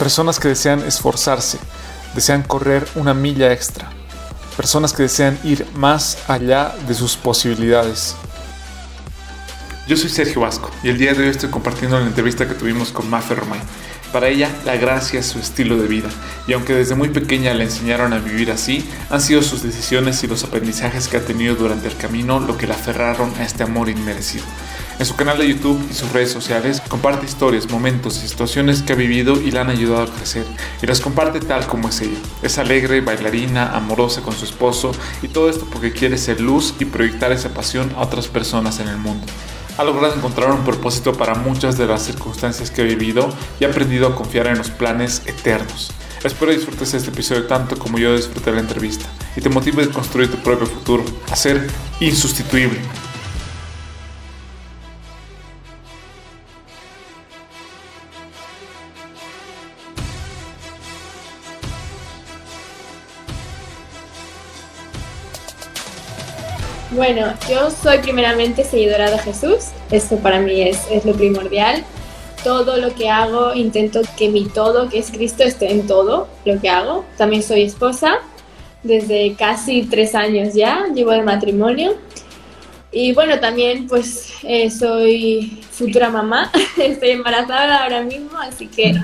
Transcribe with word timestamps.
Personas 0.00 0.40
que 0.40 0.48
desean 0.48 0.82
esforzarse, 0.82 1.58
desean 2.14 2.42
correr 2.42 2.88
una 2.94 3.12
milla 3.12 3.52
extra. 3.52 3.90
Personas 4.56 4.94
que 4.94 5.02
desean 5.02 5.38
ir 5.44 5.66
más 5.74 6.16
allá 6.26 6.74
de 6.88 6.94
sus 6.94 7.18
posibilidades. 7.18 8.16
Yo 9.86 9.98
soy 9.98 10.08
Sergio 10.08 10.40
Vasco 10.40 10.70
y 10.82 10.88
el 10.88 10.96
día 10.96 11.12
de 11.12 11.24
hoy 11.24 11.28
estoy 11.28 11.50
compartiendo 11.50 12.00
la 12.00 12.06
entrevista 12.06 12.48
que 12.48 12.54
tuvimos 12.54 12.92
con 12.92 13.10
Mafe 13.10 13.34
Romay. 13.34 13.60
Para 14.10 14.28
ella, 14.28 14.48
la 14.64 14.76
gracia 14.76 15.20
es 15.20 15.26
su 15.26 15.38
estilo 15.38 15.76
de 15.76 15.86
vida, 15.86 16.08
y 16.46 16.54
aunque 16.54 16.74
desde 16.74 16.94
muy 16.94 17.10
pequeña 17.10 17.52
le 17.52 17.64
enseñaron 17.64 18.14
a 18.14 18.20
vivir 18.20 18.50
así, 18.50 18.88
han 19.10 19.20
sido 19.20 19.42
sus 19.42 19.62
decisiones 19.62 20.24
y 20.24 20.28
los 20.28 20.44
aprendizajes 20.44 21.08
que 21.08 21.18
ha 21.18 21.24
tenido 21.26 21.56
durante 21.56 21.88
el 21.88 21.96
camino 21.98 22.40
lo 22.40 22.56
que 22.56 22.66
la 22.66 22.74
aferraron 22.74 23.34
a 23.38 23.44
este 23.44 23.64
amor 23.64 23.90
inmerecido. 23.90 24.46
En 25.00 25.06
su 25.06 25.16
canal 25.16 25.38
de 25.38 25.48
YouTube 25.48 25.82
y 25.90 25.94
sus 25.94 26.12
redes 26.12 26.30
sociales 26.30 26.82
comparte 26.86 27.24
historias, 27.24 27.70
momentos 27.70 28.22
y 28.22 28.28
situaciones 28.28 28.82
que 28.82 28.92
ha 28.92 28.96
vivido 28.96 29.40
y 29.40 29.50
la 29.50 29.62
han 29.62 29.70
ayudado 29.70 30.02
a 30.02 30.14
crecer, 30.14 30.44
y 30.82 30.86
las 30.86 31.00
comparte 31.00 31.40
tal 31.40 31.66
como 31.66 31.88
es 31.88 32.02
ella. 32.02 32.18
Es 32.42 32.58
alegre, 32.58 33.00
bailarina, 33.00 33.74
amorosa 33.74 34.20
con 34.20 34.34
su 34.34 34.44
esposo, 34.44 34.92
y 35.22 35.28
todo 35.28 35.48
esto 35.48 35.64
porque 35.72 35.92
quiere 35.92 36.18
ser 36.18 36.42
luz 36.42 36.74
y 36.80 36.84
proyectar 36.84 37.32
esa 37.32 37.48
pasión 37.54 37.90
a 37.96 38.02
otras 38.02 38.28
personas 38.28 38.78
en 38.78 38.88
el 38.88 38.98
mundo 38.98 39.26
ha 39.78 39.84
logrado 39.84 40.14
encontrar 40.14 40.50
un 40.50 40.62
propósito 40.62 41.14
para 41.14 41.34
muchas 41.34 41.78
de 41.78 41.86
las 41.86 42.02
circunstancias 42.02 42.70
que 42.70 42.82
ha 42.82 42.84
vivido 42.84 43.30
y 43.58 43.64
ha 43.64 43.68
aprendido 43.68 44.08
a 44.08 44.14
confiar 44.14 44.48
en 44.48 44.58
los 44.58 44.68
planes 44.68 45.22
eternos. 45.24 45.90
Espero 46.22 46.52
disfrutes 46.52 46.92
este 46.92 47.08
episodio 47.08 47.46
tanto 47.46 47.78
como 47.78 47.98
yo 47.98 48.14
disfruté 48.14 48.52
la 48.52 48.60
entrevista 48.60 49.06
y 49.34 49.40
te 49.40 49.48
motive 49.48 49.84
a 49.84 49.88
construir 49.88 50.30
tu 50.30 50.36
propio 50.42 50.66
futuro, 50.66 51.02
a 51.30 51.36
ser 51.36 51.66
insustituible. 52.00 52.78
Bueno, 67.00 67.32
yo 67.48 67.70
soy 67.70 67.96
primeramente 68.00 68.62
seguidora 68.62 69.10
de 69.10 69.18
Jesús, 69.20 69.68
eso 69.90 70.18
para 70.18 70.38
mí 70.38 70.60
es, 70.60 70.86
es 70.90 71.06
lo 71.06 71.14
primordial. 71.14 71.82
Todo 72.44 72.76
lo 72.76 72.94
que 72.94 73.08
hago, 73.08 73.54
intento 73.54 74.02
que 74.18 74.28
mi 74.28 74.44
todo, 74.44 74.90
que 74.90 74.98
es 74.98 75.10
Cristo, 75.10 75.42
esté 75.42 75.72
en 75.72 75.86
todo 75.86 76.28
lo 76.44 76.60
que 76.60 76.68
hago. 76.68 77.06
También 77.16 77.42
soy 77.42 77.62
esposa, 77.62 78.18
desde 78.82 79.34
casi 79.34 79.84
tres 79.84 80.14
años 80.14 80.52
ya, 80.52 80.88
llevo 80.94 81.12
de 81.12 81.22
matrimonio. 81.22 81.94
Y 82.92 83.14
bueno, 83.14 83.40
también 83.40 83.86
pues 83.86 84.34
eh, 84.42 84.70
soy 84.70 85.58
futura 85.70 86.10
mamá, 86.10 86.52
estoy 86.76 87.12
embarazada 87.12 87.82
ahora 87.82 88.02
mismo, 88.02 88.36
así 88.38 88.66
que 88.66 88.94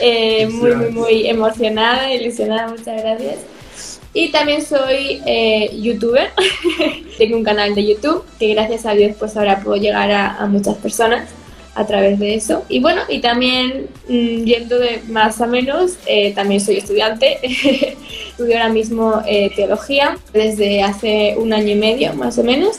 eh, 0.00 0.48
muy, 0.48 0.74
muy, 0.74 0.90
muy 0.90 1.28
emocionada, 1.28 2.12
ilusionada, 2.12 2.66
muchas 2.66 3.00
gracias. 3.00 3.53
Y 4.16 4.30
también 4.30 4.62
soy 4.62 5.20
eh, 5.26 5.76
youtuber, 5.76 6.30
tengo 7.18 7.36
un 7.36 7.42
canal 7.42 7.74
de 7.74 7.84
YouTube 7.84 8.24
que 8.38 8.54
gracias 8.54 8.86
a 8.86 8.94
Dios 8.94 9.16
pues 9.18 9.36
ahora 9.36 9.60
puedo 9.60 9.76
llegar 9.76 10.10
a, 10.12 10.46
muchas 10.46 10.76
personas 10.76 11.28
a 11.74 11.84
través 11.84 12.20
de 12.20 12.36
eso. 12.36 12.64
Y 12.68 12.78
bueno, 12.78 13.02
y 13.08 13.18
también 13.18 13.88
mm, 14.08 14.44
yendo 14.44 14.78
de 14.78 15.02
más 15.08 15.40
a 15.40 15.48
menos, 15.48 15.98
eh, 16.06 16.32
también 16.32 16.60
soy 16.60 16.76
estudiante, 16.76 17.40
estudio 18.28 18.54
ahora 18.54 18.68
mismo 18.68 19.20
eh, 19.26 19.50
teología 19.56 20.16
desde 20.32 20.84
hace 20.84 21.34
un 21.36 21.52
año 21.52 21.72
y 21.72 21.74
medio 21.74 22.14
más 22.14 22.38
o 22.38 22.44
menos. 22.44 22.76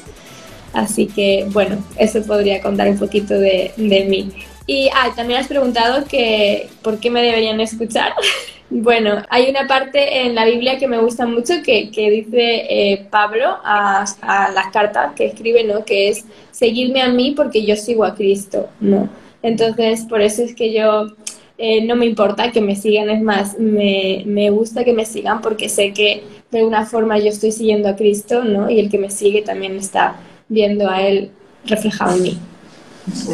Así 0.71 1.05
que 1.05 1.47
bueno, 1.51 1.83
eso 1.97 2.23
podría 2.23 2.61
contar 2.61 2.87
un 2.87 2.97
poquito 2.97 3.33
de, 3.33 3.73
de 3.75 4.05
mí. 4.05 4.31
Y 4.67 4.87
ah, 4.93 5.11
también 5.13 5.41
has 5.41 5.47
preguntado 5.47 6.05
que 6.05 6.69
por 6.81 6.99
qué 7.01 7.09
me 7.09 7.21
deberían 7.21 7.59
escuchar. 7.59 8.13
Bueno, 8.69 9.21
hay 9.29 9.49
una 9.49 9.67
parte 9.67 10.21
en 10.21 10.33
la 10.33 10.45
Biblia 10.45 10.79
que 10.79 10.87
me 10.87 10.97
gusta 10.97 11.27
mucho 11.27 11.53
que, 11.63 11.91
que 11.91 12.09
dice 12.09 12.65
eh, 12.67 13.05
Pablo 13.11 13.57
a, 13.63 14.05
las 14.53 14.67
cartas 14.73 15.13
que 15.15 15.27
escribe, 15.27 15.63
¿no? 15.63 15.85
Que 15.85 16.09
es 16.09 16.25
seguirme 16.51 17.01
a 17.01 17.09
mí 17.09 17.33
porque 17.35 17.63
yo 17.63 17.75
sigo 17.75 18.03
a 18.03 18.15
Cristo, 18.15 18.67
¿no? 18.79 19.07
Entonces, 19.43 20.05
por 20.05 20.21
eso 20.21 20.41
es 20.41 20.55
que 20.55 20.73
yo 20.73 21.13
eh, 21.59 21.85
no 21.85 21.95
me 21.95 22.07
importa 22.07 22.51
que 22.51 22.59
me 22.59 22.75
sigan, 22.75 23.11
es 23.11 23.21
más, 23.21 23.59
me, 23.59 24.23
me 24.25 24.49
gusta 24.49 24.83
que 24.83 24.93
me 24.93 25.05
sigan 25.05 25.41
porque 25.41 25.69
sé 25.69 25.93
que 25.93 26.23
de 26.49 26.59
alguna 26.59 26.85
forma 26.87 27.19
yo 27.19 27.27
estoy 27.27 27.51
siguiendo 27.51 27.87
a 27.87 27.95
Cristo, 27.95 28.43
¿no? 28.43 28.69
Y 28.69 28.79
el 28.79 28.89
que 28.89 28.97
me 28.97 29.11
sigue 29.11 29.43
también 29.43 29.75
está 29.75 30.15
viendo 30.49 30.89
a 30.89 31.03
Él 31.03 31.29
reflejado 31.65 32.15
en 32.15 32.23
mí. 32.23 32.37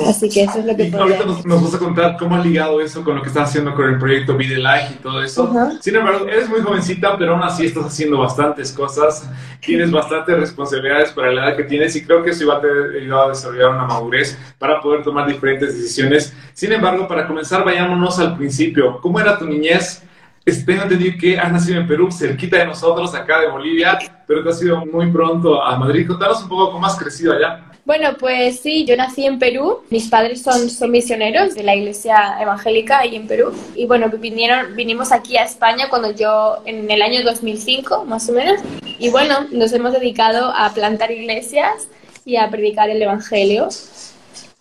Así 0.07 0.27
que 0.27 0.43
eso 0.43 0.59
es 0.59 0.65
lo 0.65 0.75
que 0.75 0.83
y 0.83 0.93
Ahorita 0.93 1.25
nos, 1.25 1.45
nos, 1.45 1.63
vas 1.63 1.75
a 1.75 1.79
contar 1.79 2.17
cómo 2.17 2.35
ha 2.35 2.39
ligado 2.39 2.81
eso 2.81 3.03
con 3.03 3.15
lo 3.15 3.21
que 3.21 3.29
estás 3.29 3.49
haciendo 3.49 3.73
con 3.73 3.85
el 3.85 3.97
proyecto 3.97 4.35
Be 4.35 4.45
Life 4.45 4.87
y 4.91 5.01
todo 5.01 5.23
eso. 5.23 5.53
Sin 5.79 5.95
embargo, 5.95 6.27
eres 6.27 6.49
muy 6.49 6.61
jovencita, 6.61 7.17
pero 7.17 7.33
aún 7.33 7.43
así 7.43 7.65
estás 7.65 7.85
haciendo 7.85 8.19
bastantes 8.19 8.71
cosas. 8.73 9.29
Tienes 9.61 9.89
bastantes 9.89 10.37
responsabilidades 10.37 11.11
para 11.11 11.31
la 11.31 11.47
edad 11.47 11.57
que 11.57 11.63
tienes 11.63 11.95
y 11.95 12.03
creo 12.03 12.21
que 12.21 12.31
eso 12.31 12.43
iba 12.43 12.57
a 12.57 12.61
te 12.61 12.67
ayudar 12.99 13.25
a 13.25 13.29
desarrollar 13.29 13.69
una 13.69 13.85
madurez 13.85 14.37
para 14.59 14.81
poder 14.81 15.03
tomar 15.03 15.27
diferentes 15.27 15.77
decisiones. 15.77 16.33
Sin 16.53 16.73
embargo, 16.73 17.07
para 17.07 17.25
comenzar, 17.25 17.63
vayámonos 17.63 18.19
al 18.19 18.35
principio. 18.35 18.99
¿Cómo 18.99 19.19
era 19.19 19.37
tu 19.37 19.45
niñez? 19.45 20.03
Tengo 20.43 20.83
entendido 20.83 21.15
que 21.19 21.39
has 21.39 21.51
nacido 21.51 21.79
en 21.79 21.87
Perú, 21.87 22.11
cerquita 22.11 22.57
de 22.57 22.65
nosotros, 22.65 23.13
acá 23.13 23.39
de 23.39 23.47
Bolivia, 23.47 23.97
pero 24.27 24.43
te 24.43 24.49
has 24.49 24.61
ido 24.61 24.85
muy 24.85 25.09
pronto 25.11 25.63
a 25.63 25.77
Madrid. 25.77 26.07
Contanos 26.07 26.41
un 26.43 26.49
poco 26.49 26.73
cómo 26.73 26.85
has 26.85 26.97
crecido 26.97 27.33
allá. 27.33 27.70
Bueno, 27.83 28.15
pues 28.19 28.59
sí, 28.59 28.85
yo 28.85 28.95
nací 28.95 29.25
en 29.25 29.39
Perú. 29.39 29.79
Mis 29.89 30.07
padres 30.07 30.41
son, 30.41 30.69
son 30.69 30.91
misioneros 30.91 31.55
de 31.55 31.63
la 31.63 31.75
iglesia 31.75 32.37
evangélica 32.39 32.99
ahí 32.99 33.15
en 33.15 33.27
Perú. 33.27 33.51
Y 33.75 33.87
bueno, 33.87 34.09
vinieron, 34.09 34.75
vinimos 34.75 35.11
aquí 35.11 35.35
a 35.37 35.45
España 35.45 35.89
cuando 35.89 36.11
yo, 36.11 36.61
en 36.65 36.89
el 36.89 37.01
año 37.01 37.23
2005 37.23 38.05
más 38.05 38.29
o 38.29 38.33
menos. 38.33 38.61
Y 38.99 39.09
bueno, 39.09 39.47
nos 39.51 39.73
hemos 39.73 39.93
dedicado 39.93 40.53
a 40.55 40.71
plantar 40.73 41.11
iglesias 41.11 41.87
y 42.23 42.35
a 42.35 42.49
predicar 42.49 42.89
el 42.89 43.01
evangelio 43.01 43.69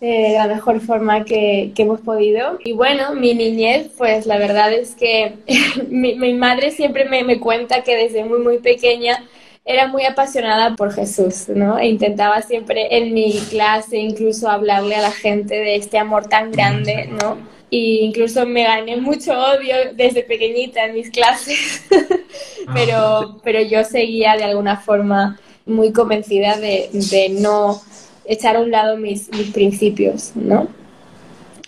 de 0.00 0.32
la 0.32 0.46
mejor 0.46 0.80
forma 0.80 1.24
que, 1.24 1.72
que, 1.74 1.82
hemos 1.82 2.00
podido. 2.00 2.58
Y 2.64 2.72
bueno, 2.72 3.14
mi 3.14 3.34
niñez, 3.34 3.90
pues 3.98 4.24
la 4.26 4.38
verdad 4.38 4.72
es 4.72 4.94
que 4.94 5.34
mi, 5.88 6.14
mi, 6.14 6.32
madre 6.32 6.70
siempre 6.70 7.04
me, 7.04 7.22
me, 7.22 7.38
cuenta 7.38 7.82
que 7.82 7.96
desde 7.96 8.24
muy, 8.24 8.38
muy 8.38 8.58
pequeña 8.58 9.22
era 9.70 9.86
muy 9.86 10.04
apasionada 10.04 10.74
por 10.74 10.92
Jesús, 10.92 11.48
¿no? 11.48 11.78
E 11.78 11.86
intentaba 11.86 12.42
siempre 12.42 12.96
en 12.96 13.14
mi 13.14 13.38
clase 13.50 13.98
incluso 13.98 14.48
hablarle 14.48 14.96
a 14.96 15.02
la 15.02 15.12
gente 15.12 15.54
de 15.54 15.76
este 15.76 15.96
amor 15.96 16.26
tan 16.26 16.50
grande, 16.50 17.08
¿no? 17.08 17.38
Y 17.70 18.00
incluso 18.00 18.46
me 18.46 18.64
gané 18.64 18.96
mucho 18.96 19.32
odio 19.32 19.76
desde 19.94 20.24
pequeñita 20.24 20.84
en 20.84 20.94
mis 20.94 21.10
clases, 21.10 21.84
pero, 22.74 23.36
pero 23.44 23.62
yo 23.62 23.84
seguía 23.84 24.36
de 24.36 24.42
alguna 24.42 24.76
forma 24.76 25.38
muy 25.66 25.92
convencida 25.92 26.56
de, 26.56 26.90
de 26.92 27.28
no 27.28 27.80
echar 28.24 28.56
a 28.56 28.60
un 28.60 28.72
lado 28.72 28.96
mis, 28.96 29.30
mis 29.30 29.52
principios, 29.52 30.32
¿no? 30.34 30.66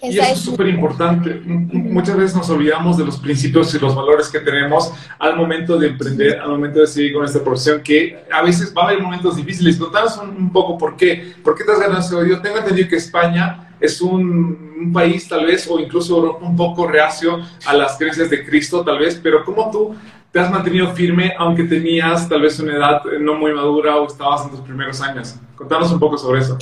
Y 0.02 0.19
eso 0.19 0.32
es 0.32 0.38
súper 0.40 0.66
importante. 0.66 1.40
Muchas 1.44 2.16
veces 2.16 2.37
nos 2.37 2.50
olvidamos 2.50 2.99
de 2.99 3.04
los 3.04 3.19
principios 3.19 3.72
y 3.72 3.78
los 3.78 3.94
valores 3.94 4.28
que 4.28 4.40
tenemos 4.40 4.93
al 5.16 5.37
momento 5.37 5.78
de 5.78 5.88
emprender, 5.88 6.40
al 6.40 6.50
momento 6.50 6.81
de 6.81 6.88
seguir 6.88 7.12
con 7.14 7.25
esta 7.25 7.43
profesión, 7.43 7.81
que 7.82 8.25
a 8.32 8.43
veces 8.43 8.75
va 8.76 8.82
a 8.82 8.88
haber 8.88 9.00
momentos 9.00 9.37
difíciles. 9.37 9.76
Contanos 9.76 10.19
un, 10.19 10.52
poco 10.52 10.76
por 10.76 10.96
qué. 10.96 11.34
¿Por 11.44 11.56
qué 11.56 11.62
te 11.62 11.70
has 11.70 11.78
ganado 11.78 12.00
ese 12.00 12.16
odio? 12.16 12.40
Tengo 12.40 12.58
entendido 12.58 12.88
que 12.88 12.96
España 12.96 13.75
es 13.78 14.00
un, 14.00 14.75
un, 14.76 14.93
país 14.93 15.28
tal 15.28 15.46
vez, 15.46 15.69
o 15.70 15.78
incluso 15.78 16.16
Europa, 16.16 16.44
un 16.44 16.56
poco 16.56 16.88
reacio 16.88 17.40
a 17.64 17.72
las 17.72 17.96
creencias 17.96 18.28
de 18.28 18.44
Cristo 18.44 18.84
tal 18.84 18.99
vez, 18.99 19.20
pero 19.22 19.44
¿cómo 19.44 19.70
tú 19.70 19.94
te 20.32 20.40
has 20.40 20.50
mantenido 20.50 20.88
firme 20.94 21.32
aunque 21.38 21.62
tenías 21.64 22.28
tal 22.28 22.43
vez 22.43 22.58
una 22.58 22.75
edad 22.75 23.02
no 23.20 23.34
muy 23.34 23.52
madura 23.52 23.96
o 23.96 24.06
estabas 24.08 24.44
en 24.46 24.50
tus 24.50 24.60
primeros 24.60 25.00
años? 25.00 25.37
Contanos 25.54 25.93
un 25.93 26.00
poco 26.00 26.19
sobre 26.19 26.40
eso. 26.40 26.58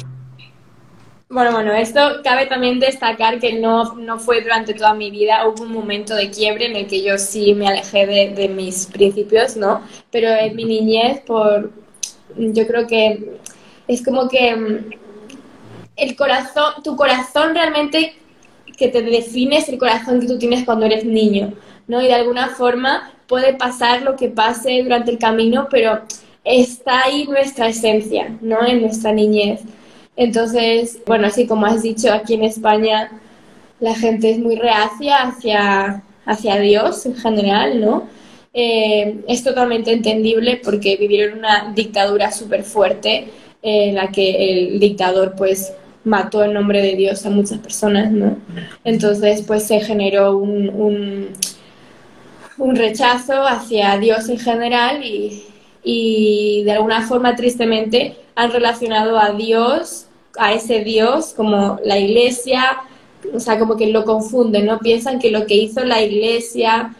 Bueno, 1.32 1.52
bueno, 1.52 1.72
esto 1.72 2.00
cabe 2.24 2.46
también 2.46 2.80
destacar 2.80 3.38
que 3.38 3.52
no, 3.52 3.94
no 3.94 4.18
fue 4.18 4.42
durante 4.42 4.74
toda 4.74 4.94
mi 4.94 5.12
vida, 5.12 5.46
hubo 5.46 5.62
un 5.62 5.72
momento 5.72 6.16
de 6.16 6.28
quiebre 6.28 6.66
en 6.66 6.74
el 6.74 6.88
que 6.88 7.04
yo 7.04 7.18
sí 7.18 7.54
me 7.54 7.68
alejé 7.68 8.04
de, 8.04 8.30
de 8.30 8.48
mis 8.48 8.86
principios, 8.86 9.56
¿no? 9.56 9.80
Pero 10.10 10.28
en 10.28 10.56
mi 10.56 10.64
niñez, 10.64 11.20
por, 11.20 11.70
yo 12.36 12.66
creo 12.66 12.88
que 12.88 13.38
es 13.86 14.04
como 14.04 14.28
que 14.28 14.56
mm, 14.56 14.90
el 15.96 16.16
corazón, 16.16 16.82
tu 16.82 16.96
corazón 16.96 17.54
realmente 17.54 18.14
que 18.76 18.88
te 18.88 19.00
defines 19.00 19.68
el 19.68 19.78
corazón 19.78 20.18
que 20.18 20.26
tú 20.26 20.36
tienes 20.36 20.64
cuando 20.64 20.86
eres 20.86 21.04
niño, 21.04 21.52
¿no? 21.86 22.02
Y 22.02 22.06
de 22.08 22.14
alguna 22.14 22.48
forma 22.48 23.12
puede 23.28 23.54
pasar 23.54 24.02
lo 24.02 24.16
que 24.16 24.30
pase 24.30 24.82
durante 24.82 25.12
el 25.12 25.18
camino, 25.18 25.68
pero 25.70 26.00
está 26.42 27.04
ahí 27.04 27.28
nuestra 27.28 27.68
esencia, 27.68 28.36
¿no? 28.40 28.66
En 28.66 28.80
nuestra 28.82 29.12
niñez. 29.12 29.60
Entonces, 30.16 30.98
bueno, 31.06 31.26
así 31.28 31.46
como 31.46 31.66
has 31.66 31.82
dicho, 31.82 32.12
aquí 32.12 32.34
en 32.34 32.44
España 32.44 33.10
la 33.80 33.94
gente 33.94 34.30
es 34.30 34.38
muy 34.38 34.56
reacia 34.56 35.22
hacia, 35.22 36.02
hacia 36.26 36.60
Dios 36.60 37.06
en 37.06 37.16
general, 37.16 37.80
¿no? 37.80 38.06
Eh, 38.52 39.22
es 39.28 39.44
totalmente 39.44 39.92
entendible 39.92 40.60
porque 40.62 40.96
vivieron 40.96 41.38
una 41.38 41.72
dictadura 41.74 42.32
súper 42.32 42.64
fuerte 42.64 43.28
en 43.62 43.94
la 43.94 44.08
que 44.08 44.72
el 44.72 44.80
dictador 44.80 45.34
pues 45.36 45.72
mató 46.04 46.42
en 46.42 46.54
nombre 46.54 46.82
de 46.82 46.96
Dios 46.96 47.24
a 47.26 47.30
muchas 47.30 47.58
personas, 47.58 48.10
¿no? 48.10 48.36
Entonces 48.84 49.42
pues 49.46 49.64
se 49.64 49.80
generó 49.80 50.36
un, 50.36 50.68
un, 50.68 51.28
un 52.58 52.76
rechazo 52.76 53.46
hacia 53.46 53.96
Dios 53.98 54.28
en 54.28 54.38
general 54.38 55.04
y, 55.04 55.44
y 55.82 56.62
de 56.64 56.72
alguna 56.72 57.06
forma 57.06 57.36
tristemente 57.36 58.16
han 58.34 58.52
relacionado 58.52 59.18
a 59.18 59.32
Dios, 59.32 60.06
a 60.38 60.52
ese 60.52 60.84
Dios 60.84 61.34
como 61.36 61.78
la 61.84 61.98
iglesia, 61.98 62.62
o 63.34 63.40
sea, 63.40 63.58
como 63.58 63.76
que 63.76 63.86
lo 63.86 64.04
confunden, 64.04 64.66
¿no? 64.66 64.78
Piensan 64.78 65.18
que 65.18 65.30
lo 65.30 65.46
que 65.46 65.56
hizo 65.56 65.84
la 65.84 66.02
iglesia 66.02 66.94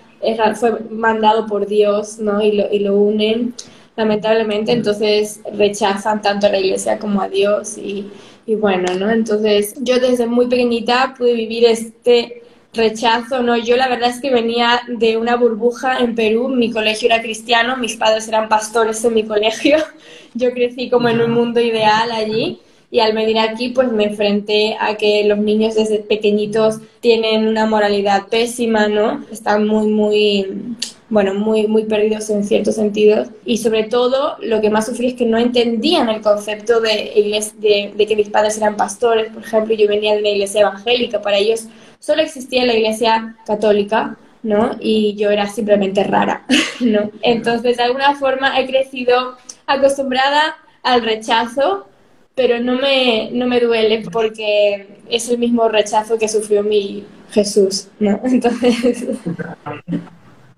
fue 0.55 0.81
mandado 0.91 1.47
por 1.47 1.67
Dios, 1.67 2.19
¿no? 2.19 2.43
Y 2.43 2.53
lo, 2.53 2.73
y 2.73 2.81
lo 2.81 2.97
unen, 2.97 3.55
lamentablemente, 3.97 4.73
entonces 4.73 5.41
rechazan 5.53 6.23
tanto 6.23 6.47
a 6.47 6.51
la 6.51 6.59
iglesia 6.59 6.99
como 6.99 7.23
a 7.23 7.29
Dios 7.29 7.79
y, 7.79 8.11
y 8.47 8.55
bueno, 8.55 8.95
¿no? 8.99 9.11
Entonces 9.11 9.75
yo 9.81 9.99
desde 9.99 10.27
muy 10.27 10.47
pequeñita 10.47 11.15
pude 11.17 11.35
vivir 11.35 11.65
este 11.65 12.43
rechazo, 12.73 13.43
¿no? 13.43 13.57
Yo 13.57 13.77
la 13.77 13.89
verdad 13.89 14.11
es 14.11 14.21
que 14.21 14.31
venía 14.31 14.81
de 14.87 15.17
una 15.17 15.37
burbuja 15.37 15.99
en 15.99 16.15
Perú, 16.15 16.49
mi 16.49 16.71
colegio 16.71 17.07
era 17.07 17.23
cristiano, 17.23 17.77
mis 17.77 17.97
padres 17.97 18.29
eran 18.29 18.49
pastores 18.49 19.05
en 19.05 19.15
mi 19.15 19.25
colegio, 19.25 19.79
yo 20.35 20.53
crecí 20.53 20.89
como 20.89 21.09
en 21.09 21.21
un 21.21 21.33
mundo 21.33 21.61
ideal 21.61 22.13
allí 22.13 22.61
y 22.93 23.01
al 23.01 23.13
venir 23.13 23.39
aquí 23.39 23.69
pues 23.71 23.91
me 23.93 24.05
enfrenté 24.05 24.77
a 24.81 24.97
que 24.97 25.25
los 25.25 25.39
niños 25.39 25.75
desde 25.75 25.99
pequeñitos 25.99 26.79
tienen 27.01 27.47
una 27.47 27.67
moralidad 27.67 28.27
pésima, 28.29 28.89
¿no? 28.89 29.25
Están 29.31 29.67
muy, 29.67 29.87
muy, 29.89 30.77
bueno, 31.09 31.35
muy, 31.35 31.69
muy 31.69 31.85
perdidos 31.85 32.31
en 32.31 32.45
ciertos 32.45 32.77
sentidos 32.77 33.29
y 33.45 33.59
sobre 33.59 33.85
todo 33.85 34.37
lo 34.41 34.61
que 34.61 34.71
más 34.71 34.87
sufrí 34.87 35.09
es 35.09 35.15
que 35.15 35.27
no 35.27 35.39
entendían 35.39 36.09
el 36.09 36.21
concepto 36.21 36.81
de, 36.81 37.51
de, 37.59 37.93
de 37.97 38.07
que 38.07 38.17
mis 38.17 38.29
padres 38.29 38.57
eran 38.59 38.77
pastores, 38.77 39.33
por 39.33 39.43
ejemplo, 39.43 39.75
yo 39.75 39.89
venía 39.89 40.15
de 40.15 40.23
la 40.23 40.31
iglesia 40.31 40.63
evangélica, 40.63 41.21
para 41.21 41.39
ellos 41.39 41.67
solo 42.01 42.23
existía 42.23 42.65
la 42.67 42.75
iglesia 42.75 43.37
católica, 43.47 44.17
¿no? 44.43 44.77
Y 44.81 45.15
yo 45.17 45.31
era 45.31 45.47
simplemente 45.47 46.03
rara, 46.03 46.45
¿no? 46.81 47.11
Entonces, 47.23 47.77
de 47.77 47.83
alguna 47.85 48.17
forma 48.17 48.59
he 48.59 48.67
crecido 48.67 49.37
acostumbrada 49.67 50.57
al 50.83 51.03
rechazo, 51.03 51.87
pero 52.35 52.59
no 52.59 52.77
me, 52.77 53.31
no 53.33 53.47
me 53.47 53.61
duele 53.61 54.03
porque 54.11 54.99
es 55.09 55.29
el 55.29 55.39
mismo 55.39 55.69
rechazo 55.69 56.19
que 56.19 56.29
sufrió 56.29 56.63
mi 56.63 57.05
Jesús, 57.31 57.89
¿no? 58.01 58.21
Entonces... 58.25 59.07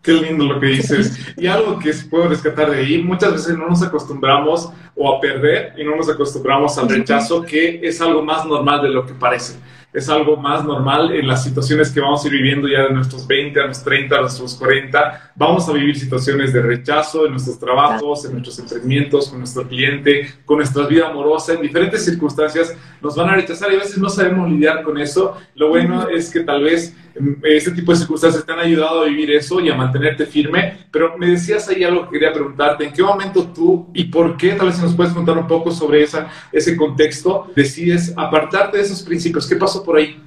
Qué 0.01 0.13
lindo 0.15 0.47
lo 0.47 0.59
que 0.59 0.67
dices. 0.67 1.17
Y 1.37 1.47
algo 1.47 1.79
que 1.79 1.93
puedo 2.11 2.29
rescatar 2.29 2.73
de 2.73 2.79
ahí, 2.79 2.99
muchas 2.99 3.35
veces 3.35 3.57
no 3.57 3.69
nos 3.69 3.85
acostumbramos 3.85 4.69
o 4.97 5.15
a 5.15 5.21
perder 5.21 5.75
y 5.79 5.85
no 5.85 5.95
nos 5.95 6.09
acostumbramos 6.09 6.77
al 6.77 6.89
rechazo, 6.89 7.43
que 7.43 7.79
es 7.81 8.01
algo 8.01 8.21
más 8.21 8.45
normal 8.45 8.83
de 8.83 8.89
lo 8.89 9.07
que 9.07 9.15
parece 9.15 9.55
es 9.93 10.09
algo 10.09 10.37
más 10.37 10.65
normal 10.65 11.13
en 11.13 11.27
las 11.27 11.45
situaciones 11.45 11.91
que 11.91 12.01
vamos 12.01 12.25
a 12.25 12.29
ir 12.29 12.35
viviendo 12.35 12.67
ya 12.67 12.85
de 12.85 12.95
nuestros 12.95 13.27
20 13.27 13.61
a 13.61 13.67
los 13.67 13.85
30, 13.85 14.17
a 14.17 14.21
nuestros 14.23 14.55
40. 14.55 15.33
Vamos 15.35 15.69
a 15.69 15.73
vivir 15.73 15.99
situaciones 15.99 16.53
de 16.53 16.63
rechazo 16.63 17.27
en 17.27 17.33
nuestros 17.33 17.59
trabajos, 17.59 18.25
en 18.25 18.33
nuestros 18.33 18.59
emprendimientos, 18.59 19.29
con 19.29 19.39
nuestro 19.41 19.69
cliente, 19.69 20.35
con 20.47 20.59
nuestra 20.59 20.87
vida 20.87 21.09
amorosa, 21.09 21.53
en 21.53 21.63
diferentes 21.63 22.05
circunstancias 22.05 22.75
nos 23.03 23.17
van 23.17 23.31
a 23.31 23.35
rechazar 23.35 23.73
y 23.73 23.77
a 23.77 23.81
veces 23.81 23.99
no 23.99 24.09
sabemos 24.09 24.51
lidiar 24.51 24.83
con 24.83 24.99
eso. 24.99 25.37
Lo 25.55 25.69
bueno 25.69 26.09
es 26.09 26.31
que 26.31 26.41
tal 26.41 26.63
vez 26.63 26.95
este 27.43 27.73
tipo 27.73 27.93
de 27.93 27.99
circunstancias 27.99 28.45
te 28.45 28.53
han 28.53 28.61
ayudado 28.61 29.03
a 29.03 29.05
vivir 29.07 29.31
eso 29.33 29.61
y 29.61 29.69
a 29.69 29.75
mantenerte 29.75 30.27
firme, 30.27 30.79
pero 30.91 31.17
me 31.19 31.27
decías 31.27 31.69
ahí 31.69 31.85
algo 31.85 32.05
que 32.05 32.13
quería 32.13 32.33
preguntarte, 32.33 32.85
¿en 32.85 32.93
qué 32.93 33.03
momento 33.03 33.49
tú 33.49 33.89
y 33.93 34.05
por 34.05 34.37
qué, 34.37 34.53
tal 34.53 34.69
vez 34.69 34.77
si 34.77 34.83
nos 34.83 34.95
puedes 34.95 35.13
contar 35.13 35.37
un 35.37 35.47
poco 35.47 35.71
sobre 35.71 36.03
esa, 36.03 36.29
ese 36.51 36.77
contexto, 36.77 37.51
decides 37.55 38.15
apartarte 38.17 38.79
de 38.79 38.85
esos 38.85 39.03
principios? 39.03 39.47
¿Qué 39.47 39.57
pasó 39.57 39.85
por 39.85 39.97
ahí? 39.97 40.19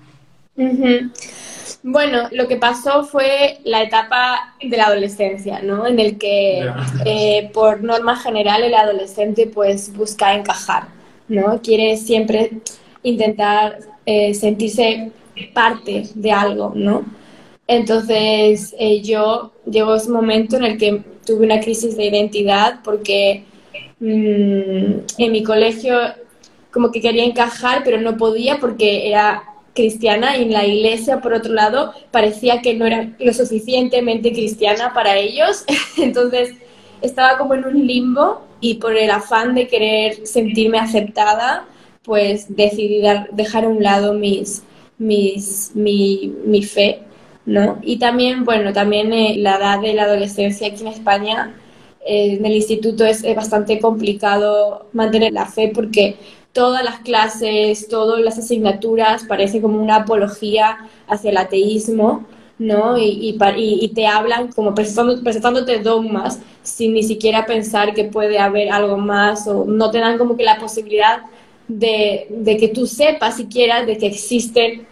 Bueno, 1.88 2.30
lo 2.31 2.48
que 2.48 2.56
pasó 2.56 3.04
fue 3.04 3.60
la 3.63 3.83
etapa 3.83 4.56
de 4.60 4.75
la 4.75 4.86
adolescencia, 4.86 5.62
¿no? 5.62 5.86
En 5.86 6.00
el 6.00 6.18
que, 6.18 6.68
eh, 7.06 7.51
por 7.54 7.83
norma 7.83 8.16
general, 8.16 8.63
el 8.63 8.74
adolescente 8.74 9.45
pues 9.54 9.95
busca 9.95 10.33
encajar, 10.33 10.88
¿no? 11.27 11.62
Quiere 11.62 11.98
siempre 11.98 12.51
intentar 13.04 13.80
eh, 14.06 14.33
sentirse 14.33 15.12
parte 15.54 16.04
de 16.13 16.31
algo, 16.31 16.72
¿no? 16.75 17.06
Entonces 17.68 18.75
eh, 18.77 19.01
yo 19.01 19.51
llegó 19.66 19.95
ese 19.95 20.10
momento 20.10 20.57
en 20.57 20.66
el 20.66 20.77
que 20.77 21.01
tuve 21.25 21.45
una 21.45 21.60
crisis 21.60 21.98
de 21.98 22.06
identidad 22.06 22.81
porque 22.83 23.44
mm, 24.00 25.00
en 25.18 25.31
mi 25.31 25.44
colegio 25.44 25.98
como 26.72 26.92
que 26.92 27.01
quería 27.01 27.24
encajar 27.24 27.81
pero 27.83 28.00
no 28.00 28.18
podía 28.18 28.60
porque 28.60 29.10
era 29.10 29.44
cristiana 29.74 30.38
y 30.38 30.44
en 30.44 30.54
la 30.54 30.66
iglesia 30.66 31.22
por 31.22 31.33
otro 31.33 31.54
lado 31.54 31.94
parecía 32.12 32.62
que 32.62 32.75
no 32.75 32.86
era 32.86 33.12
lo 33.19 33.33
suficientemente 33.33 34.31
cristiana 34.31 34.94
para 34.94 35.18
ellos 35.18 35.66
entonces 35.98 36.54
estaba 37.05 37.37
como 37.37 37.53
en 37.53 37.65
un 37.65 37.85
limbo 37.85 38.41
y 38.59 38.75
por 38.75 38.95
el 38.95 39.11
afán 39.11 39.55
de 39.55 39.67
querer 39.67 40.25
sentirme 40.27 40.79
aceptada 40.79 41.65
pues 42.03 42.55
decidí 42.55 43.01
dejar 43.31 43.65
a 43.65 43.69
un 43.69 43.83
lado 43.83 44.13
mis 44.13 44.63
mi, 44.97 45.35
mi 46.45 46.63
fe, 46.63 47.01
¿no? 47.45 47.79
Y 47.81 47.97
también, 47.97 48.45
bueno, 48.45 48.71
también 48.71 49.11
eh, 49.11 49.35
la 49.37 49.57
edad 49.57 49.81
de 49.81 49.93
la 49.93 50.03
adolescencia 50.03 50.67
aquí 50.67 50.81
en 50.81 50.87
España, 50.87 51.55
eh, 52.05 52.37
en 52.39 52.45
el 52.45 52.53
instituto 52.53 53.05
es, 53.05 53.23
bastante 53.35 53.79
complicado 53.79 54.87
mantener 54.93 55.33
la 55.33 55.47
fe 55.47 55.71
porque 55.73 56.15
todas 56.53 56.83
las 56.83 57.00
clases, 57.00 57.89
todas 57.89 58.21
las 58.21 58.38
asignaturas 58.38 59.25
parece 59.25 59.62
como 59.62 59.81
una 59.81 59.97
apología 59.97 60.77
hacia 61.07 61.31
el 61.31 61.38
ateísmo, 61.38 62.25
¿no? 62.57 62.97
Y, 62.97 63.38
y, 63.38 63.88
te 63.89 64.07
hablan 64.07 64.51
como 64.51 64.74
presentándote 64.74 65.79
dogmas 65.79 66.39
sin 66.63 66.93
ni 66.93 67.03
siquiera 67.03 67.45
pensar 67.45 67.93
que 67.93 68.05
puede 68.05 68.39
haber 68.39 68.71
algo 68.71 68.97
más 68.97 69.47
o 69.47 69.65
no 69.65 69.91
te 69.91 70.00
dan 70.00 70.17
como 70.17 70.38
que 70.38 70.43
la 70.43 70.57
posibilidad 70.57 71.24
de, 71.67 72.57
que 72.59 72.69
tú 72.69 72.88
sepas 72.88 73.38
siquiera 73.38 73.85
de 73.85 73.97
que 73.97 74.07
existen 74.07 74.88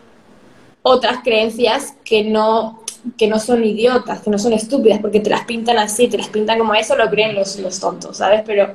otras 0.82 1.20
creencias 1.24 1.96
que 2.04 2.24
no, 2.24 2.82
que 3.18 3.28
no 3.28 3.40
son 3.40 3.64
idiotas, 3.64 4.22
que 4.22 4.30
no 4.30 4.38
son 4.38 4.54
estúpidas, 4.54 5.00
porque 5.00 5.20
te 5.20 5.30
las 5.30 5.46
pintan 5.46 5.78
así, 5.78 6.08
te 6.08 6.18
las 6.18 6.28
pintan 6.28 6.60
como 6.60 6.74
eso, 6.74 6.96
lo 6.96 7.10
creen 7.10 7.36
los, 7.36 7.58
los 7.60 7.80
tontos, 7.80 8.18
¿sabes? 8.18 8.42
Pero 8.46 8.74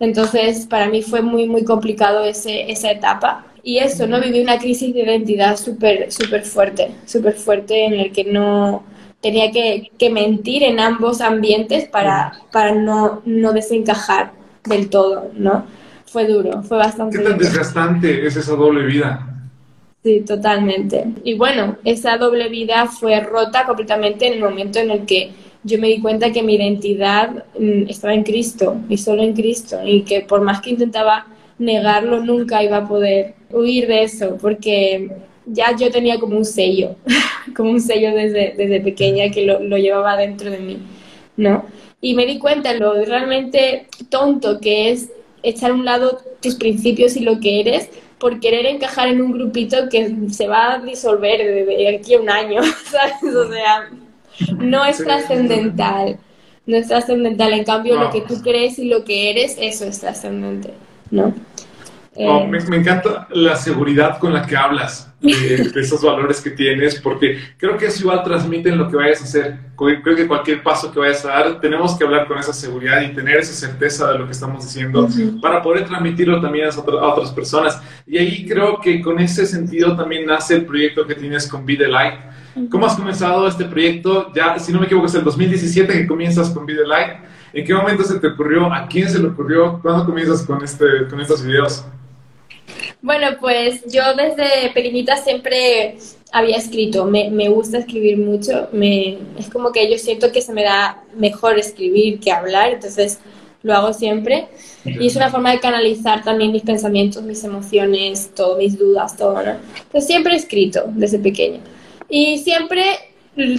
entonces 0.00 0.66
para 0.66 0.88
mí 0.88 1.02
fue 1.02 1.20
muy, 1.20 1.46
muy 1.46 1.64
complicado 1.64 2.24
ese, 2.24 2.70
esa 2.70 2.90
etapa. 2.90 3.45
Y 3.66 3.78
eso, 3.78 4.06
¿no? 4.06 4.20
Viví 4.20 4.40
una 4.40 4.58
crisis 4.58 4.94
de 4.94 5.00
identidad 5.00 5.56
súper, 5.56 6.12
súper 6.12 6.44
fuerte, 6.44 6.92
súper 7.04 7.34
fuerte 7.34 7.84
en 7.84 7.94
el 7.94 8.12
que 8.12 8.22
no 8.22 8.84
tenía 9.20 9.50
que, 9.50 9.90
que, 9.98 10.08
mentir 10.08 10.62
en 10.62 10.78
ambos 10.78 11.20
ambientes 11.20 11.88
para, 11.88 12.40
para 12.52 12.76
no, 12.76 13.22
no 13.24 13.52
desencajar 13.52 14.30
del 14.64 14.88
todo, 14.88 15.32
¿no? 15.34 15.64
fue 16.16 16.26
duro, 16.26 16.62
fue 16.62 16.78
bastante 16.78 17.18
¿Qué 17.18 17.24
tan 17.24 17.36
desgastante 17.38 18.26
es 18.26 18.36
esa 18.36 18.54
doble 18.54 18.86
vida? 18.86 19.26
Sí, 20.02 20.22
totalmente. 20.26 21.04
Y 21.24 21.34
bueno, 21.34 21.76
esa 21.84 22.16
doble 22.16 22.48
vida 22.48 22.86
fue 22.86 23.20
rota 23.20 23.66
completamente 23.66 24.26
en 24.26 24.34
el 24.34 24.40
momento 24.40 24.78
en 24.78 24.90
el 24.92 25.04
que 25.04 25.32
yo 25.64 25.78
me 25.78 25.88
di 25.88 26.00
cuenta 26.00 26.32
que 26.32 26.42
mi 26.42 26.54
identidad 26.54 27.44
mm, 27.58 27.88
estaba 27.88 28.14
en 28.14 28.22
Cristo 28.22 28.76
y 28.88 28.98
solo 28.98 29.22
en 29.22 29.34
Cristo 29.34 29.78
y 29.84 30.04
que 30.04 30.20
por 30.20 30.40
más 30.40 30.60
que 30.60 30.70
intentaba 30.70 31.26
negarlo 31.58 32.22
nunca 32.22 32.62
iba 32.62 32.78
a 32.78 32.88
poder 32.88 33.34
huir 33.50 33.86
de 33.86 34.02
eso 34.02 34.36
porque 34.40 35.10
ya 35.46 35.74
yo 35.76 35.90
tenía 35.90 36.18
como 36.18 36.36
un 36.36 36.44
sello, 36.44 36.96
como 37.56 37.70
un 37.70 37.80
sello 37.80 38.14
desde, 38.14 38.54
desde 38.56 38.80
pequeña 38.80 39.30
que 39.30 39.46
lo, 39.46 39.60
lo 39.60 39.78
llevaba 39.78 40.16
dentro 40.16 40.50
de 40.50 40.58
mí, 40.58 40.78
¿no? 41.36 41.64
Y 42.00 42.14
me 42.14 42.26
di 42.26 42.38
cuenta 42.38 42.74
lo 42.74 42.94
realmente 43.04 43.86
tonto 44.10 44.60
que 44.60 44.90
es 44.90 45.10
echar 45.42 45.70
a 45.70 45.74
un 45.74 45.84
lado 45.84 46.20
tus 46.40 46.56
principios 46.56 47.16
y 47.16 47.20
lo 47.20 47.40
que 47.40 47.60
eres 47.60 47.88
por 48.18 48.40
querer 48.40 48.66
encajar 48.66 49.08
en 49.08 49.20
un 49.20 49.32
grupito 49.32 49.88
que 49.90 50.14
se 50.30 50.48
va 50.48 50.74
a 50.74 50.78
disolver 50.78 51.66
de 51.66 51.96
aquí 51.96 52.14
a 52.14 52.20
un 52.20 52.30
año, 52.30 52.62
¿sabes? 52.84 53.34
O 53.34 53.52
sea, 53.52 53.90
no 54.58 54.84
es 54.84 54.98
trascendental, 54.98 56.18
no 56.66 56.76
es 56.76 56.88
trascendental. 56.88 57.52
En 57.52 57.64
cambio, 57.64 57.98
lo 57.98 58.10
que 58.10 58.22
tú 58.22 58.40
crees 58.42 58.78
y 58.78 58.86
lo 58.86 59.04
que 59.04 59.30
eres, 59.30 59.56
eso 59.60 59.84
es 59.84 60.00
trascendente, 60.00 60.70
¿no? 61.10 61.34
Oh, 62.18 62.40
eh, 62.44 62.62
me, 62.68 62.76
encanta 62.76 63.28
la 63.30 63.56
seguridad 63.56 64.18
con 64.18 64.32
la 64.32 64.46
que 64.46 64.56
hablas 64.56 65.12
de, 65.20 65.70
esos 65.76 66.02
valores 66.02 66.40
que 66.40 66.50
tienes, 66.50 66.98
porque 67.00 67.38
creo 67.58 67.76
que 67.76 67.86
eso 67.86 68.02
igual 68.02 68.22
transmiten 68.22 68.78
lo 68.78 68.88
que 68.88 68.96
vayas 68.96 69.20
a 69.20 69.24
hacer. 69.24 69.58
Creo 69.76 70.16
que 70.16 70.26
cualquier 70.26 70.62
paso 70.62 70.90
que 70.90 70.98
vayas 70.98 71.24
a 71.26 71.28
dar, 71.28 71.60
tenemos 71.60 71.96
que 71.96 72.04
hablar 72.04 72.26
con 72.26 72.38
esa 72.38 72.54
seguridad 72.54 73.02
y 73.02 73.14
tener 73.14 73.36
esa 73.36 73.52
certeza 73.52 74.12
de 74.12 74.18
lo 74.18 74.24
que 74.24 74.32
estamos 74.32 74.64
diciendo 74.64 75.06
para 75.42 75.62
poder 75.62 75.84
transmitirlo 75.84 76.40
también 76.40 76.66
a, 76.66 76.70
a, 76.70 77.08
otras 77.08 77.30
personas. 77.32 77.82
Y 78.06 78.16
ahí 78.16 78.46
creo 78.46 78.80
que 78.80 79.02
con 79.02 79.18
ese 79.18 79.44
sentido 79.44 79.94
también 79.94 80.24
nace 80.24 80.54
el 80.54 80.64
proyecto 80.64 81.06
que 81.06 81.14
tienes 81.14 81.46
con 81.46 81.66
Be 81.66 81.76
the 81.76 81.88
Light. 81.88 82.14
¿Cómo 82.70 82.86
has 82.86 82.96
comenzado 82.96 83.46
este 83.46 83.66
proyecto? 83.66 84.32
Ya, 84.34 84.58
si 84.58 84.72
no 84.72 84.80
me 84.80 84.86
equivoco, 84.86 85.06
es 85.06 85.14
el 85.14 85.24
2017 85.24 85.92
que 85.92 86.06
comienzas 86.06 86.48
con 86.48 86.64
Be 86.64 86.74
the 86.74 86.86
Light. 86.86 87.26
¿En 87.52 87.64
qué 87.64 87.74
momento 87.74 88.04
se 88.04 88.18
te 88.18 88.28
ocurrió? 88.28 88.72
¿A 88.72 88.86
quién 88.86 89.08
se 89.08 89.18
le 89.18 89.28
ocurrió? 89.28 89.80
¿Cuándo 89.80 90.04
comienzas 90.04 90.42
con, 90.42 90.62
este, 90.62 91.06
con 91.08 91.20
estos 91.20 91.44
videos? 91.44 91.84
Bueno, 93.02 93.36
pues 93.40 93.82
yo 93.86 94.02
desde 94.14 94.70
pequeñita 94.74 95.16
siempre 95.16 95.96
había 96.32 96.56
escrito, 96.56 97.04
me, 97.04 97.48
gusta 97.48 97.78
escribir 97.78 98.18
mucho, 98.18 98.68
es 98.72 99.48
como 99.50 99.70
que 99.70 99.90
yo 99.90 99.96
siento 99.96 100.32
que 100.32 100.42
se 100.42 100.52
me 100.52 100.64
da 100.64 101.02
mejor 101.16 101.58
escribir 101.58 102.18
que 102.18 102.32
hablar, 102.32 102.72
entonces 102.72 103.20
lo 103.62 103.74
hago 103.74 103.92
siempre. 103.92 104.48
Y 104.84 105.06
es 105.06 105.16
una 105.16 105.30
forma 105.30 105.52
de 105.52 105.60
canalizar 105.60 106.24
también 106.24 106.52
mis 106.52 106.62
pensamientos, 106.62 107.22
mis 107.22 107.42
emociones, 107.44 108.30
todas 108.34 108.58
mis 108.58 108.78
dudas, 108.78 109.16
todo, 109.16 109.42
¿no? 109.42 109.52
Entonces 109.76 110.06
siempre 110.06 110.34
he 110.34 110.36
escrito 110.36 110.84
desde 110.88 111.18
pequeña. 111.18 111.60
Y 112.08 112.38
siempre 112.38 112.84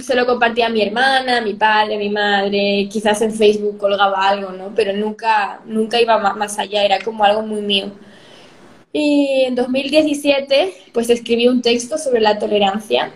se 0.02 0.14
lo 0.14 0.26
compartía 0.26 0.66
a 0.66 0.70
mi 0.70 0.82
hermana, 0.82 1.38
a 1.38 1.40
mi 1.40 1.54
padre, 1.54 1.94
a 1.94 1.98
mi 1.98 2.10
madre, 2.10 2.88
quizás 2.90 3.22
en 3.22 3.32
Facebook 3.32 3.78
colgaba 3.78 4.28
algo, 4.28 4.50
¿no? 4.50 4.72
Pero 4.74 4.92
nunca, 4.92 5.60
nunca 5.66 6.00
iba 6.00 6.18
más 6.34 6.58
allá, 6.58 6.84
era 6.84 6.98
como 7.00 7.24
algo 7.24 7.42
muy 7.42 7.62
mío. 7.62 7.92
Y 8.92 9.44
en 9.46 9.54
2017, 9.54 10.74
pues 10.92 11.10
escribí 11.10 11.46
un 11.46 11.62
texto 11.62 11.98
sobre 11.98 12.20
la 12.20 12.38
tolerancia 12.38 13.12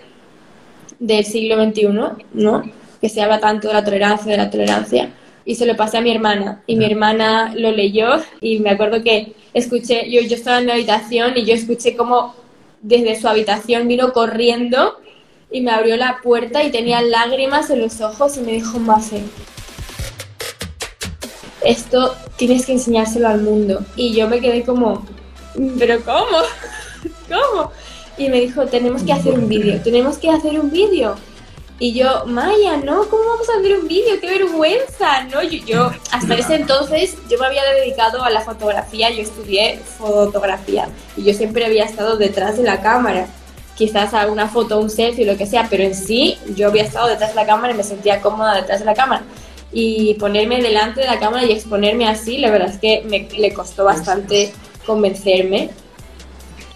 del 1.01 1.25
siglo 1.25 1.63
XXI, 1.63 1.89
¿no? 2.35 2.63
Que 3.01 3.09
se 3.09 3.23
habla 3.23 3.41
tanto 3.41 3.69
de 3.69 3.75
la 3.75 3.85
tolerancia, 3.85 4.31
de 4.31 4.39
la 4.39 4.51
tolerancia. 4.51 5.11
Y 5.45 5.57
se 5.57 5.67
lo 5.67 5.77
pasé 5.77 5.99
a 5.99 6.01
mi 6.01 6.13
hermana. 6.13 6.63
Y 6.69 6.77
mi 6.77 6.85
hermana 6.85 7.53
lo 7.57 7.73
leyó 7.73 8.23
y 8.41 8.61
me 8.61 8.71
acuerdo 8.71 9.03
que 9.03 9.33
escuché, 9.55 10.09
yo, 10.09 10.21
yo 10.21 10.37
estaba 10.37 10.61
en 10.61 10.67
mi 10.67 10.73
habitación 10.73 11.33
y 11.37 11.45
yo 11.45 11.55
escuché 11.55 11.97
como 11.97 12.37
desde 12.81 13.21
su 13.21 13.27
habitación 13.27 13.89
vino 13.89 14.13
corriendo 14.13 15.02
y 15.53 15.61
me 15.61 15.71
abrió 15.71 15.97
la 15.97 16.21
puerta 16.23 16.63
y 16.65 16.71
tenía 16.71 17.03
lágrimas 17.03 17.71
en 17.71 17.81
los 17.81 18.01
ojos 18.01 18.37
y 18.39 18.41
me 18.41 18.53
dijo, 18.53 18.79
Mafe, 18.79 19.23
esto 21.63 22.17
tienes 22.37 22.67
que 22.67 22.73
enseñárselo 22.73 23.29
al 23.29 23.43
mundo. 23.43 23.85
Y 23.95 24.15
yo 24.15 24.29
me 24.29 24.41
quedé 24.41 24.65
como, 24.65 25.07
¿pero 25.79 26.03
cómo? 26.05 26.39
¿Cómo? 27.29 27.71
Y 28.17 28.29
me 28.29 28.41
dijo, 28.41 28.67
tenemos 28.67 29.03
que 29.03 29.13
hacer 29.13 29.35
un 29.35 29.49
vídeo, 29.49 29.81
tenemos 29.83 30.19
que 30.19 30.31
hacer 30.31 30.59
un 30.59 30.71
vídeo. 30.71 31.17
Y 31.79 31.95
yo, 31.95 32.25
Maya, 32.27 32.77
¿no? 32.77 33.09
¿Cómo 33.09 33.25
vamos 33.25 33.49
a 33.49 33.59
hacer 33.59 33.77
un 33.77 33.89
vídeo? 33.89 34.21
¡Qué 34.21 34.27
vergüenza! 34.27 35.25
¿No? 35.25 35.43
Yo, 35.43 35.59
yo, 35.67 35.91
hasta 36.13 36.35
ese 36.35 36.55
entonces, 36.55 37.17
yo 37.29 37.39
me 37.39 37.47
había 37.47 37.65
dedicado 37.65 38.23
a 38.23 38.31
la 38.31 38.43
fotografía, 38.43 39.11
yo 39.11 39.23
estudié 39.23 39.81
fotografía 39.99 40.89
y 41.17 41.25
yo 41.25 41.35
siempre 41.35 41.65
había 41.65 41.85
estado 41.85 42.17
detrás 42.17 42.57
de 42.57 42.63
la 42.63 42.81
cámara. 42.81 43.27
Quizás 43.77 44.15
a 44.15 44.27
una 44.27 44.49
foto, 44.49 44.79
un 44.79 44.91
selfie, 44.91 45.25
lo 45.25 45.37
que 45.37 45.47
sea, 45.47 45.67
pero 45.71 45.83
en 45.83 45.95
sí 45.95 46.39
yo 46.55 46.69
había 46.69 46.83
estado 46.83 47.09
detrás 47.09 47.31
de 47.31 47.37
la 47.37 47.47
cámara 47.47 47.73
y 47.73 47.77
me 47.77 47.83
sentía 47.83 48.21
cómoda 48.21 48.55
detrás 48.55 48.81
de 48.81 48.87
la 48.87 48.95
cámara. 48.95 49.23
Y 49.73 50.15
ponerme 50.15 50.61
delante 50.61 51.01
de 51.01 51.07
la 51.07 51.19
cámara 51.19 51.45
y 51.47 51.53
exponerme 51.53 52.07
así, 52.07 52.39
la 52.39 52.51
verdad 52.51 52.69
es 52.69 52.79
que 52.79 53.03
me, 53.09 53.29
le 53.39 53.53
costó 53.55 53.85
bastante 53.85 54.53
convencerme. 54.87 55.71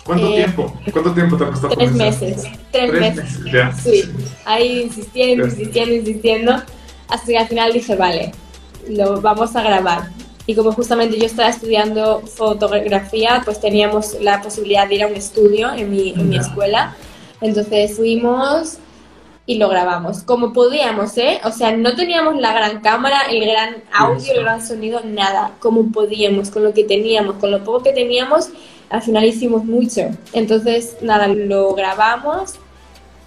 ¿Cuánto 0.05 0.29
eh, 0.29 0.37
tiempo? 0.37 0.81
¿Cuánto 0.93 1.13
tiempo 1.13 1.37
te 1.37 1.45
ha 1.45 1.49
costado 1.49 1.75
Tres 1.75 1.93
meses. 1.93 2.45
Tres, 2.71 2.93
meses. 2.93 3.39
Sí. 3.83 4.03
Ahí 4.45 4.83
insistiendo, 4.83 5.47
insistiendo, 5.47 5.95
insistiendo. 5.95 6.63
Hasta 7.09 7.27
que 7.27 7.39
al 7.39 7.49
final 7.49 7.73
dije, 7.73 7.95
vale, 7.97 8.33
lo 8.89 9.21
vamos 9.21 9.55
a 9.57 9.63
grabar. 9.63 10.11
Y 10.47 10.55
como 10.55 10.73
justamente 10.73 11.19
yo 11.19 11.27
estaba 11.27 11.49
estudiando 11.49 12.21
fotografía, 12.21 13.43
pues 13.45 13.61
teníamos 13.61 14.17
la 14.21 14.41
posibilidad 14.41 14.89
de 14.89 14.95
ir 14.95 15.03
a 15.03 15.09
un 15.09 15.17
estudio 15.17 15.73
en 15.73 15.91
mi, 15.91 16.11
en 16.11 16.29
mi 16.29 16.37
escuela. 16.37 16.97
Entonces 17.41 17.97
fuimos, 17.97 18.79
y 19.47 19.59
lo 19.59 19.69
grabamos 19.69 20.23
como 20.25 20.53
podíamos, 20.53 21.17
¿eh? 21.19 21.41
O 21.45 21.53
sea, 21.53 21.77
no 21.77 21.95
teníamos 21.95 22.37
la 22.37 22.53
gran 22.53 22.81
cámara, 22.81 23.23
el 23.31 23.41
gran 23.41 23.77
audio, 23.93 24.35
el 24.35 24.43
gran 24.43 24.67
sonido, 24.67 25.01
nada, 25.05 25.53
como 25.61 25.93
podíamos, 25.93 26.51
con 26.51 26.65
lo 26.65 26.75
que 26.75 26.85
teníamos, 26.85 27.37
con 27.37 27.53
lo 27.53 27.63
poco 27.63 27.85
que 27.85 27.93
teníamos, 27.93 28.51
al 28.91 29.03
final 29.03 29.25
hicimos 29.25 29.65
mucho. 29.65 30.03
Entonces, 30.33 30.97
nada, 31.01 31.29
lo 31.29 31.75
grabamos 31.75 32.55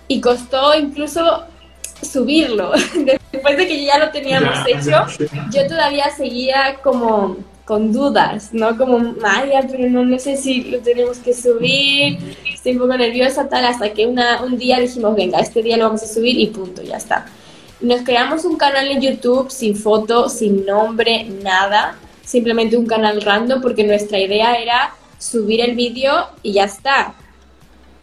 y 0.09 0.19
costó 0.19 0.77
incluso 0.77 1.43
subirlo. 2.01 2.73
Después 3.49 3.67
de 3.67 3.75
que 3.75 3.83
ya 3.83 3.97
lo 3.97 4.11
teníamos 4.11 4.57
hecho, 4.67 5.25
yo 5.51 5.67
todavía 5.67 6.09
seguía 6.11 6.75
como 6.83 7.37
con 7.65 7.91
dudas, 7.91 8.49
¿no? 8.53 8.77
Como, 8.77 8.99
Maya, 8.99 9.61
pero 9.69 9.89
no, 9.89 10.05
no 10.05 10.19
sé 10.19 10.37
si 10.37 10.65
lo 10.65 10.79
tenemos 10.79 11.17
que 11.17 11.33
subir, 11.33 12.35
estoy 12.51 12.73
un 12.73 12.79
poco 12.79 12.97
nerviosa, 12.97 13.49
tal, 13.49 13.65
hasta 13.65 13.91
que 13.91 14.05
una, 14.05 14.43
un 14.43 14.57
día 14.57 14.79
dijimos, 14.79 15.15
venga, 15.15 15.39
este 15.39 15.63
día 15.63 15.77
lo 15.77 15.85
vamos 15.85 16.03
a 16.03 16.07
subir 16.07 16.39
y 16.39 16.47
punto, 16.47 16.83
ya 16.83 16.97
está. 16.97 17.25
Nos 17.81 18.01
creamos 18.01 18.45
un 18.45 18.55
canal 18.57 18.87
en 18.87 19.01
YouTube 19.01 19.49
sin 19.49 19.75
foto, 19.75 20.29
sin 20.29 20.65
nombre, 20.65 21.25
nada, 21.43 21.95
simplemente 22.23 22.77
un 22.77 22.85
canal 22.85 23.21
random 23.21 23.61
porque 23.61 23.83
nuestra 23.83 24.19
idea 24.19 24.55
era 24.55 24.93
subir 25.17 25.61
el 25.61 25.75
vídeo 25.75 26.27
y 26.43 26.53
ya 26.53 26.65
está, 26.65 27.15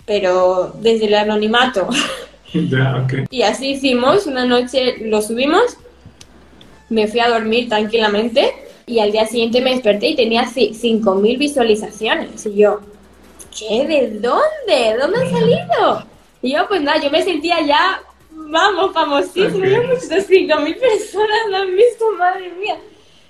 pero 0.06 0.74
desde 0.80 1.06
el 1.06 1.14
anonimato. 1.14 1.88
Y 3.30 3.42
así 3.42 3.70
hicimos, 3.70 4.26
una 4.26 4.44
noche 4.44 4.96
lo 5.00 5.22
subimos, 5.22 5.76
me 6.88 7.06
fui 7.08 7.20
a 7.20 7.28
dormir 7.28 7.68
tranquilamente 7.68 8.52
y 8.86 9.00
al 9.00 9.10
día 9.10 9.26
siguiente 9.26 9.60
me 9.60 9.70
desperté 9.70 10.10
y 10.10 10.16
tenía 10.16 10.44
5.000 10.44 11.38
visualizaciones. 11.38 12.46
Y 12.46 12.56
yo, 12.56 12.80
¿qué? 13.58 13.86
¿De 13.86 14.18
dónde? 14.20 14.92
¿De 14.92 14.96
dónde 14.96 15.24
ha 15.24 15.30
salido? 15.30 16.06
Y 16.42 16.52
yo, 16.52 16.68
pues 16.68 16.82
nada, 16.82 17.02
yo 17.02 17.10
me 17.10 17.22
sentía 17.22 17.60
ya, 17.66 18.00
vamos, 18.30 18.92
famosísimo. 18.92 19.58
Okay. 19.58 19.72
Yo, 19.72 19.80
5.000 19.82 20.78
personas 20.78 21.38
lo 21.50 21.56
han 21.56 21.74
visto, 21.74 22.04
madre 22.16 22.52
mía. 22.52 22.76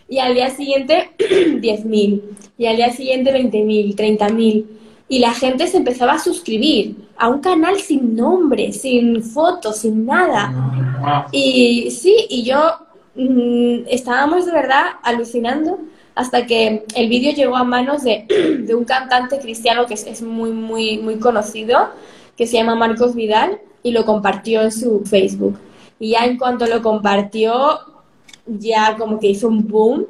Y 0.09 0.19
al 0.19 0.35
día 0.35 0.51
siguiente, 0.51 1.11
10.000. 1.19 2.21
Y 2.59 2.67
al 2.67 2.77
día 2.77 2.93
siguiente, 2.93 3.33
20.000, 3.33 3.97
30.000. 3.97 4.65
Y 5.09 5.19
la 5.21 5.33
gente 5.33 5.67
se 5.67 5.79
empezaba 5.79 6.15
a 6.15 6.19
suscribir 6.19 7.06
a 7.19 7.29
un 7.29 7.41
canal 7.41 7.79
sin 7.79 8.15
nombre, 8.15 8.73
sin 8.73 9.23
fotos, 9.23 9.79
sin 9.79 10.07
nada. 10.07 11.29
Y 11.33 11.91
sí, 11.91 12.27
y 12.29 12.45
yo 12.45 12.87
Mm, 13.17 13.87
estábamos 13.89 14.45
de 14.45 14.53
verdad 14.53 14.85
alucinando 15.03 15.79
hasta 16.15 16.45
que 16.45 16.85
el 16.95 17.09
vídeo 17.09 17.33
llegó 17.33 17.57
a 17.57 17.65
manos 17.65 18.03
de, 18.05 18.27
de 18.61 18.75
un 18.75 18.85
cantante 18.85 19.39
cristiano 19.39 19.87
que 19.87 19.95
es, 19.95 20.07
es, 20.07 20.23
muy, 20.23 20.51
muy, 20.51 20.99
muy 20.99 21.19
conocido, 21.19 21.91
que 22.37 22.47
se 22.47 22.59
llama 22.59 22.75
Marcos 22.75 23.15
Vidal, 23.15 23.59
y 23.83 23.93
lo 23.93 24.05
compartió 24.05 24.63
en 24.63 24.73
su 24.73 25.03
Facebook. 25.05 25.59
Y 25.99 26.11
ya 26.11 26.27
en 26.27 26.37
cuanto 26.37 26.67
lo 26.67 26.83
compartió, 26.83 27.79
ya 28.47 28.97
como 28.99 29.19
que 29.19 29.29
hizo 29.29 29.49
un 29.49 29.67
boom. 29.67 30.07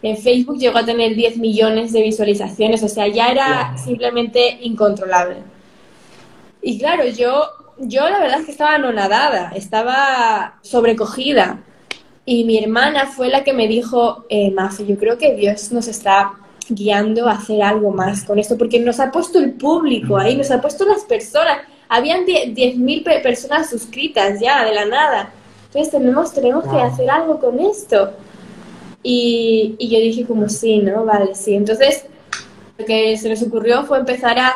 En 0.00 0.16
Facebook 0.16 0.58
llegó 0.58 0.78
a 0.78 0.86
tener 0.86 1.14
10 1.14 1.38
millones 1.38 1.92
de 1.92 2.02
visualizaciones, 2.02 2.82
o 2.82 2.88
sea, 2.88 3.08
ya 3.08 3.28
era 3.28 3.76
simplemente 3.76 4.58
incontrolable. 4.62 5.36
Y 6.62 6.78
claro, 6.78 7.06
yo, 7.06 7.44
yo 7.78 8.08
la 8.08 8.18
verdad 8.18 8.40
es 8.40 8.46
que 8.46 8.52
estaba 8.52 8.74
anonadada, 8.74 9.52
estaba 9.54 10.58
sobrecogida 10.62 11.60
y 12.30 12.44
mi 12.44 12.58
hermana 12.58 13.06
fue 13.06 13.30
la 13.30 13.42
que 13.42 13.54
me 13.54 13.66
dijo, 13.66 14.26
eh, 14.28 14.54
yo 14.86 14.98
creo 14.98 15.16
que 15.16 15.34
Dios 15.34 15.72
nos 15.72 15.88
está 15.88 16.34
guiando 16.68 17.26
a 17.26 17.32
hacer 17.32 17.62
algo 17.62 17.90
más 17.90 18.24
con 18.24 18.38
esto, 18.38 18.58
porque 18.58 18.78
nos 18.80 19.00
ha 19.00 19.10
puesto 19.10 19.38
el 19.38 19.52
público 19.52 20.18
ahí, 20.18 20.36
nos 20.36 20.50
ha 20.50 20.60
puesto 20.60 20.84
las 20.84 21.04
personas. 21.04 21.60
Habían 21.88 22.26
10.000 22.26 23.22
personas 23.22 23.70
suscritas 23.70 24.40
ya, 24.40 24.62
de 24.62 24.74
la 24.74 24.84
nada. 24.84 25.32
Entonces 25.68 25.90
tenemos, 25.90 26.34
tenemos 26.34 26.64
que 26.64 26.76
hacer 26.78 27.08
algo 27.08 27.40
con 27.40 27.58
esto. 27.60 28.12
Y, 29.02 29.76
y, 29.78 29.88
yo 29.88 29.98
dije 29.98 30.26
como 30.26 30.50
sí, 30.50 30.80
¿no? 30.80 31.06
Vale, 31.06 31.34
sí. 31.34 31.54
Entonces 31.54 32.04
lo 32.76 32.84
que 32.84 33.16
se 33.16 33.30
nos 33.30 33.40
ocurrió 33.42 33.84
fue 33.84 34.00
empezar 34.00 34.38
a 34.38 34.54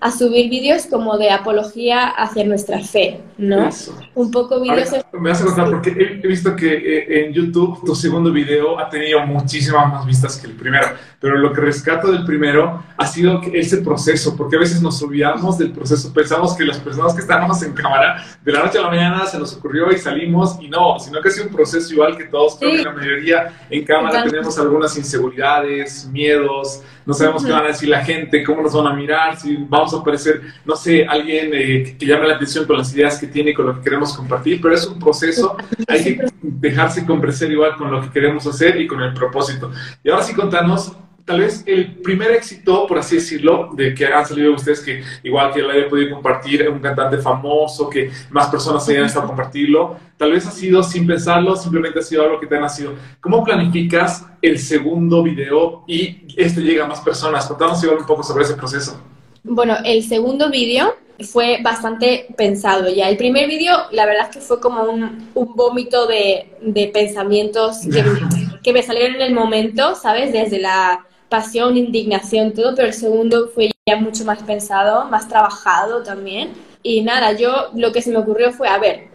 a 0.00 0.10
subir 0.10 0.50
vídeos 0.50 0.86
como 0.86 1.16
de 1.16 1.30
apología 1.30 2.08
hacia 2.08 2.44
nuestra 2.44 2.80
fe, 2.80 3.20
¿no? 3.38 3.70
Un 4.14 4.30
poco 4.30 4.60
vídeos... 4.60 4.90
Me 5.12 5.30
vas 5.30 5.40
a 5.40 5.44
contar, 5.46 5.70
porque 5.70 6.20
he, 6.22 6.26
visto 6.26 6.54
que 6.54 6.74
eh, 6.74 7.26
en 7.26 7.32
YouTube 7.32 7.84
tu 7.84 7.94
segundo 7.94 8.30
video 8.30 8.78
ha 8.78 8.88
tenido 8.90 9.24
muchísimas 9.26 9.88
más 9.90 10.06
vistas 10.06 10.36
que 10.36 10.46
el 10.46 10.54
primero, 10.54 10.88
pero 11.20 11.38
lo 11.38 11.52
que 11.52 11.60
rescato 11.60 12.12
del 12.12 12.24
primero 12.24 12.82
ha 12.96 13.06
sido 13.06 13.40
ese 13.52 13.78
proceso, 13.78 14.36
porque 14.36 14.56
a 14.56 14.60
veces 14.60 14.82
nos 14.82 15.02
olvidamos 15.02 15.58
del 15.58 15.72
proceso, 15.72 16.12
pensamos 16.12 16.54
que 16.54 16.64
las 16.64 16.78
personas 16.78 17.14
que 17.14 17.20
estamos 17.20 17.62
en 17.62 17.72
cámara, 17.72 18.24
de 18.42 18.52
la 18.52 18.64
noche 18.64 18.78
a 18.78 18.82
la 18.82 18.90
mañana 18.90 19.26
se 19.26 19.38
nos 19.38 19.54
ocurrió 19.54 19.90
y 19.90 19.98
salimos, 19.98 20.56
y 20.60 20.68
no, 20.68 20.98
sino 20.98 21.20
que 21.20 21.28
ha 21.28 21.32
sido 21.32 21.46
un 21.46 21.52
proceso 21.52 21.92
igual 21.92 22.16
que 22.16 22.24
todos, 22.24 22.56
creo 22.58 22.72
que 22.72 22.82
la 22.82 22.92
mayoría 22.92 23.52
en 23.70 23.84
cámara 23.84 24.22
tenemos 24.24 24.58
algunas 24.58 24.96
inseguridades, 24.96 26.06
miedos, 26.12 26.82
no 27.06 27.12
sabemos 27.12 27.44
qué 27.44 27.52
van 27.52 27.64
a 27.64 27.68
decir 27.68 27.88
la 27.88 28.04
gente, 28.04 28.42
cómo 28.44 28.62
nos 28.62 28.74
van 28.74 28.86
a 28.86 28.94
mirar, 28.94 29.36
si 29.38 29.56
vamos 29.56 29.92
aparecer, 29.94 30.42
no 30.64 30.76
sé, 30.76 31.04
alguien 31.06 31.50
eh, 31.52 31.96
que, 31.98 32.06
llame 32.06 32.28
la 32.28 32.34
atención 32.34 32.66
con 32.66 32.78
las 32.78 32.94
ideas 32.94 33.18
que 33.18 33.26
tiene 33.26 33.50
y 33.50 33.54
con 33.54 33.66
lo 33.66 33.76
que 33.76 33.82
queremos 33.82 34.14
compartir, 34.14 34.60
pero 34.60 34.74
es 34.74 34.86
un 34.86 34.98
proceso, 34.98 35.56
hay 35.88 36.02
que 36.02 36.26
dejarse 36.42 37.04
convencer 37.04 37.50
igual 37.50 37.76
con 37.76 37.90
lo 37.90 38.00
que 38.00 38.10
queremos 38.10 38.46
hacer 38.46 38.80
y 38.80 38.86
con 38.86 39.02
el 39.02 39.12
propósito. 39.14 39.70
Y 40.02 40.10
ahora 40.10 40.22
sí 40.22 40.34
contanos, 40.34 40.92
tal 41.24 41.40
vez 41.40 41.62
el 41.66 41.96
primer 41.96 42.32
éxito, 42.32 42.86
por 42.86 42.98
así 42.98 43.16
decirlo, 43.16 43.70
de 43.74 43.94
que 43.94 44.06
han 44.06 44.26
salido 44.26 44.54
ustedes, 44.54 44.80
que 44.80 45.02
igual 45.22 45.52
que 45.52 45.62
lo 45.62 45.70
haya 45.70 45.88
podido 45.88 46.14
compartir, 46.14 46.68
un 46.68 46.80
cantante 46.80 47.18
famoso, 47.18 47.88
que 47.88 48.10
más 48.30 48.48
personas 48.48 48.86
hayan 48.88 49.04
estado 49.04 49.26
compartirlo, 49.26 49.96
tal 50.16 50.32
vez 50.32 50.46
ha 50.46 50.50
sido 50.50 50.82
sin 50.82 51.06
pensarlo, 51.06 51.56
simplemente 51.56 51.98
ha 51.98 52.02
sido 52.02 52.24
algo 52.24 52.40
que 52.40 52.46
te 52.46 52.56
ha 52.56 52.60
nacido. 52.60 52.92
¿Cómo 53.20 53.42
planificas 53.42 54.26
el 54.42 54.58
segundo 54.58 55.22
video 55.22 55.84
y 55.86 56.26
este 56.36 56.60
llega 56.60 56.84
a 56.84 56.88
más 56.88 57.00
personas? 57.00 57.46
Contanos 57.46 57.82
igual 57.82 58.00
un 58.00 58.06
poco 58.06 58.22
sobre 58.22 58.44
ese 58.44 58.54
proceso. 58.54 59.00
Bueno, 59.42 59.76
el 59.84 60.02
segundo 60.02 60.50
vídeo 60.50 60.94
fue 61.20 61.60
bastante 61.62 62.26
pensado 62.36 62.88
ya. 62.88 63.08
El 63.08 63.16
primer 63.16 63.48
vídeo, 63.48 63.72
la 63.92 64.04
verdad 64.04 64.28
es 64.28 64.36
que 64.36 64.42
fue 64.42 64.60
como 64.60 64.82
un, 64.82 65.30
vómito 65.34 66.06
de, 66.06 66.90
pensamientos 66.92 67.78
que, 68.62 68.72
me 68.72 68.82
salieron 68.82 69.16
en 69.16 69.22
el 69.22 69.34
momento, 69.34 69.94
¿sabes? 69.94 70.32
Desde 70.32 70.58
la 70.58 71.06
pasión, 71.28 71.76
indignación, 71.76 72.52
todo, 72.52 72.74
pero 72.74 72.88
el 72.88 72.94
segundo 72.94 73.48
fue 73.48 73.70
ya 73.86 73.96
mucho 73.96 74.24
más 74.24 74.42
pensado, 74.42 75.06
más 75.06 75.28
trabajado 75.28 76.02
también. 76.02 76.52
Y 76.82 77.02
nada, 77.02 77.32
yo 77.32 77.70
lo 77.74 77.92
que 77.92 78.02
se 78.02 78.10
me 78.10 78.18
ocurrió 78.18 78.52
fue, 78.52 78.68
a 78.68 78.78
ver, 78.78 79.08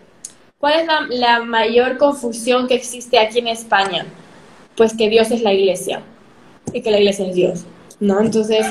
¿cuál 0.58 0.74
es 0.80 0.88
la, 1.10 1.40
mayor 1.42 1.98
confusión 1.98 2.68
que 2.68 2.76
existe 2.76 3.20
aquí 3.20 3.40
en 3.40 3.48
España? 3.48 4.06
Pues 4.76 4.96
que 4.96 5.10
Dios 5.10 5.32
es 5.32 5.42
la 5.42 5.54
iglesia 5.54 6.02
y 6.74 6.82
que 6.82 6.92
la 6.92 7.00
iglesia 7.00 7.28
es 7.28 7.36
Dios, 7.36 7.66
¿no? 8.00 8.20
Entonces, 8.22 8.66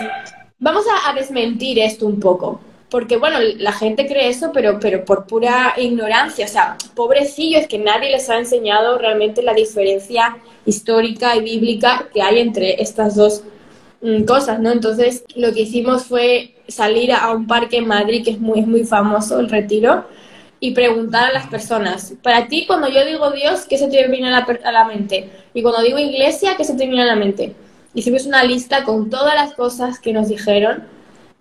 Vamos 0.61 0.85
a, 1.07 1.13
desmentir 1.13 1.79
esto 1.79 2.05
un 2.05 2.19
poco, 2.19 2.61
porque 2.91 3.19
bueno, 3.19 3.39
la 3.59 3.73
gente 3.73 4.07
cree 4.07 4.29
eso, 4.29 4.51
pero, 4.53 4.79
pero 4.81 5.05
por 5.05 5.27
pura 5.27 5.75
ignorancia, 5.77 6.47
o 6.47 6.49
sea, 6.49 6.77
pobrecillos 6.95 7.67
que 7.67 7.79
nadie 7.79 8.11
les 8.11 8.31
ha 8.31 8.39
enseñado 8.39 8.99
realmente 8.99 9.43
la 9.43 9.53
diferencia 9.53 10.39
histórica 10.65 11.37
y 11.37 11.43
bíblica 11.43 12.09
que 12.13 12.23
hay 12.23 12.39
entre 12.41 12.81
estas 12.83 13.15
dos 13.15 13.43
mm, 14.01 14.25
cosas, 14.25 14.61
¿no? 14.61 14.73
Entonces, 14.73 15.25
lo 15.35 15.53
que 15.53 15.63
hicimos 15.63 16.05
fue 16.05 16.55
salir 16.67 17.13
a 17.13 17.31
un 17.33 17.47
parque 17.47 17.77
en 17.79 17.89
Madrid, 17.89 18.25
que 18.25 18.31
es 18.33 18.41
muy, 18.41 18.63
muy 18.63 18.85
famoso, 18.85 19.39
el 19.39 19.51
Retiro, 19.51 20.07
y 20.61 20.73
preguntar 20.73 21.31
a 21.31 21.33
las 21.33 21.47
personas, 21.47 22.15
para 22.23 22.49
ti, 22.49 22.67
cuando 22.67 22.89
yo 22.89 23.05
digo 23.05 23.31
Dios, 23.31 23.67
¿qué 23.69 23.79
se 23.79 23.89
te 23.89 24.09
viene 24.09 24.29
a 24.29 24.45
la, 24.47 24.73
la 24.73 24.85
mente? 24.85 25.31
Y 25.55 25.63
cuando 25.63 25.83
digo 25.83 25.99
iglesia, 25.99 26.57
¿qué 26.57 26.65
se 26.65 26.75
te 26.75 26.87
viene 26.87 27.03
a 27.03 27.07
la 27.07 27.17
mente? 27.17 27.55
hicimos 27.95 28.27
una 28.27 28.45
lista 28.45 28.85
con 28.85 29.11
todas 29.11 29.35
las 29.35 29.55
cosas 29.55 29.99
que 29.99 30.13
nos 30.13 30.29
dijeron 30.29 30.85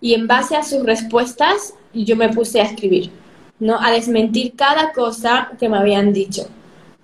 y 0.00 0.14
en 0.14 0.26
base 0.26 0.56
a 0.56 0.62
sus 0.62 0.84
respuestas 0.84 1.74
yo 1.92 2.16
me 2.16 2.28
puse 2.28 2.60
a 2.60 2.64
escribir, 2.64 3.10
¿no? 3.58 3.80
A 3.80 3.90
desmentir 3.90 4.54
cada 4.54 4.92
cosa 4.92 5.50
que 5.58 5.68
me 5.68 5.78
habían 5.78 6.12
dicho 6.12 6.48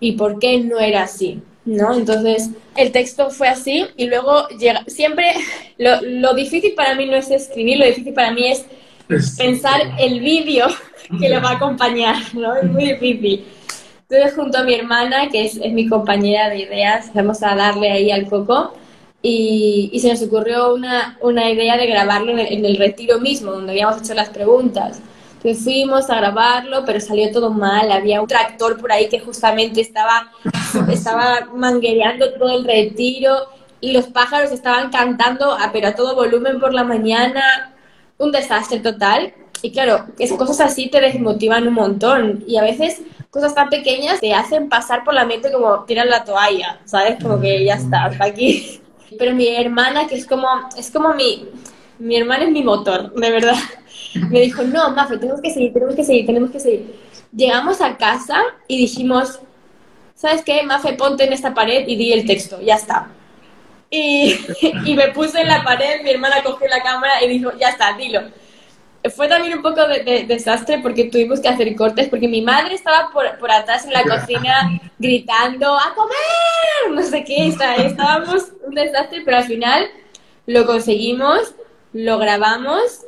y 0.00 0.12
por 0.12 0.38
qué 0.38 0.58
no 0.58 0.78
era 0.78 1.04
así, 1.04 1.40
¿no? 1.64 1.94
Entonces 1.94 2.50
el 2.76 2.92
texto 2.92 3.30
fue 3.30 3.48
así 3.48 3.86
y 3.96 4.06
luego 4.06 4.48
llega, 4.48 4.84
siempre 4.86 5.32
lo, 5.78 6.00
lo 6.02 6.34
difícil 6.34 6.74
para 6.74 6.94
mí 6.94 7.06
no 7.06 7.16
es 7.16 7.30
escribir, 7.30 7.78
lo 7.78 7.86
difícil 7.86 8.14
para 8.14 8.32
mí 8.32 8.46
es 8.46 8.64
pensar 9.36 9.80
el 9.98 10.20
vídeo 10.20 10.66
que 11.20 11.28
lo 11.28 11.40
va 11.40 11.50
a 11.50 11.56
acompañar, 11.56 12.16
¿no? 12.34 12.54
Es 12.54 12.64
muy 12.64 12.92
difícil. 12.92 13.44
Entonces 14.08 14.34
junto 14.36 14.58
a 14.58 14.62
mi 14.62 14.74
hermana, 14.74 15.28
que 15.30 15.46
es, 15.46 15.56
es 15.56 15.72
mi 15.72 15.88
compañera 15.88 16.50
de 16.50 16.60
ideas, 16.60 17.10
vamos 17.14 17.42
a 17.42 17.54
darle 17.54 17.90
ahí 17.90 18.10
al 18.10 18.28
coco 18.28 18.74
y, 19.26 19.98
se 20.00 20.10
nos 20.10 20.22
ocurrió 20.22 20.74
una, 20.74 21.16
una 21.22 21.50
idea 21.50 21.78
de 21.78 21.86
grabarlo 21.86 22.32
en 22.32 22.64
el, 22.66 22.76
retiro 22.76 23.20
mismo, 23.20 23.52
donde 23.52 23.72
habíamos 23.72 24.02
hecho 24.02 24.12
las 24.12 24.28
preguntas. 24.28 25.00
Entonces 25.36 25.64
fuimos 25.64 26.10
a 26.10 26.16
grabarlo, 26.16 26.84
pero 26.84 27.00
salió 27.00 27.32
todo 27.32 27.50
mal. 27.50 27.90
Había 27.90 28.20
un 28.20 28.28
tractor 28.28 28.78
por 28.78 28.92
ahí 28.92 29.08
que 29.08 29.20
justamente 29.20 29.80
estaba, 29.80 30.30
estaba 30.90 31.48
manguereando 31.54 32.34
todo 32.34 32.50
el 32.50 32.64
retiro 32.64 33.48
y 33.80 33.92
los 33.92 34.08
pájaros 34.08 34.52
estaban 34.52 34.90
cantando, 34.90 35.52
a, 35.52 35.72
pero 35.72 35.88
a 35.88 35.94
todo 35.94 36.14
volumen 36.14 36.60
por 36.60 36.74
la 36.74 36.84
mañana. 36.84 37.72
Un 38.18 38.30
desastre 38.30 38.80
total. 38.80 39.32
Y 39.62 39.72
claro, 39.72 40.04
es, 40.18 40.34
cosas 40.34 40.60
así 40.60 40.90
te 40.90 41.00
desmotivan 41.00 41.66
un 41.66 41.74
montón. 41.74 42.44
Y 42.46 42.58
a 42.58 42.62
veces 42.62 43.00
cosas 43.30 43.54
tan 43.54 43.70
pequeñas 43.70 44.20
te 44.20 44.34
hacen 44.34 44.68
pasar 44.68 45.02
por 45.02 45.14
la 45.14 45.24
mente 45.24 45.50
como 45.50 45.84
tirar 45.84 46.08
la 46.08 46.24
toalla, 46.24 46.80
¿sabes? 46.84 47.16
Como 47.22 47.40
que 47.40 47.64
ya 47.64 47.76
está, 47.76 48.04
hasta 48.04 48.26
aquí. 48.26 48.82
Pero 49.18 49.34
mi 49.34 49.48
hermana, 49.48 50.06
que 50.06 50.16
es 50.16 50.26
como, 50.26 50.48
es 50.76 50.90
como 50.90 51.14
mi, 51.14 51.48
mi 51.98 52.16
hermana 52.16 52.44
es 52.44 52.50
mi 52.50 52.62
motor, 52.62 53.12
de 53.12 53.30
verdad. 53.30 53.56
Me 54.30 54.40
dijo, 54.40 54.62
no, 54.62 54.90
Mafe, 54.90 55.18
tenemos 55.18 55.40
que 55.40 55.50
seguir, 55.50 55.72
tenemos 55.72 55.94
que 55.94 56.04
seguir, 56.04 56.26
tenemos 56.26 56.50
que 56.50 56.60
seguir. 56.60 56.94
Llegamos 57.34 57.80
a 57.80 57.96
casa 57.96 58.40
y 58.68 58.78
dijimos, 58.78 59.40
¿sabes 60.14 60.42
qué? 60.42 60.62
Mafe, 60.62 60.92
ponte 60.94 61.24
en 61.24 61.32
esta 61.32 61.52
pared 61.52 61.86
y 61.86 61.96
di 61.96 62.12
el 62.12 62.26
texto, 62.26 62.60
ya 62.60 62.76
está. 62.76 63.08
Y, 63.90 64.36
y 64.84 64.94
me 64.94 65.08
puse 65.08 65.40
en 65.40 65.48
la 65.48 65.62
pared, 65.62 66.02
mi 66.02 66.10
hermana 66.10 66.42
cogió 66.42 66.68
la 66.68 66.82
cámara 66.82 67.22
y 67.24 67.28
dijo, 67.28 67.52
ya 67.58 67.70
está, 67.70 67.92
dilo 67.96 68.20
fue 69.10 69.28
también 69.28 69.54
un 69.54 69.62
poco 69.62 69.86
de, 69.86 70.24
desastre 70.26 70.78
porque 70.78 71.04
tuvimos 71.04 71.40
que 71.40 71.48
hacer 71.48 71.74
cortes 71.76 72.08
porque 72.08 72.28
mi 72.28 72.40
madre 72.40 72.74
estaba 72.74 73.10
por, 73.12 73.38
por 73.38 73.50
atrás 73.50 73.84
en 73.84 73.92
la 73.92 74.02
cocina 74.20 74.80
gritando 74.98 75.74
¡a 75.74 75.94
comer! 75.94 76.14
No 76.90 77.02
sé 77.02 77.24
qué, 77.24 77.48
estábamos 77.48 78.52
un 78.66 78.74
desastre, 78.74 79.22
pero 79.24 79.38
al 79.38 79.44
final 79.44 79.86
lo 80.46 80.66
conseguimos, 80.66 81.54
lo 81.92 82.18
grabamos, 82.18 83.04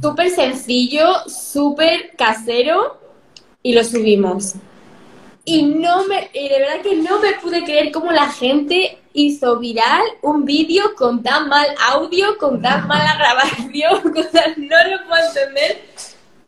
súper 0.00 0.30
sencillo, 0.30 1.04
súper 1.26 2.12
casero 2.16 2.98
y 3.62 3.74
lo 3.74 3.84
subimos. 3.84 4.54
Y 5.44 5.62
no 5.62 6.04
me, 6.04 6.30
y 6.34 6.48
de 6.48 6.58
verdad 6.58 6.82
que 6.82 6.96
no 6.96 7.20
me 7.20 7.32
pude 7.40 7.64
creer 7.64 7.90
cómo 7.90 8.12
la 8.12 8.28
gente 8.28 8.98
hizo 9.14 9.58
viral 9.58 10.02
un 10.22 10.44
vídeo 10.44 10.94
con 10.94 11.22
tan 11.22 11.48
mal 11.48 11.66
audio, 11.90 12.36
con 12.38 12.60
tan 12.60 12.86
mala 12.86 13.16
grabación, 13.16 14.02
no 14.58 14.76
lo 14.90 15.08
puedo 15.08 15.26
entender, 15.26 15.82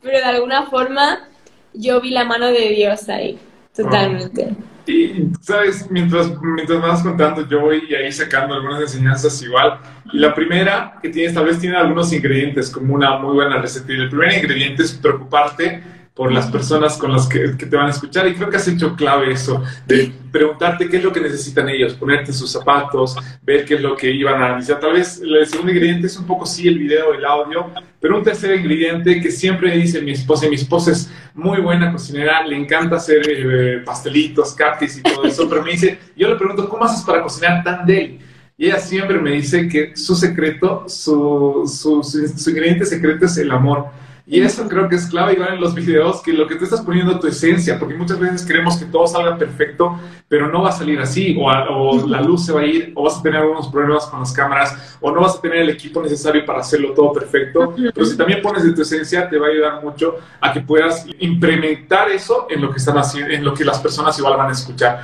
pero 0.03 0.19
de 0.19 0.25
alguna 0.25 0.67
forma 0.67 1.29
yo 1.73 2.01
vi 2.01 2.11
la 2.11 2.25
mano 2.25 2.47
de 2.47 2.69
Dios 2.69 3.09
ahí, 3.09 3.39
totalmente. 3.75 4.55
Y, 4.87 5.29
sabes, 5.41 5.91
mientras, 5.91 6.31
mientras 6.41 6.81
me 6.81 6.89
vas 6.89 7.03
contando, 7.03 7.47
yo 7.49 7.61
voy 7.61 7.95
ahí 7.95 8.11
sacando 8.11 8.55
algunas 8.55 8.81
enseñanzas 8.81 9.43
igual. 9.43 9.79
Y 10.13 10.19
la 10.19 10.35
primera 10.35 10.99
que 11.03 11.09
tienes, 11.09 11.35
tal 11.35 11.47
vez 11.47 11.59
tiene 11.59 11.77
algunos 11.77 12.13
ingredientes, 12.13 12.71
como 12.71 12.95
una 12.95 13.19
muy 13.19 13.35
buena 13.35 13.61
receta. 13.61 13.93
Y 13.93 13.97
el 13.97 14.09
primer 14.09 14.33
ingrediente 14.39 14.83
es 14.83 14.93
preocuparte 14.93 16.00
por 16.21 16.33
las 16.33 16.49
personas 16.49 16.99
con 16.99 17.15
las 17.15 17.27
que, 17.27 17.49
te 17.49 17.75
van 17.75 17.87
a 17.87 17.91
escuchar. 17.93 18.29
Y 18.29 18.35
creo 18.35 18.51
que 18.51 18.59
has 18.59 18.69
hecho 18.69 18.95
clave 18.95 19.33
eso, 19.33 19.65
de 19.87 20.13
preguntarte 20.31 20.87
qué 20.87 20.99
es 20.99 21.03
lo 21.03 21.15
que 21.15 21.21
necesitan 21.21 21.67
ellos, 21.71 21.95
ponerte 21.95 22.31
sus 22.31 22.53
zapatos, 22.53 23.17
ver 23.41 23.65
qué 23.65 23.77
es 23.77 23.81
lo 23.81 23.97
que 23.97 24.11
iban 24.11 24.35
a 24.43 24.49
analizar. 24.49 24.79
Tal 24.79 24.93
vez 24.93 25.23
el 25.25 25.47
segundo 25.47 25.73
ingrediente 25.73 26.09
es 26.09 26.19
un 26.19 26.27
poco 26.27 26.45
sí 26.45 26.69
el 26.69 26.79
video, 26.79 27.15
el 27.15 27.25
audio, 27.25 27.71
pero 27.99 28.19
un 28.19 28.23
tercer 28.23 28.55
ingrediente 28.55 29.19
que 29.19 29.31
siempre 29.31 29.75
dice 29.75 30.03
mi 30.03 30.11
esposa, 30.11 30.45
y 30.45 30.51
mi 30.51 30.57
esposa 30.57 30.91
es 30.91 31.11
muy 31.33 31.59
buena 31.63 31.91
cocinera, 31.91 32.47
le 32.47 32.55
encanta 32.55 32.97
hacer 32.97 33.23
eh, 33.27 33.83
pastelitos, 33.83 34.51
cupcakes 34.51 34.99
y 34.99 35.03
todo 35.03 35.25
eso, 35.25 35.49
pero 35.49 35.63
me 35.63 35.71
dice, 35.71 35.99
yo 36.15 36.29
le 36.29 36.37
pregunto, 36.37 36.69
¿cómo 36.69 36.85
haces 36.85 37.03
para 37.03 37.23
cocinar 37.23 37.65
tan 37.65 37.87
deli? 37.87 38.19
Y 38.59 38.67
ella 38.67 38.79
siempre 38.79 39.19
me 39.19 39.31
dice 39.31 39.67
que 39.69 39.97
su 39.97 40.15
secreto, 40.15 40.85
su, 40.87 41.65
su, 41.67 42.03
su 42.03 42.51
ingrediente 42.51 42.85
secreto 42.85 43.25
es 43.25 43.39
el 43.39 43.51
amor 43.53 43.87
y 44.31 44.41
eso 44.43 44.69
creo 44.69 44.89
que 44.89 44.95
es 44.95 45.07
clave 45.07 45.33
igual 45.33 45.55
en 45.55 45.61
los 45.61 45.75
videos, 45.75 46.23
que 46.23 46.33
lo 46.33 46.47
que 46.47 46.55
tú 46.55 46.63
estás 46.63 46.83
poniendo 46.83 47.19
tu 47.19 47.27
esencia, 47.27 47.81
porque 47.81 47.95
muchas 47.95 48.21
veces 48.21 48.47
queremos 48.47 48.77
que 48.77 48.85
todo 48.85 49.05
salga 49.09 49.37
perfecto, 49.37 49.99
pero 50.29 50.47
no 50.47 50.63
va 50.63 50.69
a 50.69 50.73
salir 50.73 51.01
así, 51.01 51.37
o, 51.37 51.51
o, 51.51 52.07
la 52.07 52.21
luz 52.21 52.47
se 52.47 52.53
va 52.53 52.61
a 52.61 52.65
ir, 52.65 52.93
o 52.95 53.03
vas 53.03 53.19
a 53.19 53.23
tener 53.23 53.41
algunos 53.41 53.67
problemas 53.67 54.07
con 54.07 54.21
las 54.21 54.33
cámaras, 54.33 54.97
o 55.01 55.11
no 55.11 55.21
vas 55.21 55.37
a 55.37 55.41
tener 55.41 55.59
el 55.59 55.71
equipo 55.71 56.01
necesario 56.01 56.47
para 56.47 56.61
hacerlo 56.61 56.93
todo 56.93 57.13
perfecto. 57.13 57.75
Pero 57.77 58.07
si 58.07 58.17
también 58.17 58.41
pones 58.41 58.63
de 58.63 58.73
tu 58.73 58.83
esencia, 58.83 59.29
te 59.29 59.37
va 59.37 59.49
a 59.49 59.51
ayudar 59.51 59.83
mucho 59.83 60.19
a 60.41 60.53
que 60.53 60.61
puedas 60.61 61.07
implementar 61.19 62.09
eso 62.13 62.47
en 62.49 62.61
lo 62.61 62.71
que 62.71 62.77
están 62.77 62.99
haciendo, 62.99 63.35
en 63.35 63.45
lo 63.45 63.53
que 63.53 63.65
las 63.65 63.81
personas 63.81 64.17
igual 64.17 64.37
van 64.37 64.51
a 64.51 64.53
escuchar. 64.53 65.01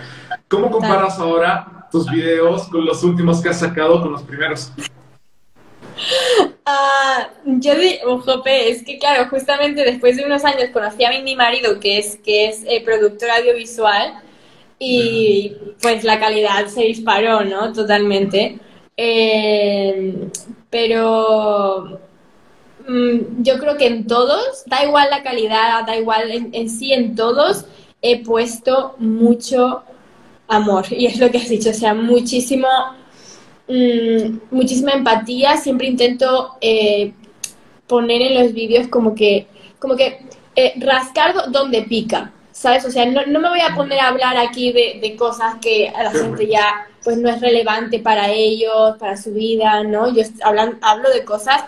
¿Cómo 0.46 0.70
comparas 0.70 1.18
ahora 1.18 1.88
tus 1.90 2.08
videos 2.08 2.68
con 2.68 2.86
los 2.86 3.02
últimos 3.02 3.42
que 3.42 3.48
has 3.48 3.58
sacado 3.58 4.00
con 4.00 4.12
los 4.12 4.22
primeros? 4.22 4.72
Ah, 6.68 7.30
yo 7.44 7.76
digo, 7.76 8.18
jope, 8.20 8.70
es 8.70 8.82
que 8.82 8.98
claro, 8.98 9.28
justamente 9.30 9.84
después 9.84 10.16
de 10.16 10.24
unos 10.24 10.44
años 10.44 10.70
conocí 10.72 11.04
a 11.04 11.10
mi, 11.22 11.36
marido, 11.36 11.78
que 11.78 11.98
es, 11.98 12.16
que 12.16 12.48
es 12.48 12.64
eh, 12.66 12.82
productor 12.84 13.30
audiovisual, 13.30 14.14
y 14.78 15.52
pues 15.80 16.04
la 16.04 16.18
calidad 16.18 16.66
se 16.66 16.82
disparó, 16.82 17.44
¿no? 17.44 17.72
Totalmente. 17.72 18.58
Eh, 18.96 20.28
pero 20.70 22.00
mm, 22.88 23.42
yo 23.42 23.58
creo 23.58 23.76
que 23.76 23.86
en 23.86 24.06
todos, 24.06 24.64
da 24.66 24.84
igual 24.84 25.08
la 25.10 25.22
calidad, 25.22 25.86
da 25.86 25.96
igual 25.96 26.30
en, 26.52 26.68
sí, 26.70 26.92
en 26.92 27.14
todos 27.14 27.64
he 28.02 28.22
puesto 28.24 28.94
mucho 28.98 29.82
amor. 30.48 30.86
Y 30.90 31.06
es 31.06 31.18
lo 31.18 31.30
que 31.30 31.38
has 31.38 31.48
dicho, 31.48 31.70
o 31.70 31.74
sea, 31.74 31.94
muchísimo, 31.94 32.68
mm, 33.68 34.38
muchísima 34.50 34.92
empatía. 34.92 35.56
Siempre 35.56 35.86
intento 35.86 36.56
eh, 36.60 37.12
poner 37.86 38.22
en 38.22 38.42
los 38.42 38.52
vídeos 38.52 38.88
como 38.88 39.14
que, 39.14 39.46
como 39.78 39.96
que 39.96 40.20
eh, 40.54 40.74
rascar 40.78 41.50
donde 41.50 41.82
pica. 41.82 42.32
¿sabes? 42.52 42.86
O 42.86 42.90
sea, 42.90 43.04
no, 43.04 43.24
no, 43.26 43.38
me 43.38 43.50
voy 43.50 43.60
a 43.60 43.74
poner 43.74 44.00
a 44.00 44.08
hablar 44.08 44.38
aquí 44.38 44.72
de, 44.72 44.98
de, 45.02 45.14
cosas 45.14 45.56
que 45.60 45.90
a 45.90 46.04
la 46.04 46.10
gente 46.10 46.46
ya 46.46 46.86
pues 47.04 47.18
no 47.18 47.28
es 47.28 47.40
relevante 47.40 47.98
para 47.98 48.30
ellos, 48.32 48.96
para 48.98 49.16
su 49.16 49.32
vida, 49.32 49.84
¿no? 49.84 50.12
Yo 50.12 50.22
hablan, 50.42 50.78
hablo 50.80 51.10
de 51.10 51.22
cosas 51.24 51.64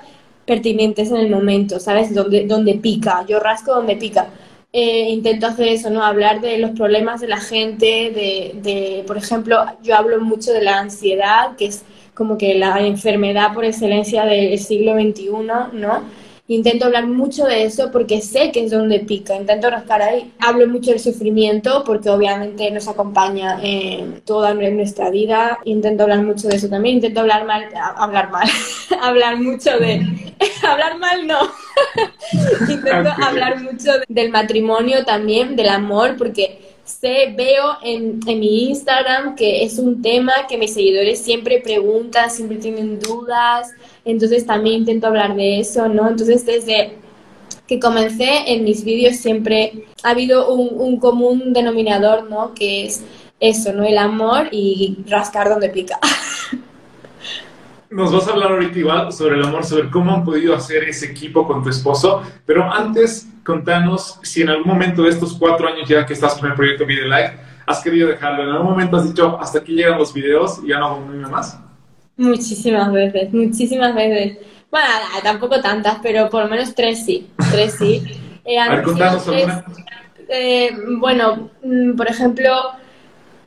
pertinentes 0.47 1.11
en 1.11 1.19
el 1.19 1.31
momento, 1.31 1.79
¿sabes? 1.79 2.15
Donde, 2.15 2.47
donde 2.47 2.75
pica, 2.75 3.25
yo 3.29 3.39
rasco 3.39 3.75
donde 3.75 3.97
pica. 3.97 4.29
Eh, 4.73 5.09
intento 5.11 5.47
hacer 5.47 5.69
eso, 5.69 5.89
¿no? 5.89 6.05
Hablar 6.05 6.41
de 6.43 6.59
los 6.59 6.73
problemas 6.73 7.21
de 7.23 7.29
la 7.29 7.41
gente, 7.41 7.87
de, 7.87 8.53
de, 8.63 9.03
por 9.07 9.17
ejemplo, 9.17 9.65
yo 9.83 9.97
hablo 9.97 10.21
mucho 10.21 10.53
de 10.53 10.63
la 10.63 10.79
ansiedad, 10.79 11.57
que 11.57 11.67
es 11.67 11.85
como 12.13 12.37
que 12.37 12.55
la 12.55 12.81
enfermedad 12.81 13.55
por 13.55 13.65
excelencia 13.65 14.25
del 14.27 14.59
siglo 14.59 14.93
XXI, 14.95 15.31
¿no? 15.73 16.03
Intento 16.51 16.87
hablar 16.87 17.07
mucho 17.07 17.45
de 17.45 17.65
eso 17.65 17.91
porque 17.93 18.23
sé 18.23 18.51
que 18.51 18.65
es 18.65 18.71
donde 18.71 19.01
pica. 19.01 19.37
Intento 19.37 19.69
rascar 19.69 20.01
ahí. 20.01 20.33
Hablo 20.39 20.67
mucho 20.67 20.93
del 20.93 20.99
sufrimiento 20.99 21.85
porque 21.85 22.09
obviamente 22.09 22.71
nos 22.71 22.89
acompaña 22.89 23.61
en 23.63 24.23
toda 24.23 24.55
nuestra 24.55 25.11
vida. 25.11 25.59
Intento 25.65 26.05
hablar 26.05 26.23
mucho 26.23 26.49
de 26.49 26.57
eso 26.57 26.71
también. 26.71 26.97
Intento 26.97 27.21
hablar 27.21 27.45
mal, 27.45 27.69
hablar 27.97 28.31
mal, 28.31 28.49
hablar 29.03 29.37
mucho 29.39 29.79
de... 29.79 30.01
hablar 30.67 30.99
mal 30.99 31.27
no. 31.27 31.39
Intento 32.73 33.11
hablar 33.23 33.63
mucho 33.63 33.91
del 34.09 34.31
matrimonio 34.31 35.05
también, 35.05 35.55
del 35.55 35.69
amor, 35.69 36.17
porque 36.17 36.68
sé, 36.89 37.35
veo 37.37 37.65
en, 37.83 38.21
en, 38.27 38.41
mi 38.41 38.69
Instagram 38.69 39.35
que 39.35 39.65
es 39.65 39.79
un 39.79 40.03
tema 40.03 40.33
que 40.49 40.59
mis 40.59 40.75
seguidores 40.75 41.21
siempre 41.21 41.61
preguntan, 41.61 42.31
siempre 42.31 42.57
tienen 42.59 42.99
dudas, 42.99 43.71
entonces 44.05 44.47
también 44.47 44.81
intento 44.81 45.07
hablar 45.07 45.37
de 45.37 45.61
eso, 45.61 45.89
¿no? 45.89 46.09
Entonces 46.09 46.45
desde 46.47 46.93
que 47.67 47.79
comencé 47.79 48.53
en 48.53 48.65
mis 48.65 48.85
vídeos 48.85 49.17
siempre 49.17 49.85
ha 50.03 50.11
habido 50.11 50.53
un, 50.53 50.71
un 50.81 50.99
común 50.99 51.53
denominador, 51.53 52.29
¿no? 52.31 52.55
Que 52.55 52.87
es 52.87 53.03
eso, 53.41 53.73
¿no? 53.73 53.85
El 53.85 53.99
amor 53.99 54.49
y 54.51 54.99
rascar 55.07 55.49
donde 55.49 55.69
pica. 55.69 55.99
Nos 57.91 58.13
vas 58.13 58.29
a 58.29 58.33
hablar 58.33 58.53
ahorita 58.53 58.79
igual 58.79 59.13
sobre 59.13 59.37
el 59.37 59.45
amor, 59.45 59.65
sobre 59.65 59.89
cómo 59.91 60.13
han 60.13 60.25
podido 60.25 60.55
hacer 60.55 60.85
ese 60.85 61.07
equipo 61.07 61.47
con 61.47 61.63
tu 61.63 61.71
esposo, 61.71 62.23
pero 62.45 62.71
antes 62.71 63.27
contanos 63.45 64.21
si 64.23 64.43
en 64.43 64.51
algún 64.51 64.67
momento 64.67 65.03
de 65.03 65.11
estos 65.11 65.35
cuatro 65.39 65.69
años 65.69 65.89
ya 65.89 66.05
que 66.05 66.13
estás 66.13 66.35
con 66.35 66.51
el 66.51 66.55
proyecto 66.55 66.85
Video 66.85 67.05
Live, 67.05 67.39
has 67.67 67.83
querido 67.83 68.09
dejarlo. 68.09 68.43
¿En 68.43 68.51
algún 68.51 68.71
momento 68.71 68.99
has 68.99 69.09
dicho, 69.09 69.39
hasta 69.41 69.61
aquí 69.61 69.73
llegan 69.73 69.99
los 69.99 70.13
videos 70.13 70.61
y 70.63 70.69
ya 70.69 70.79
no 70.79 70.87
hago 70.87 71.01
más? 71.31 71.59
Muchísimas 72.19 72.93
veces, 72.93 73.33
muchísimas 73.33 73.95
veces. 73.95 74.39
Bueno, 74.71 74.89
tampoco 75.23 75.61
tantas, 75.61 75.99
pero 76.03 76.29
por 76.29 76.45
lo 76.45 76.51
menos 76.51 76.75
tres 76.75 77.05
sí. 77.05 77.31
Tres 77.51 77.75
sí. 77.79 78.03
Eh, 78.49 78.59
a 78.59 78.71
ver, 78.71 78.83
contanos 78.83 79.29
eh, 80.31 80.71
bueno, 80.99 81.51
mm, 81.63 81.97
por 81.97 82.09
ejemplo, 82.09 82.51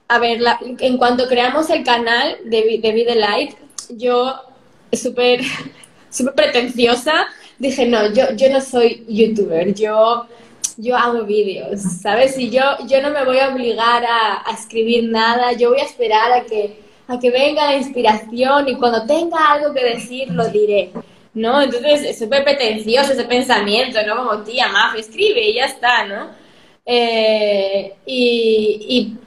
a 0.07 0.19
ver, 0.19 0.39
en 0.79 0.97
cuanto 0.97 1.27
creamos 1.27 1.71
el 1.71 1.83
canal 1.83 2.37
de, 2.45 2.79
de 2.79 2.91
Be 2.91 3.15
Light, 3.15 3.55
yo, 3.97 4.35
súper 4.93 5.41
súper 6.11 6.35
pretenciosa, 6.35 7.27
dije, 7.57 7.87
no, 7.87 8.13
yo, 8.13 8.35
yo 8.35 8.49
no 8.51 8.61
soy 8.61 9.05
youtuber, 9.07 9.73
yo, 9.73 10.27
yo 10.77 10.97
hago 10.97 11.23
vídeos, 11.23 11.81
¿sabes? 12.01 12.37
Y 12.37 12.49
yo, 12.49 12.61
yo 12.87 13.01
no 13.01 13.11
me 13.11 13.23
voy 13.23 13.39
a 13.39 13.49
obligar 13.49 14.03
a, 14.05 14.51
escribir 14.51 15.09
nada, 15.09 15.53
yo 15.53 15.69
voy 15.69 15.79
a 15.79 15.85
esperar 15.85 16.31
a 16.33 16.45
que 16.45 16.91
a 17.07 17.19
que 17.19 17.29
venga 17.29 17.65
la 17.65 17.75
inspiración 17.75 18.69
y 18.69 18.75
cuando 18.75 19.05
tenga 19.05 19.51
algo 19.51 19.73
que 19.73 19.83
decir 19.83 20.29
lo 20.29 20.47
diré, 20.47 20.91
¿no? 21.33 21.61
Entonces 21.61 22.03
es 22.03 22.19
súper 22.19 22.43
pretencioso 22.43 23.11
ese 23.11 23.25
pensamiento, 23.25 23.99
¿no? 24.07 24.15
Como 24.15 24.43
tía, 24.43 24.69
Maf, 24.69 24.95
escribe 24.95 25.41
y 25.49 25.55
ya 25.55 25.65
está, 25.65 26.05
¿no? 26.05 26.29
Eh, 26.85 27.93
y, 28.05 28.85
y, 28.87 29.17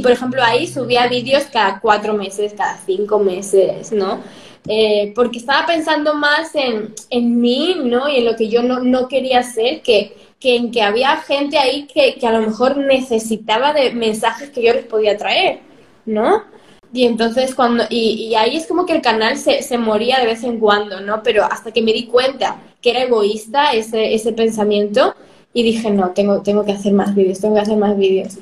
por 0.00 0.12
ejemplo 0.12 0.42
ahí 0.42 0.66
subía 0.66 1.08
vídeos 1.08 1.44
cada 1.52 1.80
cuatro 1.80 2.14
meses, 2.14 2.54
cada 2.56 2.78
cinco 2.86 3.18
meses, 3.18 3.92
¿no? 3.92 4.20
Eh, 4.68 5.12
porque 5.14 5.38
estaba 5.38 5.66
pensando 5.66 6.14
más 6.14 6.54
en, 6.54 6.94
en, 7.10 7.40
mí, 7.40 7.76
¿no? 7.84 8.08
Y 8.08 8.18
en 8.18 8.24
lo 8.24 8.36
que 8.36 8.48
yo 8.48 8.62
no, 8.62 8.80
no 8.80 9.08
quería 9.08 9.40
hacer, 9.40 9.82
que, 9.82 10.16
que, 10.38 10.56
en 10.56 10.70
que 10.70 10.82
había 10.82 11.16
gente 11.16 11.58
ahí 11.58 11.88
que, 11.92 12.14
que, 12.14 12.26
a 12.26 12.32
lo 12.32 12.46
mejor 12.46 12.76
necesitaba 12.76 13.72
de 13.72 13.92
mensajes 13.92 14.50
que 14.50 14.62
yo 14.62 14.72
les 14.72 14.84
podía 14.84 15.16
traer, 15.16 15.60
¿no? 16.06 16.44
Y 16.92 17.06
entonces 17.06 17.54
cuando, 17.54 17.84
y, 17.90 18.34
ahí 18.36 18.56
es 18.56 18.66
como 18.66 18.86
que 18.86 18.92
el 18.92 19.02
canal 19.02 19.36
se, 19.36 19.62
se, 19.62 19.78
moría 19.78 20.20
de 20.20 20.26
vez 20.26 20.44
en 20.44 20.60
cuando, 20.60 21.00
¿no? 21.00 21.22
Pero 21.22 21.44
hasta 21.44 21.72
que 21.72 21.82
me 21.82 21.92
di 21.92 22.06
cuenta 22.06 22.58
que 22.80 22.90
era 22.90 23.02
egoísta 23.02 23.72
ese, 23.72 24.14
ese 24.14 24.32
pensamiento 24.32 25.14
y 25.54 25.62
dije, 25.62 25.90
no, 25.90 26.10
tengo, 26.10 26.42
tengo 26.42 26.64
que 26.64 26.72
hacer 26.72 26.92
más 26.92 27.14
vídeos, 27.14 27.40
tengo 27.40 27.54
que 27.54 27.60
hacer 27.62 27.76
más 27.78 27.96
vídeos. 27.96 28.38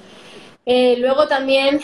Eh, 0.66 0.96
luego 0.98 1.26
también, 1.26 1.80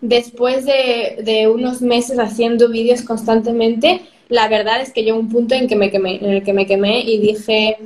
después 0.00 0.64
de, 0.64 1.50
unos 1.52 1.80
meses 1.80 2.18
haciendo 2.18 2.68
vídeos 2.68 3.02
constantemente, 3.02 4.02
la 4.28 4.48
verdad 4.48 4.80
es 4.80 4.92
que 4.92 5.02
llegó 5.02 5.18
un 5.18 5.30
punto 5.30 5.54
en, 5.54 5.68
que 5.68 5.76
me 5.76 5.90
quemé, 5.90 6.16
en 6.16 6.30
el 6.30 6.42
que 6.42 6.52
me 6.52 6.66
quemé 6.66 7.00
y 7.00 7.18
dije, 7.18 7.78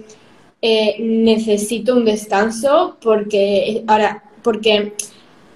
eh, 0.61 0.97
necesito 1.01 1.95
un 1.95 2.05
descanso 2.05 2.97
porque 3.01 3.85
ahora, 3.87 4.25
porque 4.43 4.95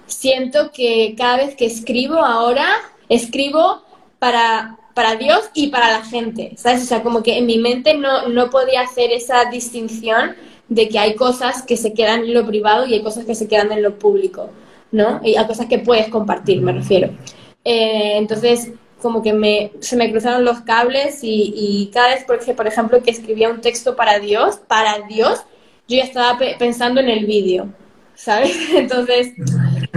siento 0.05 0.71
que 0.71 1.15
cada 1.17 1.37
vez 1.37 1.55
que 1.55 1.65
escribo 1.65 2.19
ahora, 2.19 2.67
escribo 3.09 3.83
para, 4.19 4.77
para 4.93 5.15
Dios 5.15 5.49
y 5.53 5.67
para 5.67 5.91
la 5.91 6.03
gente, 6.03 6.53
¿sabes? 6.57 6.83
O 6.83 6.85
sea, 6.85 7.03
como 7.03 7.21
que 7.21 7.37
en 7.37 7.45
mi 7.45 7.57
mente 7.57 7.93
no, 7.93 8.29
no 8.29 8.49
podía 8.49 8.81
hacer 8.81 9.11
esa 9.11 9.45
distinción 9.45 10.35
de 10.69 10.89
que 10.89 10.99
hay 10.99 11.15
cosas 11.15 11.61
que 11.63 11.77
se 11.77 11.93
quedan 11.93 12.21
en 12.21 12.33
lo 12.33 12.45
privado 12.45 12.85
y 12.85 12.93
hay 12.93 13.01
cosas 13.01 13.25
que 13.25 13.35
se 13.35 13.47
quedan 13.47 13.71
en 13.71 13.83
lo 13.83 13.97
público, 13.99 14.49
¿no? 14.91 15.21
Y 15.23 15.35
hay 15.35 15.45
cosas 15.45 15.67
que 15.67 15.79
puedes 15.79 16.07
compartir, 16.09 16.61
me 16.61 16.73
refiero. 16.73 17.09
Eh, 17.63 18.17
entonces, 18.17 18.71
como 19.01 19.21
que 19.21 19.33
me, 19.33 19.71
se 19.79 19.95
me 19.95 20.09
cruzaron 20.11 20.43
los 20.43 20.61
cables 20.61 21.23
y, 21.23 21.53
y 21.55 21.91
cada 21.93 22.09
vez, 22.09 22.23
porque, 22.25 22.53
por 22.53 22.67
ejemplo, 22.67 23.01
que 23.03 23.11
escribía 23.11 23.49
un 23.49 23.61
texto 23.61 23.95
para 23.95 24.19
Dios, 24.19 24.59
para 24.67 25.01
Dios, 25.07 25.43
yo 25.87 25.97
ya 25.97 26.03
estaba 26.03 26.37
pensando 26.59 26.99
en 26.99 27.09
el 27.09 27.25
vídeo, 27.25 27.69
¿sabes? 28.15 28.57
Entonces, 28.75 29.33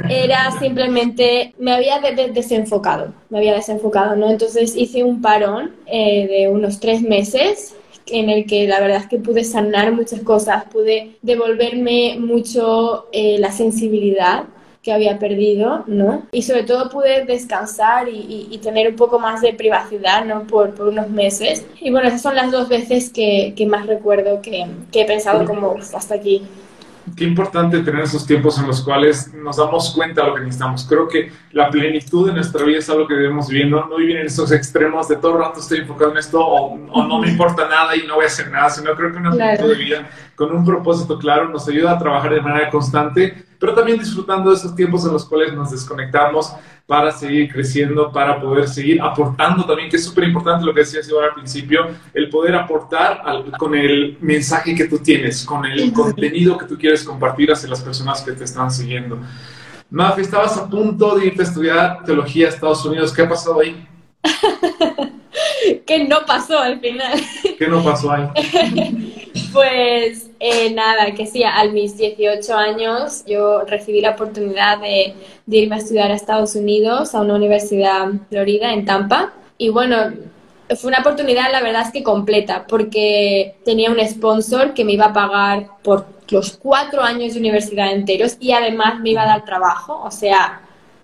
era 0.09 0.51
simplemente, 0.59 1.55
me 1.59 1.73
había 1.73 2.01
desenfocado, 2.33 3.13
me 3.29 3.39
había 3.39 3.55
desenfocado, 3.55 4.17
¿no? 4.17 4.31
Entonces 4.31 4.77
hice 4.77 5.05
un 5.05 5.21
parón 5.21 5.77
eh, 5.87 6.27
de 6.29 6.49
unos 6.49 6.81
tres 6.81 7.03
meses 7.03 7.75
en 8.07 8.29
el 8.29 8.47
que 8.47 8.67
la 8.67 8.81
verdad 8.81 8.99
es 8.99 9.07
que 9.07 9.19
pude 9.19 9.45
sanar 9.45 9.93
muchas 9.93 10.21
cosas, 10.21 10.65
pude 10.65 11.17
devolverme 11.23 12.17
mucho 12.19 13.07
eh, 13.13 13.37
la 13.39 13.53
sensibilidad 13.53 14.45
que 14.83 14.93
había 14.93 15.19
perdido, 15.19 15.85
¿no? 15.87 16.27
Y 16.33 16.43
sobre 16.43 16.63
todo 16.63 16.89
pude 16.89 17.25
descansar 17.27 18.09
y, 18.09 18.59
tener 18.63 18.89
un 18.89 18.97
poco 18.97 19.19
más 19.19 19.41
de 19.41 19.53
privacidad, 19.53 20.25
¿no? 20.25 20.45
Por, 20.45 20.75
por, 20.75 20.89
unos 20.89 21.09
meses. 21.09 21.67
Y 21.81 21.91
bueno, 21.91 22.09
esas 22.09 22.23
son 22.23 22.35
las 22.35 22.51
dos 22.51 22.69
veces 22.69 23.11
que, 23.11 23.55
que 23.57 23.67
más 23.67 23.87
recuerdo 23.87 24.41
que, 24.43 24.67
que 24.93 25.03
he 25.03 25.05
pensado 25.07 25.45
como 25.45 25.77
hasta 25.95 26.15
aquí 26.15 26.43
qué 27.17 27.25
importante 27.25 27.81
tener 27.81 28.03
esos 28.03 28.27
tiempos 28.27 28.59
en 28.59 28.67
los 28.67 28.83
cuales 28.83 29.33
nos 29.35 29.57
damos 29.57 29.93
cuenta 29.95 30.23
de 30.23 30.29
lo 30.29 30.35
que 30.35 30.41
necesitamos. 30.43 30.87
Creo 30.89 31.09
que 31.09 31.33
la 31.53 31.71
plenitud 31.71 32.27
de 32.27 32.35
nuestra 32.35 32.65
vida 32.65 32.79
es 32.79 32.91
algo 32.91 33.07
que 33.07 33.15
debemos 33.15 33.49
vivir, 33.49 33.69
no, 33.69 33.87
no 33.87 33.97
vivir 33.97 34.17
en 34.17 34.27
esos 34.27 34.53
extremos 34.53 35.09
de 35.09 35.17
todo 35.17 35.37
el 35.37 35.43
rato 35.43 35.61
estoy 35.61 35.79
enfocado 35.79 36.13
en 36.13 36.19
esto 36.19 36.41
o, 36.41 36.77
no 36.77 37.19
me 37.19 37.29
importa 37.29 37.69
nada 37.69 37.97
y 37.97 38.07
no 38.07 38.17
voy 38.17 38.25
a 38.25 38.29
hacer 38.29 38.51
nada, 38.51 38.71
sino 38.71 38.95
creo 38.95 39.13
que 39.13 39.19
una 39.19 39.33
plenitud 39.33 39.69
de 39.69 39.75
vida 39.75 40.11
con 40.35 40.55
un 40.55 40.65
propósito 40.65 41.19
claro 41.19 41.49
nos 41.49 41.69
ayuda 41.69 41.93
a 41.93 41.99
trabajar 41.99 42.35
de 42.35 42.41
manera 42.41 42.71
constante, 42.71 43.45
pero 43.61 43.75
también 43.75 43.99
disfrutando 43.99 44.51
de 44.51 44.57
esos 44.57 44.75
tiempos 44.75 45.05
en 45.05 45.13
los 45.13 45.27
cuales 45.27 45.53
nos 45.53 45.71
desconectamos 45.71 46.53
para 46.87 47.13
seguir 47.13 47.53
creciendo, 47.53 48.11
para 48.11 48.41
poder 48.41 48.67
seguir 48.67 49.01
aportando 49.01 49.65
también, 49.65 49.91
que 49.91 49.97
es 49.97 50.05
súper 50.05 50.25
importante 50.25 50.65
lo 50.65 50.75
que 50.75 50.81
decías 50.81 51.09
ahora 51.13 51.29
al 51.29 51.35
principio, 51.35 51.87
el 52.15 52.31
poder 52.31 52.57
aportar 52.57 53.23
con 53.59 53.75
el 53.75 54.17
mensaje 54.21 54.75
que 54.75 54.87
tú 54.87 54.99
tienes, 54.99 55.45
con 55.45 55.65
el 55.67 55.93
contenido 55.93 56.59
que 56.59 56.65
tú 56.67 56.77
quieres 56.77 57.05
compartir 57.05 57.53
hacia 57.53 57.69
las 57.69 57.83
personas 57.83 58.23
que 58.23 58.33
te 58.33 58.45
están 58.45 58.71
siguiendo. 58.71 59.19
Maf, 59.91 60.19
estabas 60.19 60.57
a 60.57 60.69
punto 60.69 61.19
de 61.19 61.27
irte 61.27 61.43
a 61.43 61.45
estudiar 61.45 62.05
teología 62.05 62.47
a 62.47 62.49
Estados 62.51 62.85
Unidos. 62.85 63.13
¿Qué 63.13 63.23
ha 63.23 63.29
pasado 63.29 63.61
ahí? 63.61 63.87
que 65.87 66.05
no 66.05 66.25
pasó 66.27 66.59
al 66.59 66.81
final. 66.81 67.21
¿Qué 67.59 67.69
no 67.69 67.83
pasó 67.83 68.13
ahí? 68.13 68.29
pues 69.53 70.31
eh, 70.41 70.73
nada, 70.73 71.13
que 71.15 71.27
sí, 71.27 71.43
a 71.45 71.65
mis 71.65 71.97
18 71.97 72.55
años 72.55 73.25
yo 73.27 73.63
recibí 73.63 74.01
la 74.01 74.11
oportunidad 74.11 74.79
de, 74.81 75.15
de 75.47 75.57
irme 75.57 75.77
a 75.77 75.79
estudiar 75.79 76.11
a 76.11 76.15
Estados 76.15 76.55
Unidos, 76.55 77.15
a 77.15 77.21
una 77.21 77.35
universidad 77.35 78.09
Florida, 78.29 78.73
en 78.73 78.85
Tampa. 78.85 79.33
Y 79.59 79.69
bueno, 79.69 80.13
fue 80.77 80.89
una 80.89 81.01
oportunidad, 81.01 81.51
la 81.51 81.63
verdad 81.63 81.83
es 81.83 81.93
que 81.93 82.03
completa, 82.03 82.67
porque 82.69 83.57
tenía 83.65 83.91
un 83.91 84.01
sponsor 84.07 84.75
que 84.75 84.85
me 84.85 84.93
iba 84.93 85.07
a 85.07 85.13
pagar 85.13 85.69
por 85.83 86.07
los 86.31 86.57
cuatro 86.57 87.03
años 87.03 87.35
de 87.35 87.41
universidad 87.41 87.93
enteros 87.93 88.37
y 88.39 88.53
además 88.53 89.01
me 89.01 89.11
iba 89.11 89.23
a 89.23 89.27
dar 89.27 89.45
trabajo. 89.45 90.01
O 90.05 90.11
sea, 90.11 90.61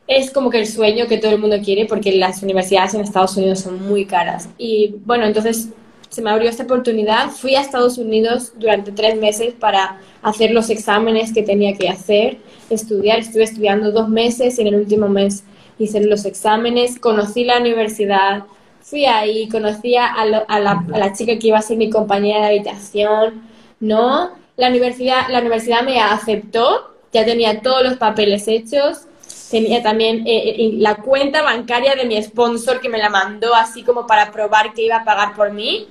es 0.08 0.30
como 0.30 0.50
que 0.50 0.60
el 0.60 0.66
sueño 0.66 1.06
que 1.06 1.18
todo 1.18 1.32
el 1.32 1.40
mundo 1.40 1.56
quiere 1.64 1.86
porque 1.86 2.12
las 2.12 2.42
universidades 2.42 2.94
en 2.94 3.00
Estados 3.00 3.36
Unidos 3.36 3.60
son 3.60 3.86
muy 3.86 4.04
caras. 4.04 4.48
Y 4.56 4.94
bueno, 5.04 5.24
entonces 5.24 5.70
se 6.08 6.22
me 6.22 6.30
abrió 6.30 6.48
esta 6.48 6.62
oportunidad. 6.62 7.30
Fui 7.30 7.56
a 7.56 7.60
Estados 7.60 7.98
Unidos 7.98 8.52
durante 8.56 8.92
tres 8.92 9.16
meses 9.18 9.54
para 9.58 10.00
hacer 10.22 10.52
los 10.52 10.70
exámenes 10.70 11.32
que 11.32 11.42
tenía 11.42 11.76
que 11.76 11.88
hacer, 11.88 12.38
estudiar. 12.70 13.18
Estuve 13.18 13.42
estudiando 13.42 13.90
dos 13.90 14.08
meses 14.08 14.58
y 14.58 14.62
en 14.62 14.68
el 14.68 14.76
último 14.76 15.08
mes 15.08 15.42
hice 15.78 16.00
los 16.00 16.24
exámenes. 16.24 17.00
Conocí 17.00 17.42
la 17.42 17.58
universidad, 17.58 18.44
fui 18.80 19.06
ahí, 19.06 19.48
conocí 19.48 19.96
a, 19.96 20.24
la, 20.24 20.38
a 20.48 20.60
la 20.60 21.12
chica 21.14 21.36
que 21.36 21.48
iba 21.48 21.58
a 21.58 21.62
ser 21.62 21.76
mi 21.78 21.90
compañera 21.90 22.40
de 22.42 22.46
habitación, 22.46 23.42
¿no? 23.80 24.30
La 24.56 24.68
universidad, 24.68 25.28
la 25.28 25.40
universidad 25.40 25.82
me 25.82 26.00
aceptó, 26.00 26.94
ya 27.12 27.24
tenía 27.24 27.60
todos 27.60 27.82
los 27.82 27.96
papeles 27.96 28.46
hechos 28.46 29.06
tenía 29.50 29.82
también 29.82 30.26
eh, 30.26 30.56
eh, 30.58 30.70
la 30.78 30.96
cuenta 30.96 31.42
bancaria 31.42 31.94
de 31.94 32.04
mi 32.04 32.20
sponsor 32.22 32.80
que 32.80 32.88
me 32.88 32.98
la 32.98 33.10
mandó 33.10 33.54
así 33.54 33.82
como 33.82 34.06
para 34.06 34.32
probar 34.32 34.74
que 34.74 34.82
iba 34.82 34.96
a 34.96 35.04
pagar 35.04 35.34
por 35.34 35.52
mí, 35.52 35.88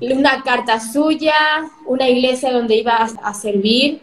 una 0.00 0.42
carta 0.42 0.80
suya, 0.80 1.34
una 1.86 2.08
iglesia 2.08 2.52
donde 2.52 2.76
iba 2.76 2.96
a, 2.96 3.34
servir, 3.34 4.00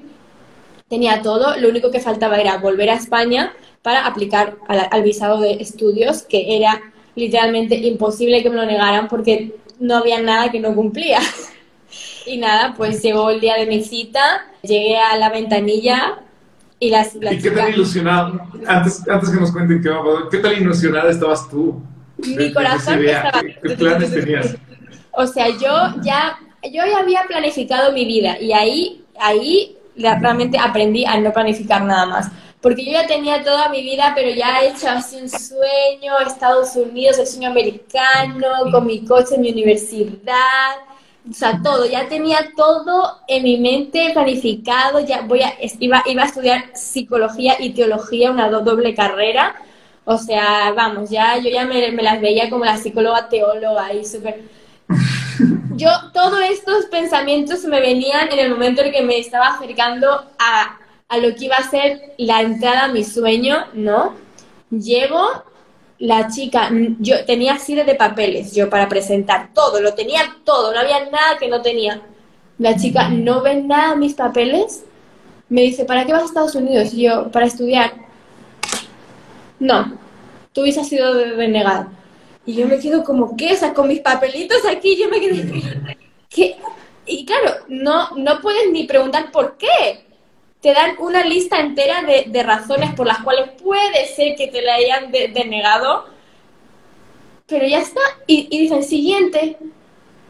tenía 0.88 1.22
todo, 1.22 1.58
lo 1.58 1.70
único 1.70 1.92
que 1.92 2.00
faltaba 2.00 2.38
era 2.38 2.58
volver 2.58 2.90
a 2.90 2.96
España 2.96 3.54
para 3.82 4.06
aplicar 4.06 4.58
al, 4.68 5.04
visado 5.04 5.40
de 5.40 5.54
estudios, 5.54 6.24
que 6.24 6.58
era 6.58 6.82
literalmente 7.16 7.76
imposible 7.76 8.42
que 8.42 8.50
me 8.50 8.56
lo 8.56 8.66
negaran 8.66 9.08
porque 9.08 9.56
no 9.80 9.98
había 9.98 10.22
nada 10.22 10.52
que 10.52 10.60
no 10.60 10.74
cumplía. 10.76 11.20
Y 12.28 12.38
nada, 12.38 12.74
pues 12.76 13.04
llegó 13.04 13.30
el 13.30 13.40
día 13.40 13.54
de 13.56 13.68
mi 13.68 13.84
cita, 13.84 14.48
llegué 14.64 14.98
a 14.98 15.16
la 15.16 15.30
ventanilla, 15.30 16.25
y, 16.80 16.90
las, 16.90 17.16
¿Y 17.16 17.40
qué 17.40 17.52
tan 17.52 17.70
ilusionado? 17.70 18.40
Antes, 18.68 19.08
antes 19.08 19.30
que 19.30 19.40
nos 19.40 19.52
cuenten 19.52 19.82
qué, 19.82 19.90
¿qué 20.30 20.38
tan 20.40 20.54
ilusionada 20.54 21.10
estabas 21.10 21.50
tú? 21.50 21.82
Mi 22.18 22.52
corazón 22.54 23.04
estaba... 23.04 23.42
¿Qué, 23.42 23.76
planes 23.76 24.12
tenías? 24.14 24.56
O 25.12 25.26
sea, 25.26 25.50
yo 25.50 26.02
ya, 26.04 26.38
yo 26.64 26.84
ya 26.86 27.00
había 27.00 27.24
planificado 27.28 27.94
mi 27.94 28.06
vida 28.06 28.40
y 28.40 28.52
ahí, 28.52 29.04
ahí 29.20 29.78
realmente 29.96 30.58
aprendí 30.58 31.06
a 31.06 31.18
no 31.20 31.32
planificar 31.32 31.84
nada 31.84 32.06
más. 32.06 32.32
Porque 32.60 32.84
yo 32.84 32.92
ya 32.92 33.08
tenía 33.08 33.44
toda 33.44 33.70
mi 33.70 33.82
vida, 33.82 34.12
pero 34.16 34.30
ya 34.32 34.60
he 34.60 34.70
hecho 34.70 34.90
así 34.90 35.18
un 35.22 35.30
sueño, 35.30 36.20
Estados 36.26 36.76
Unidos, 36.76 37.20
el 37.20 37.28
sueño 37.28 37.50
americano, 37.52 38.48
con 38.72 38.86
mi 38.88 39.06
coche 39.06 39.36
en 39.36 39.42
mi 39.42 39.52
universidad 39.52 40.76
o 41.30 41.34
sea, 41.34 41.60
todo, 41.64 41.86
ya 41.86 42.08
tenía 42.08 42.52
todo 42.56 43.20
en 43.28 43.44
mi 43.44 43.58
mente 43.58 44.12
planificado, 44.14 45.00
ya 45.00 45.22
voy 45.22 45.42
a, 45.42 45.56
iba, 45.80 46.04
iba 46.06 46.24
a 46.24 46.26
estudiar 46.26 46.66
psicología 46.76 47.56
y 47.60 47.72
teología, 47.72 48.32
una 48.32 48.50
doble 48.50 48.94
carrera, 48.94 49.56
o 50.06 50.18
sea, 50.20 50.72
vamos, 50.74 51.10
ya 51.10 51.38
yo 51.38 51.50
ya 51.50 51.66
me, 51.66 51.92
las 51.92 52.22
veía 52.22 52.50
como 52.50 52.64
la 52.64 52.78
psicóloga 52.78 53.28
teóloga 53.28 53.94
y 53.94 54.06
súper... 54.06 54.42
Yo, 55.76 55.90
todos 56.14 56.40
estos 56.50 56.86
pensamientos 56.86 57.66
me 57.66 57.82
venían 57.82 58.32
en 58.32 58.40
el 58.40 58.50
momento 58.50 58.82
en 58.82 58.94
que 58.94 59.02
me 59.02 59.20
estaba 59.20 59.48
acercando 59.48 60.24
a, 60.40 60.80
a 61.10 61.18
lo 61.18 61.36
que 61.36 61.46
iba 61.46 61.58
a 61.58 61.70
ser 61.70 62.14
la 62.18 62.42
entrada 62.42 62.86
a 62.86 62.88
mi 62.88 63.04
sueño, 63.04 63.66
¿no? 63.74 64.14
Llego 64.70 65.44
la 66.06 66.28
chica, 66.28 66.70
yo 67.00 67.26
tenía 67.26 67.54
así 67.54 67.76
de 67.76 67.96
papeles 67.96 68.54
yo 68.54 68.70
para 68.70 68.88
presentar, 68.88 69.50
todo, 69.54 69.82
lo 69.82 69.94
tenía 69.94 70.38
todo, 70.44 70.72
no 70.74 70.80
había 70.80 71.10
nada 71.10 71.38
que 71.40 71.48
no 71.48 71.62
tenía. 71.62 72.02
La 72.58 72.76
chica 72.76 73.10
no 73.10 73.42
ve 73.42 73.56
nada 73.56 73.96
mis 73.96 74.14
papeles, 74.14 74.86
me 75.50 75.62
dice, 75.62 75.86
¿para 75.86 76.06
qué 76.06 76.14
vas 76.14 76.24
a 76.24 76.26
Estados 76.26 76.56
Unidos? 76.56 76.94
Y 76.94 77.04
yo, 77.04 77.32
para 77.32 77.46
estudiar. 77.46 77.94
No, 79.60 79.98
visa 80.64 80.82
ha 80.82 80.86
sido 80.86 81.14
denegada. 81.14 81.90
Y 82.46 82.54
yo 82.54 82.68
me 82.68 82.80
quedo 82.80 83.04
como, 83.04 83.36
¿qué? 83.36 83.54
O 83.54 83.56
sea, 83.56 83.74
con 83.74 83.88
mis 83.88 84.00
papelitos 84.00 84.60
aquí, 84.70 84.96
yo 84.96 85.10
me 85.10 85.20
quedé, 85.20 85.98
¿qué? 86.30 86.58
Y 87.08 87.26
claro, 87.26 87.52
no, 87.68 88.12
no 88.16 88.42
puedes 88.42 88.72
ni 88.72 88.86
preguntar 88.86 89.32
por 89.32 89.58
qué 89.58 90.05
te 90.66 90.74
dan 90.74 90.96
una 90.98 91.24
lista 91.24 91.60
entera 91.60 92.02
de, 92.02 92.42
razones 92.42 92.92
por 92.96 93.06
las 93.06 93.20
cuales 93.20 93.52
puede 93.62 94.08
ser 94.08 94.36
que 94.36 94.48
te 94.48 94.64
la 94.64 94.74
hayan 94.74 95.12
denegado, 95.12 96.08
pero 97.46 97.68
ya 97.68 97.82
está. 97.82 98.02
Y, 98.26 98.48
dicen, 98.48 98.82
siguiente. 98.82 99.58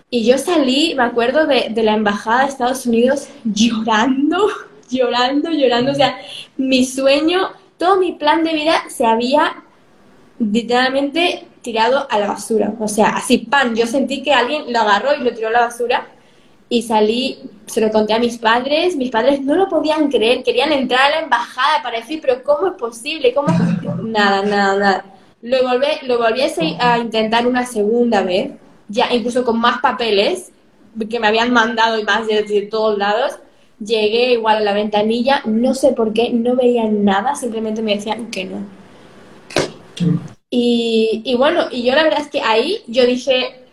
Y 0.10 0.26
yo 0.26 0.38
salí, 0.38 0.94
me 0.94 1.04
acuerdo, 1.04 1.48
de, 1.48 1.68
de 1.70 1.84
la 1.84 1.94
embajada 1.94 2.42
de 2.42 2.50
Estados 2.50 2.86
Unidos 2.86 3.30
llorando, 3.46 4.50
llorando, 4.90 5.52
llorando. 5.52 5.94
O 5.94 5.96
sea, 5.96 6.18
mi 6.58 6.84
sueño, 6.84 7.52
todo 7.78 7.96
mi 7.96 8.12
plan 8.12 8.44
de 8.44 8.56
vida 8.56 8.84
se 8.90 9.06
había 9.06 9.64
literalmente 10.38 11.48
tirado 11.62 12.08
a 12.10 12.20
la 12.20 12.28
basura. 12.28 12.74
O 12.82 12.90
sea, 12.90 13.12
así, 13.12 13.38
pan, 13.38 13.74
yo 13.74 13.88
sentí 13.88 14.22
que 14.22 14.34
alguien 14.34 14.74
lo 14.74 14.80
agarró 14.80 15.16
y 15.16 15.24
lo 15.24 15.34
tiró 15.34 15.48
a 15.48 15.52
la 15.52 15.62
basura 15.62 16.10
y 16.70 16.82
salí, 16.82 17.38
se 17.68 17.82
lo 17.82 17.92
conté 17.92 18.14
a 18.14 18.20
mis 18.20 18.38
padres, 18.38 18.96
mis 18.96 19.12
padres 19.12 19.42
no 19.42 19.56
lo 19.56 19.70
podían 19.70 20.10
creer, 20.10 20.44
querían 20.44 20.72
entrar 20.72 21.02
a 21.02 21.10
la 21.10 21.20
embajada 21.22 21.84
para 21.84 22.00
decir, 22.00 22.20
pero 22.22 22.44
¿cómo 22.44 22.68
es 22.68 22.74
posible? 22.74 23.34
¿Cómo 23.34 23.48
Nada, 24.04 24.42
nada, 24.42 24.76
nada. 24.78 25.06
Lo 25.42 25.62
volví, 25.62 25.86
lo 26.04 26.18
volví 26.18 26.42
a 26.80 26.98
intentar 26.98 27.46
una 27.46 27.66
segunda 27.66 28.24
vez, 28.24 28.52
ya 28.88 29.14
incluso 29.14 29.46
con 29.46 29.60
más 29.60 29.80
papeles 29.80 30.52
que 31.10 31.20
me 31.20 31.28
habían 31.28 31.54
mandado 31.54 32.00
y 32.00 32.04
más 32.04 32.26
de, 32.26 32.44
de 32.44 32.62
todos 32.64 32.98
lados. 32.98 33.38
Llegué 33.80 34.34
igual 34.34 34.58
a 34.58 34.62
la 34.62 34.74
ventanilla, 34.74 35.42
no 35.46 35.74
sé 35.74 35.92
por 35.92 36.14
qué, 36.14 36.30
no 36.32 36.56
veían 36.56 37.04
nada, 37.04 37.36
simplemente 37.36 37.82
me 37.82 37.96
decían 37.96 38.32
que 38.32 38.46
no. 38.46 38.58
Y, 40.50 41.22
y 41.26 41.36
bueno, 41.36 41.66
y 41.70 41.84
yo 41.84 41.94
la 41.94 42.04
verdad 42.04 42.22
es 42.22 42.30
que 42.30 42.42
ahí 42.42 42.82
yo 42.88 43.06
dije, 43.06 43.65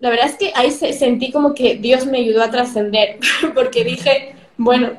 la 0.00 0.10
verdad 0.10 0.26
es 0.26 0.36
que 0.36 0.52
ahí 0.54 0.70
sentí 0.70 1.30
como 1.30 1.54
que 1.54 1.76
Dios 1.76 2.06
me 2.06 2.18
ayudó 2.18 2.42
a 2.42 2.50
trascender, 2.50 3.18
porque 3.54 3.84
dije, 3.84 4.34
bueno, 4.56 4.90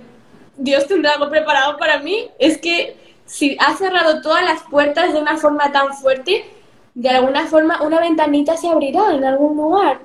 Dios 0.58 0.88
tendrá 0.88 1.14
algo 1.14 1.30
preparado 1.30 1.78
para 1.78 2.00
mí. 2.00 2.28
Es 2.38 2.58
que 2.58 2.96
si 3.26 3.58
ha 3.60 3.76
cerrado 3.76 4.22
todas 4.22 4.44
las 4.44 4.62
puertas 4.64 5.14
de 5.14 5.20
una 5.20 5.38
forma 5.38 5.72
tan 5.72 5.94
fuerte, 5.94 6.46
de 6.94 7.10
alguna 7.10 7.48
forma 7.48 7.82
una 7.82 8.00
ventanita 8.00 8.58
se 8.58 8.68
abrirá 8.68 9.14
en 9.14 9.24
algún 9.24 9.58
lugar, 9.58 10.00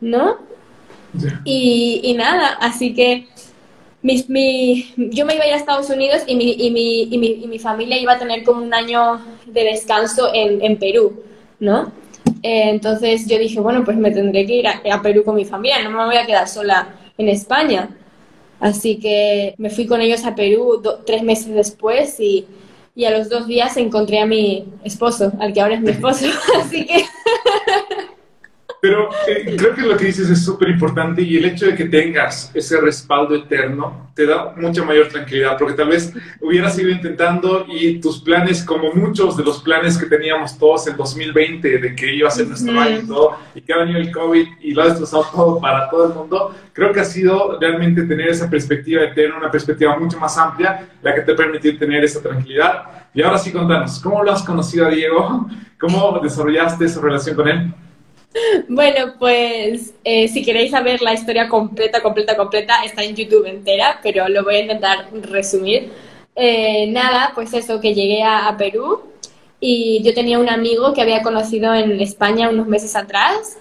¿no? 0.00 0.36
Y, 1.44 2.00
y, 2.04 2.14
nada, 2.14 2.58
así 2.60 2.94
que 2.94 3.26
mi, 4.02 4.24
mi, 4.28 4.92
yo 4.96 5.24
me 5.24 5.34
iba 5.34 5.44
a 5.44 5.48
ir 5.48 5.54
a 5.54 5.56
Estados 5.56 5.88
Unidos 5.88 6.22
y 6.26 6.36
mi, 6.36 6.52
y, 6.52 6.70
mi, 6.70 7.02
y, 7.04 7.18
mi, 7.18 7.26
y 7.42 7.46
mi 7.46 7.58
familia 7.58 7.98
iba 7.98 8.12
a 8.12 8.18
tener 8.18 8.44
como 8.44 8.62
un 8.62 8.74
año 8.74 9.20
de 9.46 9.64
descanso 9.64 10.30
en, 10.34 10.62
en 10.62 10.78
Perú, 10.78 11.24
¿no? 11.58 11.90
Eh, 12.42 12.70
entonces 12.70 13.26
yo 13.26 13.38
dije, 13.38 13.60
bueno, 13.60 13.84
pues 13.84 13.96
me 13.96 14.10
tendré 14.10 14.46
que 14.46 14.54
ir 14.54 14.66
a, 14.68 15.02
Perú 15.02 15.24
con 15.24 15.34
mi 15.34 15.44
familia, 15.44 15.82
no 15.82 15.90
me 15.90 16.04
voy 16.04 16.16
a 16.16 16.26
quedar 16.26 16.48
sola 16.48 16.88
en 17.16 17.28
España. 17.28 17.90
Así 18.60 18.98
que 18.98 19.54
me 19.58 19.70
fui 19.70 19.86
con 19.86 20.00
ellos 20.00 20.24
a 20.24 20.34
Perú 20.34 20.82
tres 21.06 21.22
meses 21.22 21.54
después 21.54 22.18
y, 22.18 22.46
y, 22.94 23.04
a 23.04 23.10
los 23.10 23.28
dos 23.28 23.46
días 23.46 23.76
encontré 23.76 24.20
a 24.20 24.26
mi 24.26 24.64
esposo, 24.84 25.32
al 25.38 25.52
que 25.52 25.60
ahora 25.60 25.74
es 25.74 25.80
mi 25.80 25.90
esposo. 25.92 26.26
Así 26.60 26.86
que 26.86 27.04
pero 28.80 29.08
eh, 29.26 29.56
creo 29.56 29.74
que 29.74 29.82
lo 29.82 29.96
que 29.96 30.06
dices 30.06 30.30
es 30.30 30.44
súper 30.44 30.68
importante 30.68 31.22
y 31.22 31.36
el 31.36 31.44
hecho 31.44 31.66
de 31.66 31.74
que 31.74 31.86
tengas 31.86 32.50
ese 32.54 32.80
respaldo 32.80 33.34
eterno 33.34 34.10
te 34.14 34.26
da 34.26 34.52
mucha 34.56 34.84
mayor 34.84 35.08
tranquilidad, 35.08 35.56
porque 35.56 35.74
tal 35.74 35.88
vez 35.88 36.12
hubieras 36.40 36.76
ido 36.78 36.90
intentando 36.90 37.66
y 37.68 38.00
tus 38.00 38.20
planes, 38.20 38.64
como 38.64 38.92
muchos 38.92 39.36
de 39.36 39.44
los 39.44 39.62
planes 39.62 39.96
que 39.96 40.06
teníamos 40.06 40.58
todos 40.58 40.88
en 40.88 40.96
2020, 40.96 41.78
de 41.78 41.94
que 41.94 42.14
iba 42.14 42.28
a 42.28 42.30
ser 42.30 42.48
nuestro 42.48 42.80
año 42.80 42.98
y 42.98 43.06
todo, 43.06 43.36
y 43.54 43.60
que 43.60 43.72
ha 43.72 43.78
venido 43.78 43.98
el 43.98 44.10
COVID 44.10 44.46
y 44.60 44.72
lo 44.72 44.82
ha 44.82 44.86
destrozado 44.86 45.26
todo 45.32 45.60
para 45.60 45.88
todo 45.88 46.08
el 46.08 46.14
mundo, 46.14 46.54
creo 46.72 46.92
que 46.92 47.00
ha 47.00 47.04
sido 47.04 47.58
realmente 47.60 48.02
tener 48.02 48.28
esa 48.28 48.50
perspectiva 48.50 49.04
eterna, 49.04 49.38
una 49.38 49.50
perspectiva 49.50 49.96
mucho 49.96 50.18
más 50.18 50.36
amplia, 50.36 50.88
la 51.02 51.14
que 51.14 51.20
te 51.20 51.34
permite 51.34 51.72
tener 51.74 52.02
esa 52.02 52.20
tranquilidad. 52.20 53.08
Y 53.14 53.22
ahora 53.22 53.38
sí, 53.38 53.52
contanos, 53.52 54.00
¿cómo 54.00 54.24
lo 54.24 54.32
has 54.32 54.42
conocido 54.42 54.86
a 54.86 54.90
Diego? 54.90 55.48
¿Cómo 55.78 56.18
desarrollaste 56.20 56.86
esa 56.86 57.00
relación 57.00 57.36
con 57.36 57.48
él? 57.48 57.72
Bueno, 58.68 59.14
pues 59.18 59.94
eh, 60.04 60.28
si 60.28 60.44
queréis 60.44 60.70
saber 60.70 61.02
la 61.02 61.14
historia 61.14 61.48
completa, 61.48 62.02
completa, 62.02 62.36
completa, 62.36 62.84
está 62.84 63.02
en 63.02 63.16
YouTube 63.16 63.46
entera, 63.46 64.00
pero 64.02 64.28
lo 64.28 64.44
voy 64.44 64.56
a 64.56 64.60
intentar 64.60 65.08
resumir. 65.12 65.90
Eh, 66.34 66.86
nada, 66.88 67.32
pues 67.34 67.52
eso, 67.54 67.80
que 67.80 67.94
llegué 67.94 68.22
a, 68.22 68.54
Perú 68.56 69.02
y 69.60 70.02
yo 70.04 70.14
tenía 70.14 70.38
un 70.38 70.48
amigo 70.48 70.92
que 70.94 71.02
había 71.02 71.22
conocido 71.22 71.74
en 71.74 72.00
España 72.00 72.48
unos 72.48 72.68
meses 72.68 72.94
atrás 72.94 73.58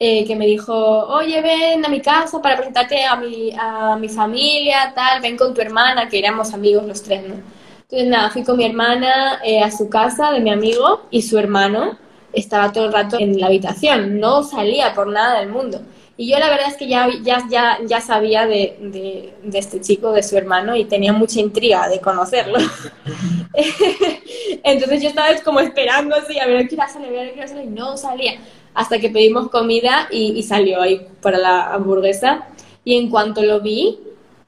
eh, 0.00 0.24
que 0.26 0.34
me 0.36 0.46
dijo, 0.46 0.74
oye, 0.74 1.40
ven 1.40 1.84
a 1.86 1.88
mi 1.88 2.00
casa 2.00 2.42
para 2.42 2.56
presentarte 2.56 3.04
a 3.04 3.16
mi, 3.16 3.52
a 3.58 3.96
mi 3.96 4.08
familia, 4.08 4.92
tal, 4.94 5.20
ven 5.22 5.36
con 5.36 5.54
tu 5.54 5.60
hermana, 5.60 6.08
que 6.08 6.18
éramos 6.18 6.52
amigos 6.52 6.84
los 6.86 7.02
tres, 7.02 7.22
¿no? 7.28 7.34
Entonces, 7.82 8.08
nada, 8.08 8.30
fui 8.30 8.42
con 8.42 8.56
mi 8.56 8.64
hermana 8.66 9.40
a 9.64 9.70
su 9.70 9.88
casa 9.88 10.32
de 10.32 10.40
mi 10.40 10.50
amigo 10.50 11.06
y 11.10 11.22
su 11.22 11.38
hermano 11.38 11.96
estaba 12.36 12.70
todo 12.70 12.86
el 12.86 12.92
rato 12.92 13.16
en 13.18 13.40
la 13.40 13.46
habitación, 13.46 14.20
no 14.20 14.42
salía 14.42 14.94
por 14.94 15.08
nada 15.08 15.40
del 15.40 15.48
mundo. 15.48 15.80
Y 16.18 16.30
yo 16.30 16.38
la 16.38 16.48
verdad 16.48 16.68
es 16.68 16.76
que 16.76 16.86
ya, 16.86 17.08
ya, 17.22 17.42
ya, 17.50 17.78
ya 17.86 18.00
sabía 18.00 18.46
de, 18.46 18.78
de, 19.42 19.58
este 19.58 19.80
chico, 19.80 20.12
de 20.12 20.22
su 20.22 20.36
hermano, 20.36 20.76
y 20.76 20.84
tenía 20.84 21.12
mucha 21.12 21.40
intriga 21.40 21.88
de 21.88 22.00
conocerlo. 22.00 22.58
Entonces 24.64 25.02
yo 25.02 25.08
estaba 25.08 25.28
como 25.44 25.60
esperando 25.60 26.14
así, 26.14 26.38
a 26.38 26.46
ver 26.46 26.68
qué 26.68 26.74
iba 26.74 26.84
a 26.84 26.88
salir, 26.88 27.08
a 27.08 27.12
ver 27.12 27.30
qué 27.30 27.36
iba 27.36 27.44
a 27.44 27.48
salir, 27.48 27.64
y 27.64 27.68
no 27.68 27.96
salía. 27.96 28.38
Hasta 28.72 28.98
que 28.98 29.10
pedimos 29.10 29.50
comida 29.50 30.08
y, 30.10 30.32
y 30.32 30.42
salió 30.42 30.80
ahí 30.80 31.06
para 31.20 31.38
la 31.38 31.74
hamburguesa. 31.74 32.46
Y 32.84 32.96
en 32.96 33.10
cuanto 33.10 33.42
lo 33.42 33.60
vi, 33.60 33.98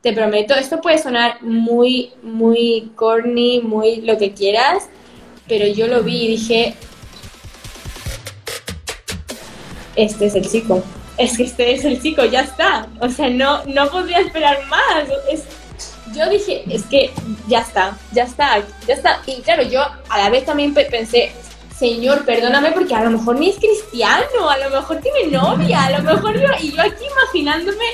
te 0.01 0.12
prometo, 0.12 0.55
esto 0.55 0.81
puede 0.81 0.98
sonar 0.98 1.42
muy, 1.42 2.12
muy 2.22 2.92
corny, 2.94 3.61
muy 3.61 4.01
lo 4.03 4.16
que 4.16 4.33
quieras, 4.33 4.88
pero 5.48 5.66
yo 5.66 5.87
lo 5.87 6.03
vi 6.03 6.24
y 6.24 6.29
dije, 6.29 6.74
este 10.02 10.26
es 10.26 10.34
el 10.34 10.48
chico 10.48 10.82
es 11.18 11.37
que 11.37 11.42
este 11.42 11.74
es 11.74 11.84
el 11.84 12.00
chico, 12.00 12.24
ya 12.24 12.42
está. 12.42 12.87
O 13.00 13.08
sea, 13.08 13.28
no, 13.28 13.64
no 13.66 13.90
podría 13.90 14.20
esperar 14.20 14.64
más. 14.66 15.08
Es, 15.30 15.42
yo 16.14 16.28
dije, 16.30 16.64
es 16.70 16.84
que 16.84 17.11
ya 17.48 17.61
está, 17.61 17.98
ya 18.12 18.22
está, 18.22 18.62
ya 18.87 18.94
está. 18.94 19.20
Y 19.26 19.42
claro, 19.42 19.64
yo 19.64 19.82
a 20.08 20.18
la 20.18 20.30
vez 20.30 20.46
también 20.46 20.72
pensé, 20.72 21.32
Señor, 21.76 22.24
perdóname 22.24 22.72
porque 22.72 22.94
a 22.94 23.04
lo 23.04 23.11
mejor 23.11 23.38
ni 23.38 23.50
es 23.50 23.56
cristiano, 23.56 24.48
a 24.48 24.58
lo 24.58 24.70
mejor 24.70 25.00
tiene 25.00 25.26
novia, 25.37 25.84
a 25.84 25.98
lo 25.98 26.02
mejor 26.02 26.37
y 26.61 26.72
yo 26.72 26.82
aquí 26.82 27.04
imaginándome, 27.04 27.84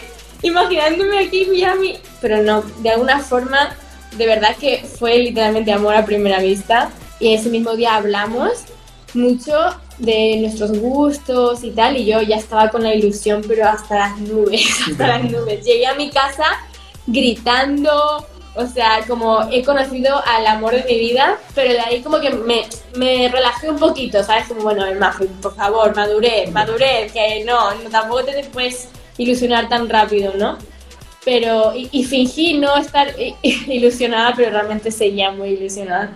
imaginándome 0.42 1.18
aquí 1.18 1.46
Miami, 1.46 1.98
pero 2.20 2.42
no, 2.42 2.62
de 2.78 2.90
alguna 2.90 3.18
forma, 3.20 3.74
de 4.16 4.26
verdad 4.26 4.56
que 4.56 4.84
fue 4.98 5.18
literalmente 5.18 5.72
amor 5.72 5.96
a 5.96 6.04
primera 6.04 6.38
vista 6.38 6.90
y 7.18 7.34
ese 7.34 7.50
mismo 7.50 7.74
día 7.74 7.96
hablamos 7.96 8.64
mucho 9.12 9.54
de 9.98 10.38
nuestros 10.40 10.78
gustos 10.78 11.62
y 11.64 11.70
tal, 11.70 11.96
y 11.96 12.06
yo 12.06 12.20
ya 12.22 12.36
estaba 12.36 12.68
con 12.68 12.82
la 12.82 12.94
ilusión, 12.94 13.42
pero 13.46 13.68
hasta 13.68 13.96
las 13.96 14.18
nubes, 14.18 14.66
hasta 14.90 15.06
las 15.06 15.24
nubes. 15.24 15.64
Llegué 15.64 15.86
a 15.86 15.94
mi 15.94 16.10
casa 16.10 16.44
gritando, 17.06 18.26
o 18.54 18.66
sea, 18.66 19.04
como 19.06 19.42
he 19.50 19.62
conocido 19.62 20.22
al 20.26 20.46
amor 20.46 20.72
de 20.72 20.84
mi 20.84 20.98
vida, 20.98 21.38
pero 21.54 21.72
de 21.72 21.80
ahí 21.80 22.02
como 22.02 22.20
que 22.20 22.30
me, 22.30 22.62
me 22.96 23.28
relajé 23.28 23.70
un 23.70 23.78
poquito, 23.78 24.22
¿sabes? 24.22 24.46
Como, 24.48 24.62
bueno, 24.62 24.84
Mafi, 24.98 25.26
por 25.42 25.54
favor, 25.54 25.94
madurez, 25.94 26.50
madurez, 26.50 27.12
que 27.12 27.44
no, 27.44 27.74
no, 27.74 27.90
tampoco 27.90 28.24
te 28.24 28.44
puedes 28.44 28.88
ilusionar 29.18 29.68
tan 29.68 29.88
rápido, 29.88 30.32
¿no? 30.36 30.58
Pero, 31.24 31.74
y, 31.74 31.88
y 31.90 32.04
fingí 32.04 32.58
no 32.58 32.76
estar 32.76 33.08
ilusionada, 33.42 34.34
pero 34.36 34.50
realmente 34.50 34.90
seguía 34.90 35.30
muy 35.30 35.50
ilusionada. 35.50 36.10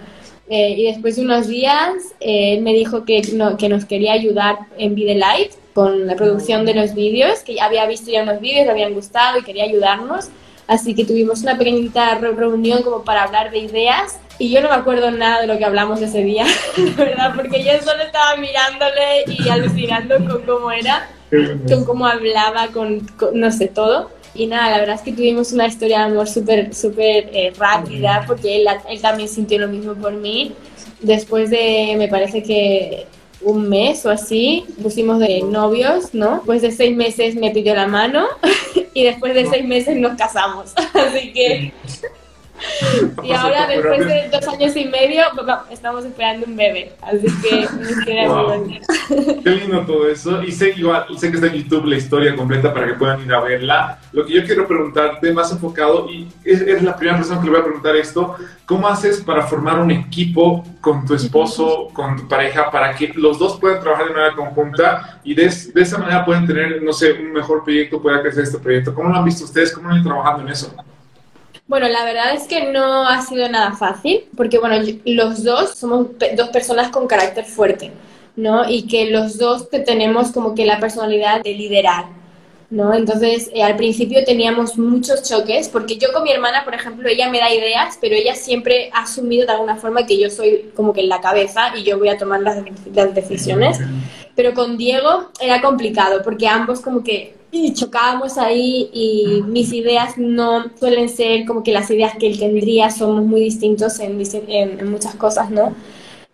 Eh, 0.50 0.70
y 0.70 0.84
después 0.84 1.16
de 1.16 1.22
unos 1.22 1.46
días, 1.46 1.92
eh, 2.20 2.54
él 2.54 2.62
me 2.62 2.72
dijo 2.72 3.04
que, 3.04 3.20
que 3.58 3.68
nos 3.68 3.84
quería 3.84 4.12
ayudar 4.12 4.58
en 4.78 4.94
Light 5.18 5.52
con 5.74 6.06
la 6.06 6.16
producción 6.16 6.64
de 6.64 6.74
los 6.74 6.94
vídeos, 6.94 7.40
que 7.40 7.60
había 7.60 7.86
visto 7.86 8.10
ya 8.10 8.22
unos 8.22 8.40
vídeos, 8.40 8.66
le 8.66 8.72
habían 8.72 8.94
gustado 8.94 9.38
y 9.38 9.44
quería 9.44 9.64
ayudarnos. 9.64 10.28
Así 10.66 10.94
que 10.94 11.04
tuvimos 11.04 11.42
una 11.42 11.56
pequeñita 11.56 12.16
reunión 12.16 12.82
como 12.82 13.02
para 13.02 13.22
hablar 13.22 13.50
de 13.50 13.58
ideas. 13.58 14.18
Y 14.38 14.50
yo 14.50 14.60
no 14.60 14.68
me 14.68 14.74
acuerdo 14.74 15.10
nada 15.10 15.40
de 15.40 15.46
lo 15.46 15.56
que 15.58 15.64
hablamos 15.64 16.00
ese 16.00 16.22
día, 16.22 16.46
¿verdad? 16.96 17.32
Porque 17.34 17.64
yo 17.64 17.72
solo 17.82 18.02
estaba 18.02 18.36
mirándole 18.36 19.24
y 19.26 19.48
alucinando 19.48 20.16
con 20.16 20.42
cómo 20.42 20.70
era, 20.70 21.08
con 21.30 21.84
cómo 21.84 22.06
hablaba, 22.06 22.68
con 22.68 23.06
no 23.32 23.50
sé, 23.50 23.68
todo. 23.68 24.10
Y 24.34 24.46
nada, 24.46 24.70
la 24.70 24.78
verdad 24.78 24.96
es 24.96 25.02
que 25.02 25.12
tuvimos 25.12 25.52
una 25.52 25.66
historia 25.66 25.98
de 25.98 26.04
amor 26.04 26.28
súper, 26.28 26.74
súper 26.74 27.30
eh, 27.32 27.52
rápida, 27.56 28.24
porque 28.26 28.56
él, 28.56 28.66
él 28.88 29.00
también 29.00 29.28
sintió 29.28 29.58
lo 29.58 29.68
mismo 29.68 29.94
por 29.94 30.12
mí. 30.12 30.52
Después 31.00 31.50
de, 31.50 31.94
me 31.96 32.08
parece 32.08 32.42
que 32.42 33.06
un 33.40 33.68
mes 33.68 34.04
o 34.04 34.10
así, 34.10 34.64
pusimos 34.82 35.18
de 35.20 35.42
novios, 35.42 36.12
¿no? 36.12 36.36
Después 36.36 36.62
de 36.62 36.72
seis 36.72 36.96
meses 36.96 37.34
me 37.36 37.50
pidió 37.50 37.74
la 37.74 37.86
mano 37.86 38.26
y 38.94 39.04
después 39.04 39.34
de 39.34 39.46
seis 39.46 39.64
meses 39.64 39.96
nos 39.96 40.16
casamos. 40.16 40.72
Así 40.94 41.32
que 41.32 41.72
y 43.22 43.32
ahora, 43.32 43.66
después 43.66 44.06
de 44.06 44.28
dos 44.30 44.48
años 44.48 44.76
y 44.76 44.84
medio, 44.86 45.22
estamos 45.70 46.04
esperando 46.04 46.46
un 46.46 46.56
bebé. 46.56 46.92
Así 47.02 47.26
que 47.42 47.68
Qué 49.44 49.50
lindo 49.50 49.84
todo 49.86 50.08
eso. 50.08 50.42
Y 50.42 50.52
sé, 50.52 50.74
igual, 50.76 51.06
sé 51.16 51.30
que 51.30 51.36
está 51.36 51.48
en 51.48 51.54
YouTube 51.54 51.86
la 51.86 51.96
historia 51.96 52.36
completa 52.36 52.72
para 52.72 52.86
que 52.86 52.94
puedan 52.94 53.24
ir 53.24 53.32
a 53.32 53.40
verla. 53.40 53.98
Lo 54.12 54.24
que 54.26 54.34
yo 54.34 54.44
quiero 54.44 54.66
preguntarte, 54.66 55.32
más 55.32 55.52
enfocado, 55.52 56.08
y 56.10 56.28
es, 56.44 56.82
la 56.82 56.96
primera 56.96 57.18
persona 57.18 57.40
que 57.40 57.46
le 57.46 57.52
voy 57.52 57.60
a 57.60 57.64
preguntar 57.64 57.96
esto: 57.96 58.36
¿cómo 58.66 58.88
haces 58.88 59.20
para 59.20 59.42
formar 59.42 59.78
un 59.78 59.90
equipo 59.90 60.64
con 60.80 61.04
tu 61.06 61.14
esposo, 61.14 61.88
con 61.92 62.16
tu 62.16 62.28
pareja, 62.28 62.70
para 62.70 62.94
que 62.94 63.12
los 63.14 63.38
dos 63.38 63.58
puedan 63.58 63.80
trabajar 63.80 64.08
de 64.08 64.14
manera 64.14 64.34
conjunta 64.34 65.20
y 65.24 65.34
de, 65.34 65.44
de 65.74 65.82
esa 65.82 65.98
manera 65.98 66.24
puedan 66.24 66.46
tener, 66.46 66.82
no 66.82 66.92
sé, 66.92 67.12
un 67.12 67.32
mejor 67.32 67.64
proyecto, 67.64 68.00
pueda 68.00 68.20
crecer 68.22 68.44
este 68.44 68.58
proyecto? 68.58 68.94
¿Cómo 68.94 69.08
lo 69.08 69.16
han 69.16 69.24
visto 69.24 69.44
ustedes? 69.44 69.72
¿Cómo 69.72 69.88
han 69.88 69.96
ido 69.96 70.04
trabajando 70.04 70.42
en 70.42 70.48
eso? 70.50 70.74
Bueno, 71.68 71.86
la 71.88 72.02
verdad 72.02 72.34
es 72.34 72.44
que 72.44 72.72
no 72.72 73.06
ha 73.06 73.20
sido 73.20 73.46
nada 73.50 73.72
fácil, 73.72 74.24
porque 74.34 74.58
bueno, 74.58 74.82
los 75.04 75.44
dos 75.44 75.74
somos 75.76 76.06
dos 76.34 76.48
personas 76.48 76.90
con 76.90 77.06
carácter 77.06 77.44
fuerte, 77.44 77.92
¿no? 78.36 78.66
Y 78.66 78.86
que 78.86 79.10
los 79.10 79.36
dos 79.36 79.68
tenemos 79.68 80.32
como 80.32 80.54
que 80.54 80.64
la 80.64 80.80
personalidad 80.80 81.42
de 81.42 81.52
liderar, 81.52 82.06
¿no? 82.70 82.94
Entonces, 82.94 83.50
eh, 83.52 83.62
al 83.62 83.76
principio 83.76 84.24
teníamos 84.24 84.78
muchos 84.78 85.28
choques, 85.28 85.68
porque 85.68 85.98
yo 85.98 86.10
con 86.14 86.22
mi 86.22 86.32
hermana, 86.32 86.64
por 86.64 86.74
ejemplo, 86.74 87.06
ella 87.06 87.28
me 87.28 87.38
da 87.38 87.52
ideas, 87.52 87.98
pero 88.00 88.14
ella 88.14 88.34
siempre 88.34 88.88
ha 88.94 89.02
asumido 89.02 89.44
de 89.44 89.52
alguna 89.52 89.76
forma 89.76 90.06
que 90.06 90.18
yo 90.18 90.30
soy 90.30 90.70
como 90.74 90.94
que 90.94 91.02
en 91.02 91.10
la 91.10 91.20
cabeza 91.20 91.76
y 91.76 91.82
yo 91.82 91.98
voy 91.98 92.08
a 92.08 92.16
tomar 92.16 92.40
las, 92.40 92.64
las 92.94 93.14
decisiones. 93.14 93.78
Pero 94.34 94.54
con 94.54 94.78
Diego 94.78 95.32
era 95.38 95.60
complicado, 95.60 96.22
porque 96.24 96.48
ambos 96.48 96.80
como 96.80 97.04
que 97.04 97.37
y 97.50 97.72
chocábamos 97.72 98.36
ahí 98.36 98.90
y 98.92 99.42
mis 99.46 99.72
ideas 99.72 100.18
no 100.18 100.70
suelen 100.78 101.08
ser 101.08 101.46
como 101.46 101.62
que 101.62 101.72
las 101.72 101.90
ideas 101.90 102.16
que 102.18 102.26
él 102.26 102.38
tendría, 102.38 102.90
somos 102.90 103.24
muy 103.24 103.40
distintos 103.40 103.98
en, 104.00 104.18
muchas 104.90 105.14
cosas, 105.14 105.50
¿no? 105.50 105.74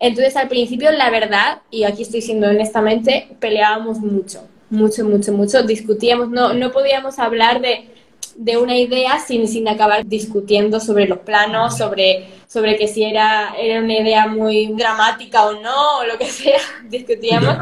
Entonces 0.00 0.37
al 0.37 0.48
principio 0.48 0.90
la 0.90 1.11
verdad, 1.11 1.62
y 1.70 1.85
aquí 1.85 2.03
estoy 2.03 2.20
siendo 2.20 2.48
honestamente, 2.48 3.29
peleábamos 3.38 4.00
mucho, 4.00 4.42
mucho, 4.70 5.05
mucho, 5.05 5.33
mucho, 5.33 5.62
discutíamos, 5.62 6.31
no, 6.31 6.53
no 6.53 6.72
podíamos 6.72 7.18
hablar 7.20 7.61
de, 7.61 7.88
de 8.37 8.57
una 8.57 8.77
idea 8.77 9.20
sin, 9.20 9.46
sin 9.46 9.68
acabar 9.68 10.07
discutiendo 10.07 10.81
sobre 10.81 11.07
los 11.07 11.18
planos, 11.18 11.79
sobre, 11.79 12.27
sobre 12.48 12.77
que 12.77 12.88
si 12.88 13.05
era, 13.05 13.55
era 13.57 13.81
una 13.81 13.98
idea 13.98 14.27
muy 14.27 14.72
dramática 14.74 15.46
o 15.46 15.61
no, 15.61 15.98
o 15.98 16.05
lo 16.05 16.18
que 16.18 16.27
sea, 16.27 16.59
discutíamos 16.88 17.57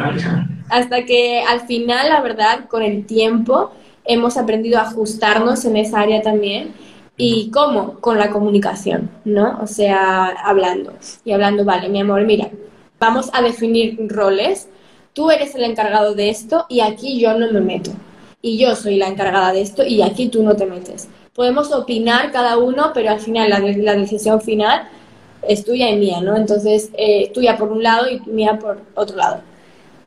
hasta 0.72 1.04
que 1.04 1.42
al 1.42 1.60
final, 1.66 2.08
la 2.08 2.22
verdad, 2.22 2.66
con 2.66 2.82
el 2.82 3.04
tiempo 3.04 3.72
hemos 4.04 4.38
aprendido 4.38 4.78
a 4.78 4.82
ajustarnos 4.82 5.66
en 5.66 5.76
esa 5.76 6.00
área 6.00 6.22
también. 6.22 6.72
¿Y 7.18 7.50
cómo? 7.50 8.00
Con 8.00 8.18
la 8.18 8.30
comunicación, 8.30 9.10
¿no? 9.26 9.58
O 9.62 9.66
sea, 9.66 10.28
hablando. 10.28 10.94
Y 11.26 11.32
hablando, 11.32 11.66
vale, 11.66 11.90
mi 11.90 12.00
amor, 12.00 12.24
mira, 12.24 12.48
vamos 12.98 13.28
a 13.34 13.42
definir 13.42 13.98
roles. 14.08 14.70
Tú 15.12 15.30
eres 15.30 15.54
el 15.54 15.64
encargado 15.64 16.14
de 16.14 16.30
esto 16.30 16.64
y 16.70 16.80
aquí 16.80 17.20
yo 17.20 17.38
no 17.38 17.52
me 17.52 17.60
meto. 17.60 17.90
Y 18.40 18.56
yo 18.56 18.74
soy 18.74 18.96
la 18.96 19.08
encargada 19.08 19.52
de 19.52 19.60
esto 19.60 19.84
y 19.84 20.00
aquí 20.00 20.28
tú 20.28 20.42
no 20.42 20.56
te 20.56 20.64
metes. 20.64 21.08
Podemos 21.34 21.70
opinar 21.70 22.32
cada 22.32 22.56
uno, 22.56 22.92
pero 22.94 23.10
al 23.10 23.20
final 23.20 23.50
la, 23.50 23.60
la 23.60 23.94
decisión 23.94 24.40
final 24.40 24.88
es 25.46 25.66
tuya 25.66 25.90
y 25.90 25.98
mía, 25.98 26.22
¿no? 26.22 26.34
Entonces, 26.34 26.90
eh, 26.94 27.30
tuya 27.34 27.58
por 27.58 27.70
un 27.70 27.82
lado 27.82 28.08
y 28.08 28.20
mía 28.30 28.58
por 28.58 28.80
otro 28.94 29.16
lado. 29.16 29.51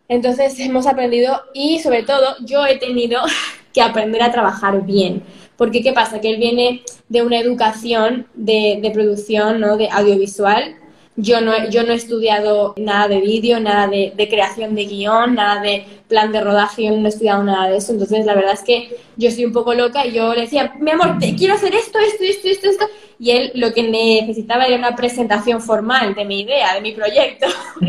Entonces 0.07 0.59
hemos 0.59 0.87
aprendido 0.87 1.41
y 1.53 1.79
sobre 1.79 2.03
todo 2.03 2.35
yo 2.45 2.65
he 2.65 2.77
tenido 2.77 3.21
que 3.73 3.81
aprender 3.81 4.21
a 4.21 4.31
trabajar 4.31 4.85
bien. 4.85 5.23
Porque 5.57 5.81
¿qué 5.81 5.93
pasa? 5.93 6.19
Que 6.19 6.31
él 6.31 6.37
viene 6.37 6.81
de 7.07 7.21
una 7.21 7.39
educación 7.39 8.27
de, 8.33 8.79
de 8.81 8.91
producción, 8.91 9.59
¿no? 9.59 9.77
De 9.77 9.89
audiovisual. 9.89 10.75
Yo 11.17 11.39
no, 11.39 11.69
yo 11.69 11.84
no 11.84 11.93
he 11.93 11.95
estudiado 11.95 12.73
nada 12.78 13.08
de 13.08 13.21
vídeo, 13.21 13.60
nada 13.62 13.88
de, 13.88 14.28
creación 14.30 14.75
de 14.75 14.86
guion, 14.86 15.36
nada 15.36 15.62
de 15.62 15.86
plan 16.10 16.34
de 16.34 16.41
rodaje, 16.41 16.84
yo 16.84 16.91
no 16.91 17.06
he 17.06 17.10
estudiado 17.10 17.43
nada 17.43 17.69
de 17.69 17.78
eso. 17.78 17.93
Entonces, 17.93 18.25
la 18.25 18.36
verdad 18.36 18.54
es 18.54 18.63
que 18.63 18.97
yo 19.15 19.32
soy 19.32 19.45
un 19.45 19.54
poco 19.54 19.73
loca 19.73 20.06
y 20.06 20.12
yo 20.12 20.34
le 20.34 20.41
decía, 20.41 20.73
mi 20.80 20.91
amor, 20.91 21.17
te 21.19 21.34
quiero 21.36 21.54
hacer 21.54 21.73
esto, 21.73 21.99
esto, 21.99 22.23
esto, 22.23 22.47
esto, 22.49 22.69
esto. 22.69 22.86
Y 23.17 23.32
él 23.32 23.51
lo 23.56 23.73
que 23.73 23.84
necesitaba 23.84 24.66
era 24.66 24.78
una 24.78 24.95
presentación 24.95 25.61
formal 25.61 26.16
de 26.16 26.26
mi 26.26 26.41
idea, 26.41 26.74
de 26.74 26.82
mi 26.82 26.91
proyecto. 26.91 27.47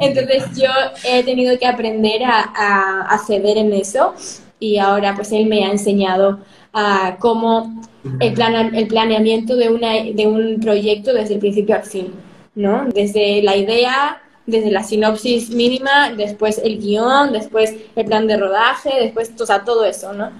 Entonces 0.00 0.44
yo 0.56 0.70
he 1.04 1.22
tenido 1.24 1.58
que 1.58 1.66
aprender 1.66 2.22
a, 2.24 2.40
a, 3.02 3.18
ceder 3.18 3.58
en 3.58 3.72
eso 3.74 4.14
y 4.58 4.78
ahora 4.78 5.14
pues 5.14 5.30
él 5.32 5.46
me 5.46 5.64
ha 5.64 5.70
enseñado 5.70 6.38
a 6.72 7.16
cómo 7.18 7.82
el, 8.18 8.32
plan, 8.32 8.74
el 8.74 8.86
planeamiento 8.86 9.56
de, 9.56 9.68
una, 9.68 9.92
de 9.92 10.26
un 10.26 10.58
proyecto 10.60 11.12
desde 11.12 11.34
el 11.34 11.40
principio 11.40 11.74
al 11.74 11.82
fin, 11.82 12.12
¿no? 12.54 12.86
Desde 12.86 13.42
la 13.42 13.56
idea, 13.56 14.22
desde 14.46 14.70
la 14.70 14.82
sinopsis 14.82 15.50
mínima, 15.50 16.10
después 16.10 16.60
el 16.62 16.78
guion, 16.78 17.32
después 17.32 17.74
el 17.96 18.04
plan 18.06 18.26
de 18.26 18.36
rodaje, 18.36 18.90
después 19.00 19.34
todo 19.64 19.84
eso, 19.84 20.12
¿no? 20.12 20.30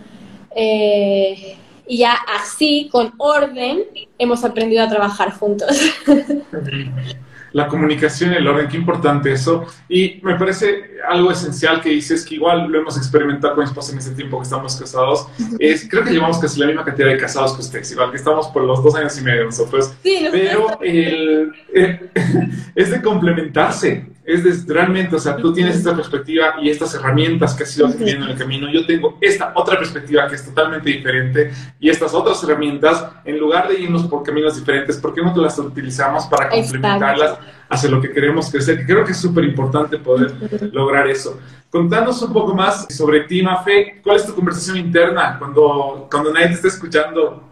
Eh, 0.54 1.56
y 1.86 1.98
ya 1.98 2.16
así, 2.36 2.88
con 2.90 3.14
orden, 3.18 3.84
hemos 4.18 4.44
aprendido 4.44 4.84
a 4.84 4.88
trabajar 4.88 5.32
juntos. 5.32 5.70
la 7.53 7.68
comunicación 7.68 8.32
y 8.32 8.36
el 8.36 8.46
orden, 8.46 8.68
qué 8.68 8.76
importante 8.76 9.32
eso. 9.32 9.66
Y 9.88 10.20
me 10.22 10.36
parece 10.36 10.98
algo 11.09 11.30
esencial 11.30 11.80
que 11.80 11.90
dices, 11.90 12.24
que 12.24 12.36
igual 12.36 12.68
lo 12.68 12.80
hemos 12.80 12.96
experimentado 12.96 13.55
con 13.55 13.64
mi 13.64 13.68
esposa 13.68 13.92
en 13.92 13.98
ese 13.98 14.12
tiempo 14.12 14.38
que 14.38 14.44
estamos 14.44 14.76
casados, 14.76 15.28
es, 15.59 15.88
creo 15.88 16.05
que 16.05 16.11
llevamos 16.11 16.38
casi 16.38 16.61
la 16.61 16.66
misma 16.66 16.84
cantidad 16.84 17.09
de 17.09 17.16
casados 17.16 17.55
que 17.55 17.62
ustedes, 17.62 17.90
igual 17.92 18.11
que 18.11 18.16
estamos 18.16 18.48
por 18.48 18.64
los 18.64 18.82
dos 18.82 18.94
años 18.94 19.18
y 19.18 19.22
medio 19.22 19.44
nosotros. 19.44 19.92
Sí, 20.03 20.26
pero 20.30 20.78
el, 20.82 21.53
eh, 21.74 22.11
es 22.74 22.90
de 22.90 23.03
complementarse 23.03 24.07
es 24.33 24.66
realmente, 24.66 25.16
o 25.16 25.18
sea, 25.18 25.37
tú 25.37 25.53
tienes 25.53 25.76
esta 25.76 25.95
perspectiva 25.95 26.55
y 26.61 26.70
estas 26.70 26.95
herramientas 26.95 27.55
que 27.55 27.64
has 27.64 27.76
ido 27.76 27.87
adquiriendo 27.87 28.26
en 28.26 28.33
el 28.33 28.39
camino. 28.39 28.70
Yo 28.70 28.87
tengo 28.87 29.18
esta 29.20 29.53
otra 29.55 29.78
perspectiva 29.78 30.28
que 30.28 30.37
es 30.37 30.45
totalmente 30.45 30.91
diferente 30.91 31.51
y 31.78 31.89
estas 31.89 32.14
otras 32.14 32.43
herramientas, 32.45 33.07
en 33.24 33.39
lugar 33.39 33.68
de 33.68 33.81
irnos 33.81 34.07
por 34.07 34.22
caminos 34.22 34.57
diferentes, 34.57 34.97
¿por 34.99 35.14
qué 35.14 35.22
no 35.22 35.35
las 35.37 35.59
utilizamos 35.59 36.26
para 36.26 36.49
complementarlas 36.49 37.39
hacia 37.68 37.91
lo 37.91 38.01
que 38.01 38.12
queremos 38.12 38.51
crecer? 38.51 38.85
creo 38.87 39.05
que 39.05 39.12
es 39.12 39.18
súper 39.20 39.45
importante 39.45 39.99
poder 39.99 40.33
lograr 40.72 41.09
eso. 41.09 41.39
Contanos 41.70 42.20
un 42.22 42.33
poco 42.33 42.55
más 42.55 42.87
sobre 42.91 43.20
ti, 43.20 43.43
Mafe. 43.43 44.01
¿Cuál 44.03 44.16
es 44.16 44.26
tu 44.26 44.35
conversación 44.35 44.76
interna 44.76 45.37
cuando, 45.39 46.09
cuando 46.11 46.33
nadie 46.33 46.49
te 46.49 46.55
está 46.55 46.68
escuchando? 46.68 47.45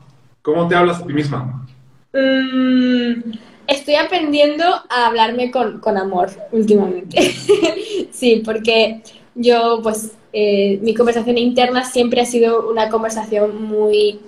¿Cómo 0.43 0.66
te 0.66 0.74
hablas 0.74 1.01
a 1.01 1.07
ti 1.07 1.12
misma? 1.12 1.64
Mm, 2.12 3.31
estoy 3.69 3.95
aprendiendo 3.95 4.64
a 4.64 5.07
hablarme 5.07 5.53
con, 5.53 5.79
con 5.79 5.97
amor 5.97 6.31
últimamente. 6.51 7.33
sí, 8.11 8.43
porque 8.45 9.03
yo, 9.35 9.81
pues, 9.83 10.12
eh, 10.33 10.79
mi 10.83 10.95
conversación 10.95 11.39
interna 11.39 11.85
siempre 11.85 12.23
ha 12.23 12.27
sido 12.27 12.69
una 12.69 12.89
conversación 12.89 13.62
muy, 13.62 14.19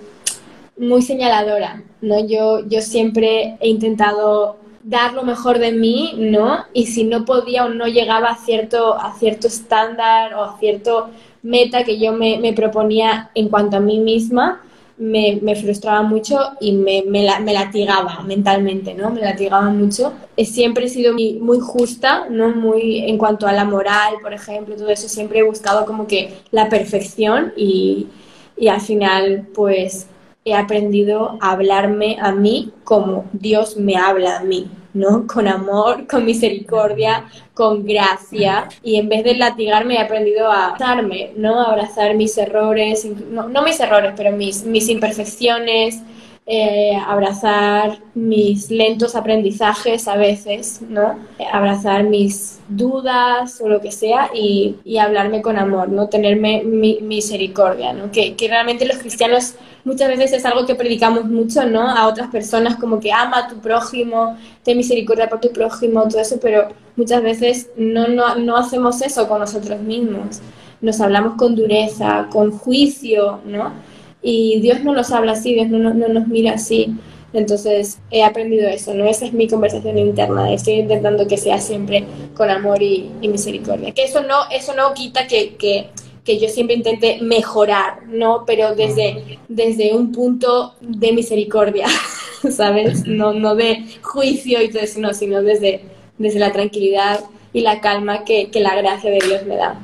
muy 0.77 1.01
señaladora, 1.01 1.83
¿no? 2.01 2.25
Yo, 2.25 2.65
yo 2.67 2.81
siempre 2.81 3.57
he 3.59 3.67
intentado 3.67 4.57
dar 4.83 5.13
lo 5.13 5.23
mejor 5.23 5.59
de 5.59 5.71
mí, 5.71 6.13
¿no? 6.17 6.65
Y 6.73 6.87
si 6.87 7.03
no 7.03 7.25
podía 7.25 7.65
o 7.65 7.69
no 7.69 7.87
llegaba 7.87 8.29
a 8.29 8.37
cierto, 8.37 8.95
a 8.95 9.13
cierto 9.15 9.47
estándar 9.47 10.33
o 10.35 10.43
a 10.43 10.59
cierto 10.59 11.09
meta 11.43 11.83
que 11.83 11.99
yo 11.99 12.13
me, 12.13 12.37
me 12.39 12.53
proponía 12.53 13.31
en 13.33 13.49
cuanto 13.49 13.77
a 13.77 13.79
mí 13.79 13.99
misma, 13.99 14.61
me, 15.01 15.55
frustraba 15.55 16.03
mucho 16.03 16.37
y 16.59 16.73
me, 16.73 17.03
me, 17.07 17.23
latigaba 17.23 18.21
mentalmente, 18.21 18.93
¿no? 18.93 19.09
Me 19.09 19.21
latigaba 19.21 19.69
mucho. 19.69 20.13
Siempre 20.37 20.85
he 20.85 20.89
sido 20.89 21.13
muy, 21.13 21.33
muy, 21.33 21.59
justa, 21.59 22.27
¿no? 22.29 22.49
Muy 22.49 22.99
en 22.99 23.17
cuanto 23.17 23.47
a 23.47 23.51
la 23.51 23.65
moral, 23.65 24.15
por 24.21 24.31
ejemplo, 24.31 24.75
todo 24.75 24.89
eso. 24.89 25.09
Siempre 25.09 25.39
he 25.39 25.43
buscado 25.43 25.85
como 25.85 26.05
que 26.05 26.33
la 26.51 26.69
perfección 26.69 27.51
y, 27.57 28.07
y 28.55 28.67
al 28.67 28.81
final, 28.81 29.47
pues, 29.55 30.07
he 30.45 30.53
aprendido 30.53 31.37
a 31.41 31.51
hablarme 31.51 32.17
a 32.19 32.31
mí 32.31 32.71
como 32.83 33.25
Dios 33.33 33.77
me 33.77 33.95
habla 33.95 34.37
a 34.37 34.43
mí, 34.43 34.69
¿no? 34.93 35.25
Con 35.27 35.47
amor, 35.47 36.07
con 36.07 36.25
misericordia, 36.25 37.25
con 37.53 37.85
gracia. 37.85 38.67
Y 38.83 38.97
en 38.97 39.09
vez 39.09 39.23
de 39.23 39.35
latigarme, 39.35 39.95
he 39.95 39.99
aprendido 39.99 40.51
a 40.51 40.67
abrazarme, 40.67 41.31
¿no? 41.35 41.61
A 41.61 41.71
abrazar 41.71 42.15
mis 42.15 42.37
errores, 42.37 43.05
no, 43.05 43.47
no 43.49 43.63
mis 43.63 43.79
errores, 43.79 44.13
pero 44.15 44.31
mis, 44.31 44.63
mis 44.63 44.89
imperfecciones, 44.89 46.01
eh, 46.47 46.97
abrazar 47.07 47.99
mis 48.15 48.71
lentos 48.71 49.15
aprendizajes 49.15 50.07
a 50.07 50.17
veces, 50.17 50.81
¿no? 50.81 51.19
Abrazar 51.51 52.03
mis 52.03 52.59
dudas 52.67 53.61
o 53.61 53.69
lo 53.69 53.79
que 53.79 53.91
sea 53.91 54.31
y, 54.33 54.75
y 54.83 54.97
hablarme 54.97 55.43
con 55.43 55.59
amor, 55.59 55.89
¿no? 55.89 56.09
Tenerme 56.09 56.63
mi, 56.63 56.99
misericordia, 57.01 57.93
¿no? 57.93 58.11
Que, 58.11 58.35
que, 58.35 58.47
realmente 58.47 58.87
los 58.87 58.97
cristianos 58.97 59.53
muchas 59.85 60.07
veces 60.07 60.33
es 60.33 60.45
algo 60.45 60.65
que 60.65 60.73
predicamos 60.73 61.25
mucho, 61.25 61.63
¿no? 61.65 61.87
A 61.87 62.07
otras 62.07 62.29
personas 62.29 62.75
como 62.77 62.99
que 62.99 63.13
ama 63.13 63.37
a 63.37 63.47
tu 63.47 63.59
prójimo, 63.61 64.35
ten 64.63 64.77
misericordia 64.77 65.29
por 65.29 65.41
tu 65.41 65.51
prójimo, 65.51 66.07
todo 66.07 66.19
eso, 66.19 66.39
pero 66.41 66.69
muchas 66.95 67.21
veces 67.21 67.69
no, 67.77 68.07
no, 68.07 68.35
no 68.35 68.57
hacemos 68.57 69.01
eso 69.03 69.27
con 69.27 69.39
nosotros 69.39 69.79
mismos. 69.79 70.41
Nos 70.81 70.99
hablamos 71.01 71.35
con 71.35 71.55
dureza, 71.55 72.27
con 72.31 72.51
juicio, 72.51 73.41
¿no? 73.45 73.90
Y 74.21 74.59
Dios 74.61 74.83
no 74.83 74.93
nos 74.93 75.11
habla 75.11 75.33
así, 75.33 75.53
Dios 75.53 75.69
no, 75.69 75.79
no, 75.79 76.07
nos 76.07 76.27
mira 76.27 76.53
así. 76.53 76.95
Entonces 77.33 77.99
he 78.11 78.23
aprendido 78.23 78.67
eso, 78.67 78.93
¿no? 78.93 79.05
Esa 79.05 79.25
es 79.25 79.33
mi 79.33 79.47
conversación 79.47 79.97
interna. 79.97 80.53
Estoy 80.53 80.73
intentando 80.75 81.27
que 81.27 81.37
sea 81.37 81.59
siempre 81.59 82.05
con 82.35 82.49
amor 82.49 82.83
y, 82.83 83.09
misericordia. 83.21 83.93
Que 83.93 84.03
eso 84.03 84.21
no, 84.21 84.49
eso 84.51 84.75
no 84.75 84.93
quita 84.93 85.27
que, 85.27 85.55
que, 85.55 85.89
que, 86.25 86.39
yo 86.39 86.49
siempre 86.49 86.75
intente 86.75 87.19
mejorar, 87.21 88.05
¿no? 88.07 88.43
Pero 88.45 88.75
desde, 88.75 89.39
desde 89.47 89.95
un 89.95 90.11
punto 90.11 90.75
de 90.81 91.13
misericordia, 91.13 91.87
¿sabes? 92.51 93.07
No, 93.07 93.33
no 93.33 93.55
de 93.55 93.85
juicio 94.01 94.61
y 94.61 94.69
todo 94.69 94.83
eso, 94.83 94.99
no, 94.99 95.13
sino 95.13 95.41
desde, 95.41 95.81
desde 96.17 96.39
la 96.39 96.51
tranquilidad 96.51 97.21
y 97.53 97.61
la 97.61 97.79
calma 97.79 98.25
que, 98.25 98.49
que 98.51 98.59
la 98.59 98.75
gracia 98.75 99.09
de 99.09 99.19
Dios 99.25 99.45
me 99.45 99.55
da. 99.55 99.79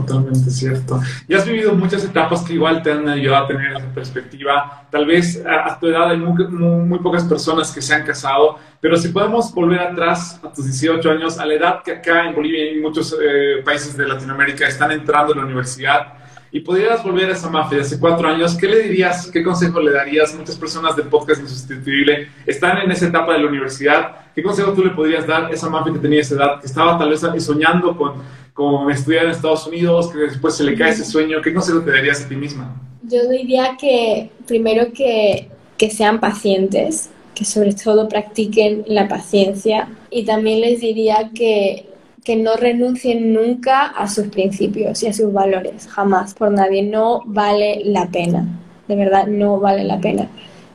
Totalmente 0.00 0.50
cierto. 0.50 1.00
Y 1.28 1.34
has 1.34 1.46
vivido 1.46 1.72
muchas 1.74 2.04
etapas 2.04 2.42
que 2.42 2.54
igual 2.54 2.82
te 2.82 2.90
han 2.90 3.08
ayudado 3.08 3.44
a 3.44 3.48
tener 3.48 3.76
esa 3.76 3.86
perspectiva. 3.94 4.86
Tal 4.90 5.06
vez 5.06 5.42
a, 5.46 5.78
tu 5.78 5.86
edad 5.86 6.10
hay 6.10 6.18
muy, 6.18 6.98
pocas 6.98 7.24
personas 7.24 7.72
que 7.72 7.80
se 7.80 7.94
han 7.94 8.04
casado, 8.04 8.58
pero 8.80 8.96
si 8.96 9.08
podemos 9.08 9.54
volver 9.54 9.80
atrás 9.80 10.40
a 10.42 10.52
tus 10.52 10.64
18 10.64 11.10
años, 11.10 11.38
a 11.38 11.46
la 11.46 11.54
edad 11.54 11.82
que 11.82 11.92
acá 11.92 12.26
en 12.26 12.34
Bolivia 12.34 12.64
y 12.64 12.76
en 12.76 12.82
muchos 12.82 13.16
eh, 13.20 13.62
países 13.64 13.96
de 13.96 14.06
Latinoamérica 14.06 14.66
están 14.66 14.90
entrando 14.90 15.32
a 15.32 15.36
la 15.36 15.44
universidad, 15.44 16.14
y 16.54 16.60
pudieras 16.60 17.02
volver 17.02 17.30
a 17.30 17.32
esa 17.32 17.50
mafia 17.50 17.78
de 17.78 17.82
hace 17.82 17.98
cuatro 17.98 18.28
años, 18.28 18.54
¿qué 18.54 18.68
le 18.68 18.84
dirías, 18.84 19.28
qué 19.32 19.42
consejo 19.42 19.80
le 19.80 19.90
darías? 19.90 20.36
Muchas 20.36 20.54
personas 20.54 20.94
del 20.94 21.08
podcast 21.08 21.40
Insustituible 21.40 22.28
están 22.46 22.78
en 22.78 22.92
esa 22.92 23.08
etapa 23.08 23.32
de 23.32 23.40
la 23.40 23.48
universidad. 23.48 24.30
¿Qué 24.32 24.40
consejo 24.40 24.72
tú 24.72 24.84
le 24.84 24.90
podrías 24.90 25.26
dar 25.26 25.46
a 25.46 25.50
esa 25.50 25.68
mafia 25.68 25.92
que 25.92 25.98
tenía 25.98 26.20
esa 26.20 26.36
edad, 26.36 26.60
que 26.60 26.66
estaba 26.66 26.96
tal 26.96 27.10
vez 27.10 27.22
soñando 27.44 27.96
con 27.96 28.22
como 28.54 28.88
estudiar 28.88 29.24
en 29.24 29.32
Estados 29.32 29.66
Unidos, 29.66 30.10
que 30.10 30.18
después 30.18 30.54
se 30.54 30.64
le 30.64 30.76
cae 30.76 30.92
ese 30.92 31.04
sueño, 31.04 31.42
¿qué 31.42 31.52
consejo 31.52 31.80
te 31.80 31.90
darías 31.90 32.22
a 32.22 32.28
ti 32.28 32.36
misma? 32.36 32.80
Yo 33.02 33.28
diría 33.28 33.76
que 33.78 34.30
primero 34.46 34.92
que, 34.92 35.50
que 35.76 35.90
sean 35.90 36.20
pacientes, 36.20 37.10
que 37.34 37.44
sobre 37.44 37.74
todo 37.74 38.08
practiquen 38.08 38.84
la 38.86 39.08
paciencia. 39.08 39.88
Y 40.08 40.24
también 40.24 40.60
les 40.60 40.80
diría 40.80 41.30
que, 41.34 41.88
que 42.24 42.36
no 42.36 42.56
renuncien 42.56 43.32
nunca 43.32 43.86
a 43.86 44.08
sus 44.08 44.28
principios 44.28 45.02
y 45.02 45.08
a 45.08 45.12
sus 45.12 45.32
valores, 45.32 45.88
jamás, 45.88 46.32
por 46.34 46.52
nadie, 46.52 46.84
no 46.84 47.22
vale 47.26 47.82
la 47.84 48.06
pena, 48.06 48.46
de 48.86 48.94
verdad 48.96 49.26
no 49.26 49.58
vale 49.58 49.82
la 49.82 50.00
pena 50.00 50.28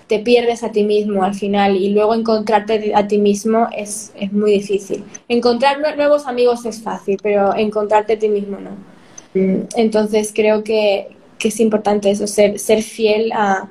te 0.10 0.18
pierdes 0.18 0.64
a 0.64 0.72
ti 0.72 0.84
mismo 0.84 1.24
al 1.24 1.36
final 1.36 1.78
y 1.78 1.90
luego 1.90 2.16
encontrarte 2.16 2.94
a 2.96 3.08
ti 3.08 3.20
mismo 3.20 3.68
es, 3.78 4.12
es 4.20 4.34
muy 4.34 4.52
difícil. 4.54 5.04
Encontrar 5.28 5.78
nuevos 5.96 6.26
amigos 6.26 6.66
es 6.66 6.82
fácil, 6.82 7.20
pero 7.22 7.56
encontrarte 7.56 8.14
a 8.14 8.20
ti 8.20 8.28
mismo 8.28 8.58
no. 8.60 8.72
Mm, 9.36 9.68
entonces 9.76 10.32
creo 10.34 10.64
que, 10.64 11.10
que 11.38 11.50
es 11.50 11.60
importante 11.60 12.10
eso, 12.10 12.26
ser, 12.26 12.58
ser 12.58 12.82
fiel 12.82 13.32
a, 13.34 13.70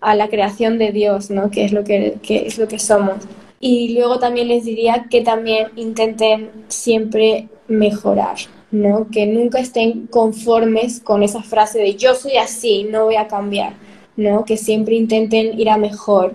a, 0.00 0.14
la 0.14 0.28
creación 0.28 0.78
de 0.78 0.90
Dios, 0.90 1.30
¿no? 1.30 1.50
que, 1.50 1.66
es 1.66 1.72
lo 1.72 1.84
que, 1.84 2.16
que 2.22 2.46
es 2.46 2.56
lo 2.56 2.66
que 2.66 2.78
somos. 2.78 3.16
Y 3.60 3.92
luego 3.92 4.18
también 4.18 4.48
les 4.48 4.64
diría 4.64 5.04
que 5.10 5.20
también 5.20 5.68
intenten 5.76 6.50
siempre 6.68 7.48
mejorar, 7.66 8.36
¿no? 8.70 9.08
Que 9.10 9.26
nunca 9.26 9.58
estén 9.58 10.06
conformes 10.06 11.00
con 11.00 11.22
esa 11.22 11.42
frase 11.42 11.78
de 11.78 11.94
yo 11.96 12.14
soy 12.14 12.38
así, 12.38 12.84
no 12.84 13.04
voy 13.04 13.16
a 13.16 13.28
cambiar 13.28 13.74
¿no? 14.18 14.44
Que 14.44 14.56
siempre 14.56 14.96
intenten 14.96 15.58
ir 15.58 15.70
a 15.70 15.78
mejor. 15.78 16.34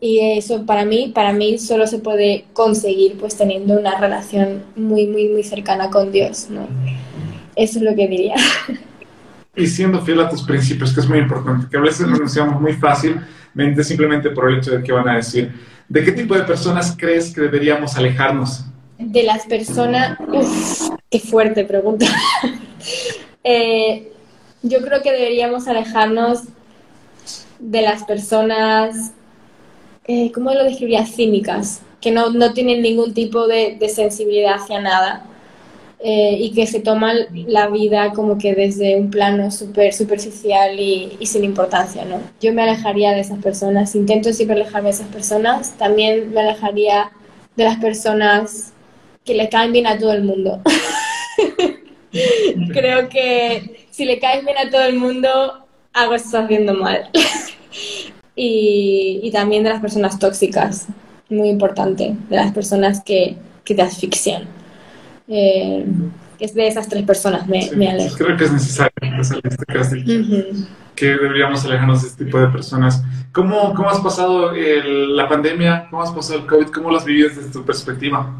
Y 0.00 0.20
eso 0.20 0.64
para 0.64 0.84
mí, 0.84 1.10
para 1.14 1.32
mí 1.32 1.58
solo 1.58 1.86
se 1.86 1.98
puede 1.98 2.44
conseguir 2.52 3.18
pues 3.18 3.36
teniendo 3.36 3.78
una 3.78 3.98
relación 3.98 4.62
muy, 4.76 5.06
muy, 5.06 5.28
muy 5.28 5.42
cercana 5.42 5.90
con 5.90 6.12
Dios, 6.12 6.46
¿no? 6.48 6.66
Eso 7.56 7.78
es 7.78 7.84
lo 7.84 7.94
que 7.94 8.08
diría. 8.08 8.36
Y 9.56 9.68
siendo 9.68 10.00
fiel 10.00 10.20
a 10.20 10.28
tus 10.28 10.42
principios, 10.42 10.92
que 10.92 10.98
es 10.98 11.08
muy 11.08 11.18
importante, 11.18 11.68
que 11.70 11.76
a 11.76 11.80
veces 11.80 12.10
renunciamos 12.10 12.60
muy 12.60 12.72
fácilmente 12.72 13.84
simplemente 13.84 14.30
por 14.30 14.50
el 14.50 14.58
hecho 14.58 14.72
de 14.72 14.82
que 14.82 14.90
van 14.90 15.08
a 15.08 15.14
decir. 15.14 15.52
¿De 15.88 16.02
qué 16.02 16.10
tipo 16.10 16.34
de 16.34 16.42
personas 16.42 16.96
crees 16.98 17.32
que 17.32 17.42
deberíamos 17.42 17.96
alejarnos? 17.96 18.64
De 18.98 19.22
las 19.22 19.46
personas... 19.46 20.18
Uf, 20.26 20.90
qué 21.08 21.20
fuerte 21.20 21.64
pregunta. 21.64 22.06
Eh, 23.46 24.10
yo 24.62 24.80
creo 24.80 25.02
que 25.02 25.12
deberíamos 25.12 25.68
alejarnos 25.68 26.44
de 27.58 27.82
las 27.82 28.04
personas, 28.04 29.12
eh, 30.06 30.30
¿cómo 30.32 30.52
lo 30.52 30.64
describiría? 30.64 31.06
Cínicas, 31.06 31.80
que 32.00 32.10
no, 32.10 32.30
no 32.30 32.52
tienen 32.52 32.82
ningún 32.82 33.14
tipo 33.14 33.46
de, 33.46 33.76
de 33.78 33.88
sensibilidad 33.88 34.54
hacia 34.54 34.80
nada 34.80 35.24
eh, 36.00 36.36
y 36.38 36.52
que 36.52 36.66
se 36.66 36.80
toman 36.80 37.16
la 37.46 37.68
vida 37.68 38.12
como 38.12 38.36
que 38.36 38.54
desde 38.54 38.96
un 38.96 39.10
plano 39.10 39.50
súper 39.50 39.94
superficial 39.94 40.78
y, 40.78 41.16
y, 41.18 41.24
sin 41.24 41.44
importancia, 41.44 42.04
¿no? 42.04 42.20
Yo 42.42 42.52
me 42.52 42.62
alejaría 42.62 43.12
de 43.12 43.20
esas 43.20 43.38
personas, 43.42 43.94
intento 43.94 44.30
siempre 44.34 44.60
alejarme 44.60 44.90
de 44.90 44.96
esas 44.96 45.08
personas, 45.08 45.78
también 45.78 46.30
me 46.34 46.40
alejaría 46.40 47.10
de 47.56 47.64
las 47.64 47.78
personas 47.78 48.74
que 49.24 49.32
le 49.34 49.48
caen 49.48 49.72
bien 49.72 49.86
a 49.86 49.98
todo 49.98 50.12
el 50.12 50.24
mundo. 50.24 50.60
Creo 52.72 53.08
que 53.08 53.86
si 53.90 54.04
le 54.04 54.18
caes 54.18 54.44
bien 54.44 54.58
a 54.58 54.70
todo 54.70 54.82
el 54.82 54.96
mundo, 54.96 55.63
algo 55.94 56.14
estás 56.14 56.44
haciendo 56.44 56.74
mal. 56.74 57.08
y, 58.36 59.30
también 59.32 59.62
de 59.62 59.70
las 59.70 59.80
personas 59.80 60.18
tóxicas, 60.18 60.88
muy 61.30 61.48
importante, 61.48 62.14
de 62.28 62.36
las 62.36 62.52
personas 62.52 63.02
que, 63.02 63.36
que 63.64 63.74
te 63.74 63.82
asfixian. 63.82 64.44
Eh, 65.28 65.86
es 66.38 66.54
de 66.54 66.66
esas 66.66 66.88
tres 66.88 67.04
personas, 67.04 67.46
me, 67.46 67.70
me 67.74 67.88
alejo. 67.88 68.16
Creo 68.16 68.36
que 68.36 68.44
es 68.44 68.52
necesario 68.52 68.92
este 69.42 70.04
que 70.94 71.06
deberíamos 71.06 71.64
alejarnos 71.64 72.02
de 72.02 72.08
este 72.08 72.24
tipo 72.24 72.38
de 72.38 72.48
personas. 72.48 73.02
¿Cómo, 73.32 73.74
cómo 73.74 73.88
has 73.90 74.00
pasado 74.00 74.52
la 74.52 75.28
pandemia? 75.28 75.88
¿Cómo 75.90 76.02
has 76.02 76.12
pasado 76.12 76.40
el 76.40 76.46
COVID? 76.46 76.66
¿Cómo 76.68 76.90
lo 76.90 76.98
has 76.98 77.04
vivido 77.04 77.28
desde 77.28 77.50
tu 77.50 77.64
perspectiva? 77.64 78.32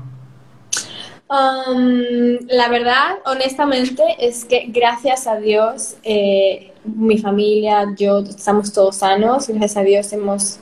Um, 1.28 2.46
la 2.48 2.68
verdad, 2.68 3.16
honestamente, 3.24 4.02
es 4.18 4.44
que 4.44 4.66
gracias 4.68 5.26
a 5.26 5.36
Dios, 5.36 5.96
eh, 6.02 6.72
mi 6.84 7.18
familia, 7.18 7.86
yo, 7.96 8.18
estamos 8.18 8.72
todos 8.72 8.96
sanos. 8.96 9.48
Gracias 9.48 9.76
a 9.76 9.82
Dios 9.82 10.12
hemos, 10.12 10.58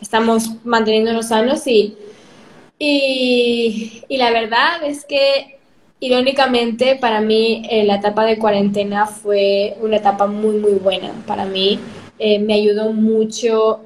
estamos 0.00 0.64
manteniéndonos 0.64 1.28
sanos 1.28 1.66
y, 1.66 1.96
y, 2.78 4.16
la 4.16 4.30
verdad 4.30 4.82
es 4.84 5.04
que 5.04 5.58
Irónicamente, 6.00 6.94
para 6.94 7.20
mí 7.20 7.62
eh, 7.68 7.82
la 7.82 7.96
etapa 7.96 8.24
de 8.24 8.38
cuarentena 8.38 9.06
fue 9.06 9.76
una 9.80 9.96
etapa 9.96 10.28
muy, 10.28 10.56
muy 10.56 10.74
buena 10.74 11.10
para 11.26 11.44
mí. 11.44 11.80
Eh, 12.20 12.38
me 12.38 12.54
ayudó 12.54 12.92
mucho 12.92 13.80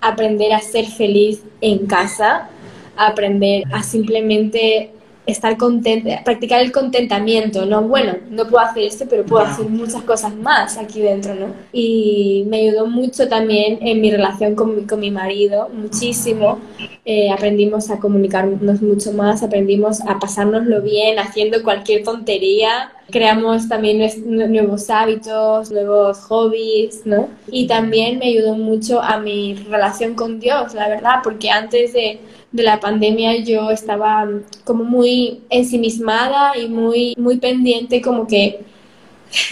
aprender 0.00 0.52
a 0.52 0.60
ser 0.60 0.86
feliz 0.86 1.42
en 1.60 1.86
casa, 1.86 2.48
aprender 2.96 3.64
a 3.72 3.82
simplemente 3.82 4.92
estar 5.24 5.56
contenta, 5.56 6.22
practicar 6.24 6.60
el 6.60 6.72
contentamiento, 6.72 7.64
¿no? 7.64 7.82
Bueno, 7.82 8.16
no 8.30 8.48
puedo 8.48 8.64
hacer 8.64 8.84
esto, 8.84 9.04
pero 9.08 9.24
puedo 9.24 9.44
hacer 9.44 9.66
muchas 9.66 10.02
cosas 10.02 10.34
más 10.34 10.76
aquí 10.76 11.00
dentro, 11.00 11.34
¿no? 11.34 11.46
Y 11.72 12.44
me 12.48 12.58
ayudó 12.58 12.86
mucho 12.86 13.28
también 13.28 13.78
en 13.82 14.00
mi 14.00 14.10
relación 14.10 14.56
con, 14.56 14.74
mi, 14.74 14.82
con 14.82 14.98
mi 14.98 15.10
marido, 15.12 15.68
muchísimo. 15.72 16.58
Eh, 17.04 17.30
aprendimos 17.30 17.90
a 17.90 18.00
comunicarnos 18.00 18.82
mucho 18.82 19.12
más, 19.12 19.42
aprendimos 19.42 20.00
a 20.00 20.18
pasárnoslo 20.18 20.82
bien 20.82 21.18
haciendo 21.18 21.62
cualquier 21.62 22.02
tontería. 22.02 22.92
Creamos 23.10 23.68
también 23.68 24.10
nuevos 24.26 24.90
hábitos, 24.90 25.70
nuevos 25.70 26.18
hobbies, 26.18 27.02
¿no? 27.04 27.28
Y 27.50 27.66
también 27.66 28.18
me 28.18 28.26
ayudó 28.26 28.54
mucho 28.54 29.00
a 29.00 29.18
mi 29.18 29.54
relación 29.54 30.14
con 30.14 30.40
Dios, 30.40 30.74
la 30.74 30.88
verdad, 30.88 31.16
porque 31.22 31.50
antes 31.50 31.92
de 31.92 32.18
de 32.52 32.62
la 32.62 32.80
pandemia 32.80 33.36
yo 33.38 33.70
estaba 33.70 34.28
como 34.64 34.84
muy 34.84 35.40
ensimismada 35.50 36.56
y 36.56 36.68
muy, 36.68 37.14
muy 37.18 37.38
pendiente 37.38 38.02
como 38.02 38.26
que 38.26 38.60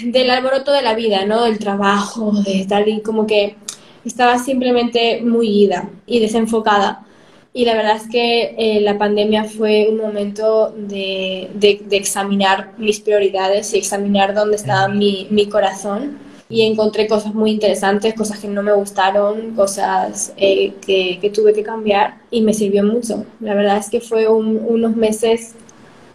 del 0.04 0.30
alboroto 0.30 0.72
de 0.72 0.82
la 0.82 0.94
vida, 0.94 1.24
¿no? 1.24 1.44
Del 1.44 1.58
trabajo, 1.58 2.32
de 2.44 2.66
tal 2.68 2.88
y 2.88 3.00
como 3.00 3.26
que 3.26 3.56
estaba 4.04 4.38
simplemente 4.38 5.22
muy 5.22 5.48
ida 5.64 5.88
y 6.06 6.20
desenfocada. 6.20 7.06
Y 7.52 7.64
la 7.64 7.74
verdad 7.74 7.96
es 7.96 8.08
que 8.08 8.54
eh, 8.58 8.80
la 8.80 8.96
pandemia 8.96 9.44
fue 9.44 9.88
un 9.90 9.96
momento 9.96 10.72
de, 10.76 11.50
de, 11.54 11.80
de, 11.84 11.96
examinar 11.96 12.74
mis 12.78 13.00
prioridades 13.00 13.74
y 13.74 13.78
examinar 13.78 14.34
dónde 14.34 14.54
estaba 14.54 14.86
mi, 14.86 15.26
mi 15.30 15.46
corazón 15.46 16.18
y 16.50 16.62
encontré 16.62 17.06
cosas 17.06 17.32
muy 17.32 17.52
interesantes, 17.52 18.12
cosas 18.14 18.40
que 18.40 18.48
no 18.48 18.62
me 18.62 18.72
gustaron, 18.72 19.54
cosas 19.54 20.34
eh, 20.36 20.74
que, 20.84 21.18
que, 21.20 21.30
tuve 21.30 21.52
que 21.52 21.62
cambiar 21.62 22.18
y 22.28 22.42
me 22.42 22.52
sirvió 22.52 22.82
mucho. 22.82 23.24
La 23.38 23.54
verdad 23.54 23.78
es 23.78 23.88
que 23.88 24.00
fue 24.00 24.28
unos 24.28 24.96
meses 24.96 25.54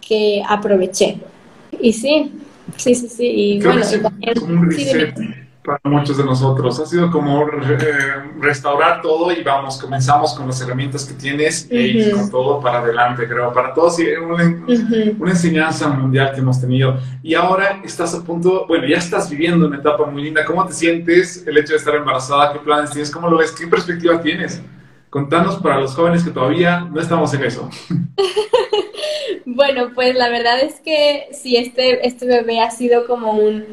que 0.06 0.44
aproveché. 0.48 1.18
Y 1.80 1.94
sí, 1.94 2.34
sí, 2.76 2.96
sí, 2.96 3.08
sí. 3.08 3.26
Y 3.26 3.62
bueno, 3.62 3.82
también, 4.02 4.36
sí, 4.72 4.86
para 5.66 5.80
muchos 5.84 6.18
de 6.18 6.24
nosotros. 6.24 6.80
Ha 6.80 6.86
sido 6.86 7.10
como 7.10 7.44
eh, 7.44 8.32
restaurar 8.40 9.02
todo 9.02 9.32
y 9.32 9.44
vamos, 9.44 9.82
comenzamos 9.82 10.34
con 10.36 10.48
las 10.48 10.62
herramientas 10.62 11.06
que 11.06 11.16
tienes 11.16 11.68
y 11.72 12.12
con 12.12 12.30
todo 12.30 12.60
para 12.60 12.80
adelante, 12.80 13.28
creo. 13.28 13.52
Para 13.52 13.74
todos, 13.74 13.98
una, 14.24 14.64
una 15.18 15.32
enseñanza 15.32 15.90
mundial 15.90 16.32
que 16.34 16.42
hemos 16.42 16.62
tenido. 16.62 16.98
Y 17.24 17.34
ahora 17.34 17.82
estás 17.84 18.14
a 18.14 18.24
punto, 18.24 18.66
bueno, 18.68 18.88
ya 18.88 18.98
estás 18.98 19.30
viviendo 19.30 19.68
una 19.68 19.78
etapa 19.78 20.06
muy 20.06 20.24
linda. 20.24 20.46
¿Cómo 20.46 20.66
te 20.66 20.74
sientes 20.74 21.46
el 21.48 21.58
hecho 21.58 21.74
de 21.74 21.80
estar 21.80 21.96
embarazada? 21.96 22.54
¿Qué 22.54 22.60
planes 22.60 22.92
tienes? 22.92 23.12
¿Cómo 23.12 23.30
lo 23.30 23.38
ves? 23.38 23.52
¿Qué 23.52 23.68
perspectiva 23.68 24.22
tienes? 24.22 24.62
Contanos 25.10 25.56
para 25.58 25.80
los 25.80 25.96
jóvenes 25.96 26.24
que 26.24 26.32
todavía 26.32 26.82
no 26.82 27.00
estamos 27.00 27.34
en 27.34 27.44
eso. 27.44 27.70
bueno, 29.46 29.92
pues 29.96 30.14
la 30.16 30.30
verdad 30.30 30.60
es 30.60 30.82
que 30.82 31.28
sí, 31.32 31.56
este, 31.56 32.06
este 32.06 32.26
bebé 32.26 32.60
ha 32.60 32.70
sido 32.70 33.08
como 33.08 33.32
un, 33.32 33.66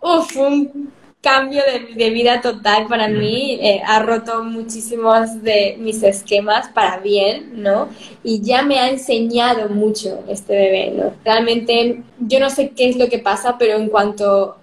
uf, 0.00 0.36
un 0.36 0.92
cambio 1.20 1.62
de, 1.96 2.10
vida 2.10 2.40
total 2.40 2.86
para 2.86 3.08
mí, 3.08 3.58
eh, 3.60 3.82
ha 3.84 4.00
roto 4.00 4.44
muchísimos 4.44 5.42
de 5.42 5.76
mis 5.80 6.02
esquemas 6.02 6.68
para 6.68 6.98
bien, 6.98 7.62
¿no? 7.62 7.88
Y 8.22 8.42
ya 8.42 8.62
me 8.62 8.78
ha 8.78 8.88
enseñado 8.88 9.68
mucho 9.68 10.22
este 10.28 10.54
bebé, 10.54 10.92
¿no? 10.96 11.12
Realmente 11.24 12.02
yo 12.20 12.38
no 12.38 12.48
sé 12.48 12.70
qué 12.70 12.88
es 12.88 12.96
lo 12.96 13.08
que 13.08 13.18
pasa, 13.18 13.56
pero 13.58 13.76
en 13.76 13.88
cuanto 13.88 14.56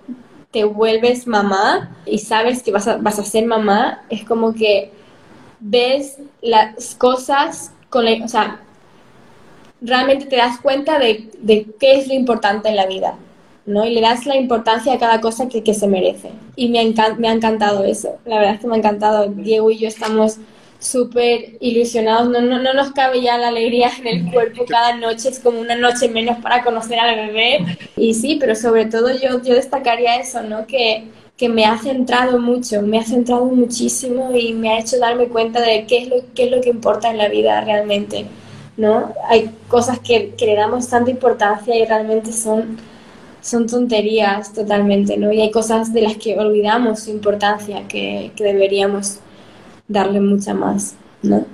te 0.52 0.64
vuelves 0.64 1.28
mamá 1.28 1.98
y 2.06 2.20
sabes 2.20 2.64
que 2.64 2.72
vas 2.72 2.88
a, 2.88 2.98
vas 2.98 3.20
a 3.20 3.24
ser 3.26 3.46
mamá, 3.46 4.04
es 4.10 4.24
como 4.24 4.54
que 4.54 4.92
ves 5.60 6.18
las 6.42 6.96
cosas 6.96 7.74
con 7.90 8.06
la, 8.06 8.24
o 8.24 8.28
sea, 8.28 8.62
realmente 9.82 10.26
te 10.28 10.38
das 10.38 10.60
cuenta 10.62 11.00
de, 11.00 11.30
de 11.40 11.68
qué 11.80 12.00
es 12.00 12.08
lo 12.08 12.14
importante 12.14 12.70
en 12.70 12.76
la 12.76 12.86
vida. 12.86 13.18
¿No? 13.66 13.86
Y 13.86 13.94
le 13.94 14.02
das 14.02 14.26
la 14.26 14.36
importancia 14.36 14.94
a 14.94 15.00
cada 15.00 15.22
cosa 15.22 15.48
que, 15.48 15.64
que 15.64 15.74
se 15.74 15.88
merece. 15.88 16.30
Y 16.56 16.70
me, 16.70 16.94
me 17.18 17.28
ha 17.28 17.34
encantado 17.34 17.84
eso, 17.84 18.18
la 18.26 18.38
verdad 18.38 18.56
es 18.56 18.62
que 18.62 18.68
me 18.68 18.76
ha 18.76 18.80
encantado. 18.80 19.28
Diego 19.28 19.72
y 19.72 19.78
yo 19.78 19.88
estamos 19.88 20.38
súper 20.80 21.56
ilusionados, 21.62 22.30
no, 22.30 22.42
no, 22.42 22.60
no, 22.62 22.74
nos 22.74 22.92
cabe 22.92 23.22
ya 23.22 23.38
la 23.38 23.48
alegría 23.48 23.90
en 24.00 24.08
el 24.08 24.32
cuerpo, 24.32 24.66
cada 24.68 24.96
noche 24.98 25.30
es 25.30 25.40
como 25.40 25.60
una 25.62 25.76
noche 25.76 26.10
menos 26.10 26.38
para 26.40 26.64
conocer 26.64 27.00
al 27.00 27.16
bebé. 27.28 27.78
Y 27.96 28.14
sí, 28.14 28.38
pero 28.40 28.56
sobre 28.56 28.86
todo 28.86 29.10
yo, 29.12 29.42
yo 29.42 29.56
destacaría 29.56 30.18
eso, 30.18 30.44
¿no? 30.44 30.68
Que, 30.68 31.06
que 31.38 31.50
me 31.50 31.66
ha 31.66 31.78
centrado 31.78 32.40
mucho, 32.40 32.82
me 32.82 33.00
ha 33.00 33.04
centrado 33.04 33.46
muchísimo 33.46 34.36
y 34.36 34.54
me 34.54 34.70
ha 34.70 34.80
hecho 34.80 35.00
darme 35.00 35.28
cuenta 35.28 35.62
de 35.62 35.86
qué 35.88 36.00
es 36.00 36.08
lo, 36.10 36.18
qué 36.36 36.46
es 36.46 36.52
lo 36.52 36.62
que 36.62 36.70
importa 36.70 37.10
en 37.10 37.18
la 37.18 37.30
vida 37.30 37.62
realmente, 37.62 38.26
¿no? 38.78 39.14
Hay 39.30 39.50
cosas 39.70 40.00
que, 40.00 40.34
que 40.38 40.46
le 40.46 40.56
damos 40.56 40.90
tanta 40.90 41.10
importancia 41.12 41.76
y 41.76 41.86
realmente 41.86 42.32
son 42.34 42.78
son 43.44 43.68
tonterías 43.68 44.54
totalmente, 44.54 45.18
¿no? 45.18 45.32
Y 45.32 45.42
hay 45.42 45.52
cosas 45.52 45.94
de 45.94 46.02
las 46.02 46.16
que 46.18 46.40
olvidamos 46.40 47.02
su 47.02 47.12
importancia, 47.12 47.88
que, 47.88 48.32
que 48.36 48.44
deberíamos 48.44 49.20
darle 49.88 50.20
mucha 50.20 50.54
más, 50.54 50.96
¿no? 51.22 51.46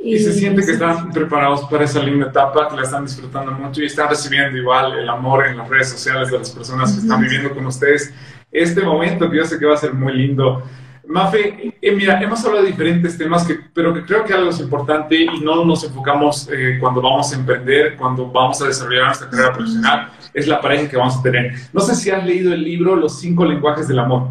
y, 0.00 0.18
se 0.18 0.32
siente 0.32 0.64
que 0.64 0.72
están 0.72 1.10
preparados 1.10 1.64
para 1.68 1.84
esa 1.84 2.02
linda 2.02 2.28
etapa, 2.28 2.68
que 2.68 2.76
la 2.76 2.82
están 2.82 3.04
disfrutando 3.04 3.52
mucho 3.52 3.82
y 3.82 3.86
están 3.86 4.08
recibiendo 4.08 4.56
igual 4.56 4.98
el 4.98 5.08
amor 5.08 5.46
en 5.46 5.58
las 5.58 5.68
redes 5.68 5.90
sociales 5.90 6.30
de 6.30 6.38
las 6.38 6.50
personas 6.50 6.92
que 6.92 7.00
están 7.00 7.20
viviendo 7.20 7.54
con 7.54 7.66
ustedes 7.66 8.14
este 8.50 8.82
momento 8.82 9.30
que 9.30 9.36
yo 9.36 9.44
sé 9.44 9.58
que 9.58 9.66
va 9.66 9.74
a 9.74 9.78
ser 9.78 9.92
muy 9.92 10.14
lindo. 10.14 10.62
Mafe, 11.08 11.72
eh, 11.80 11.92
mira, 11.92 12.20
hemos 12.20 12.44
hablado 12.44 12.64
de 12.64 12.70
diferentes 12.70 13.16
temas, 13.16 13.46
que, 13.46 13.56
pero 13.72 13.94
que 13.94 14.04
creo 14.04 14.24
que 14.24 14.32
algo 14.32 14.50
es 14.50 14.58
importante 14.58 15.16
y 15.16 15.40
no 15.40 15.64
nos 15.64 15.84
enfocamos 15.84 16.48
eh, 16.52 16.78
cuando 16.80 17.00
vamos 17.00 17.32
a 17.32 17.36
emprender, 17.36 17.96
cuando 17.96 18.26
vamos 18.26 18.60
a 18.60 18.66
desarrollar 18.66 19.06
nuestra 19.06 19.30
carrera 19.30 19.52
profesional, 19.52 20.12
es 20.34 20.46
la 20.48 20.60
pareja 20.60 20.90
que 20.90 20.96
vamos 20.96 21.16
a 21.16 21.22
tener. 21.22 21.52
No 21.72 21.80
sé 21.80 21.94
si 21.94 22.10
has 22.10 22.24
leído 22.24 22.52
el 22.52 22.64
libro 22.64 22.96
Los 22.96 23.20
cinco 23.20 23.44
lenguajes 23.44 23.86
del 23.86 24.00
amor. 24.00 24.28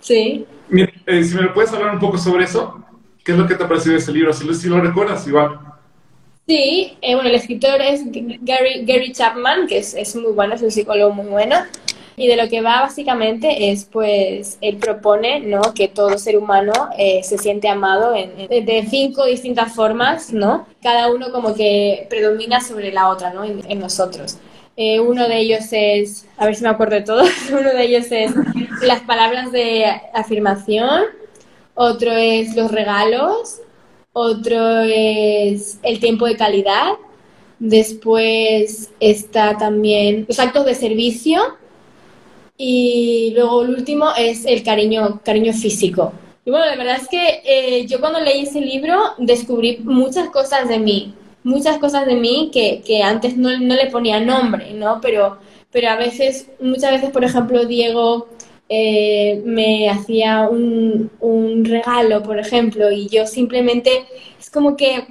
Sí. 0.00 0.44
Eh, 1.06 1.24
si 1.24 1.34
me 1.36 1.42
lo 1.42 1.54
puedes 1.54 1.72
hablar 1.72 1.94
un 1.94 2.00
poco 2.00 2.18
sobre 2.18 2.44
eso, 2.44 2.84
¿qué 3.24 3.32
es 3.32 3.38
lo 3.38 3.46
que 3.46 3.54
te 3.54 3.62
ha 3.62 3.68
parecido 3.68 3.96
ese 3.96 4.12
libro? 4.12 4.32
Si 4.32 4.44
lo, 4.44 4.54
si 4.54 4.68
lo 4.68 4.80
recuerdas, 4.80 5.26
igual. 5.28 5.60
Sí, 6.48 6.98
bueno, 7.00 7.22
el 7.22 7.36
escritor 7.36 7.80
es 7.80 8.02
Gary, 8.04 8.84
Gary 8.84 9.12
Chapman, 9.12 9.68
que 9.68 9.78
es, 9.78 9.94
es 9.94 10.16
muy 10.16 10.32
bueno, 10.32 10.54
es 10.54 10.62
un 10.62 10.72
psicólogo 10.72 11.14
muy 11.14 11.26
bueno. 11.26 11.56
Y 12.16 12.26
de 12.26 12.36
lo 12.36 12.48
que 12.48 12.60
va 12.60 12.82
básicamente 12.82 13.70
es, 13.70 13.84
pues, 13.86 14.58
él 14.60 14.76
propone, 14.76 15.40
¿no? 15.40 15.60
Que 15.74 15.88
todo 15.88 16.18
ser 16.18 16.36
humano 16.36 16.72
eh, 16.98 17.22
se 17.22 17.38
siente 17.38 17.68
amado 17.68 18.14
en, 18.14 18.36
de 18.36 18.86
cinco 18.88 19.24
distintas 19.24 19.74
formas, 19.74 20.32
¿no? 20.32 20.66
Cada 20.82 21.10
uno 21.10 21.32
como 21.32 21.54
que 21.54 22.06
predomina 22.10 22.60
sobre 22.60 22.92
la 22.92 23.08
otra, 23.08 23.32
¿no? 23.32 23.44
En, 23.44 23.78
nosotros. 23.78 24.38
Eh, 24.76 25.00
uno 25.00 25.28
de 25.28 25.38
ellos 25.38 25.64
es, 25.72 26.26
a 26.36 26.46
ver 26.46 26.54
si 26.54 26.62
me 26.62 26.68
acuerdo 26.68 26.96
de 26.96 27.02
todos, 27.02 27.30
uno 27.50 27.72
de 27.72 27.82
ellos 27.84 28.06
es 28.10 28.32
las 28.82 29.00
palabras 29.00 29.52
de 29.52 29.86
afirmación, 30.14 31.04
otro 31.74 32.12
es 32.12 32.54
los 32.54 32.70
regalos, 32.70 33.60
otro 34.12 34.80
es 34.80 35.78
el 35.82 36.00
tiempo 36.00 36.26
de 36.26 36.36
calidad, 36.36 36.92
después 37.58 38.90
está 39.00 39.56
también 39.56 40.26
los 40.28 40.38
actos 40.38 40.66
de 40.66 40.74
servicio, 40.74 41.40
y 42.64 43.32
luego 43.34 43.62
el 43.62 43.70
último 43.70 44.10
es 44.16 44.44
el 44.44 44.62
cariño, 44.62 45.20
cariño 45.24 45.52
físico. 45.52 46.12
Y 46.44 46.50
bueno, 46.52 46.66
la 46.66 46.76
verdad 46.76 46.96
es 47.00 47.08
que 47.08 47.42
eh, 47.44 47.86
yo 47.88 47.98
cuando 47.98 48.20
leí 48.20 48.42
ese 48.42 48.60
libro 48.60 48.96
descubrí 49.18 49.78
muchas 49.82 50.30
cosas 50.30 50.68
de 50.68 50.78
mí, 50.78 51.12
muchas 51.42 51.78
cosas 51.78 52.06
de 52.06 52.14
mí 52.14 52.52
que, 52.52 52.80
que 52.86 53.02
antes 53.02 53.36
no, 53.36 53.50
no, 53.58 53.74
le 53.74 53.90
ponía 53.90 54.20
nombre, 54.20 54.74
¿no? 54.74 55.00
Pero, 55.00 55.38
pero 55.72 55.90
a 55.90 55.96
veces, 55.96 56.52
muchas 56.60 56.92
veces, 56.92 57.10
por 57.10 57.24
ejemplo, 57.24 57.64
Diego 57.64 58.28
eh, 58.68 59.42
me 59.44 59.90
hacía 59.90 60.48
un, 60.48 61.10
un 61.18 61.64
regalo, 61.64 62.22
por 62.22 62.38
ejemplo, 62.38 62.92
y 62.92 63.08
yo 63.08 63.26
simplemente, 63.26 64.04
es 64.38 64.50
como 64.50 64.76
que 64.76 65.04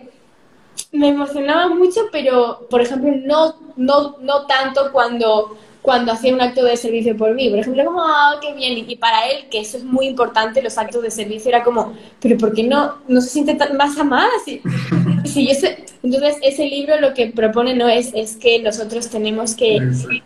me 0.93 1.09
emocionaba 1.09 1.67
mucho, 1.67 2.07
pero, 2.13 2.65
por 2.69 2.79
ejemplo, 2.79 3.11
no, 3.25 3.55
no, 3.75 4.15
no 4.21 4.45
tanto 4.45 4.93
cuando 4.93 5.57
cuando 5.81 6.11
hacía 6.11 6.33
un 6.33 6.41
acto 6.41 6.63
de 6.63 6.77
servicio 6.77 7.17
por 7.17 7.33
mí. 7.33 7.49
Por 7.49 7.59
ejemplo, 7.59 7.85
como, 7.85 8.01
ah, 8.01 8.35
qué 8.41 8.53
bien. 8.53 8.89
Y 8.89 8.95
para 8.97 9.27
él, 9.29 9.45
que 9.49 9.59
eso 9.59 9.77
es 9.77 9.83
muy 9.83 10.07
importante, 10.07 10.61
los 10.61 10.77
actos 10.77 11.01
de 11.01 11.11
servicio, 11.11 11.49
era 11.49 11.63
como, 11.63 11.93
pero 12.19 12.37
¿por 12.37 12.53
qué 12.53 12.63
no, 12.63 12.97
no 13.07 13.21
se 13.21 13.29
siente 13.29 13.55
tan 13.55 13.75
más 13.77 13.97
amada? 13.97 14.29
Sí, 14.45 15.49
ese, 15.49 15.85
entonces, 16.03 16.37
ese 16.43 16.65
libro 16.67 16.99
lo 16.99 17.13
que 17.13 17.27
propone 17.27 17.75
no 17.75 17.87
es, 17.87 18.11
es 18.13 18.35
que 18.35 18.59
nosotros 18.59 19.09
tenemos 19.09 19.55
que 19.55 19.79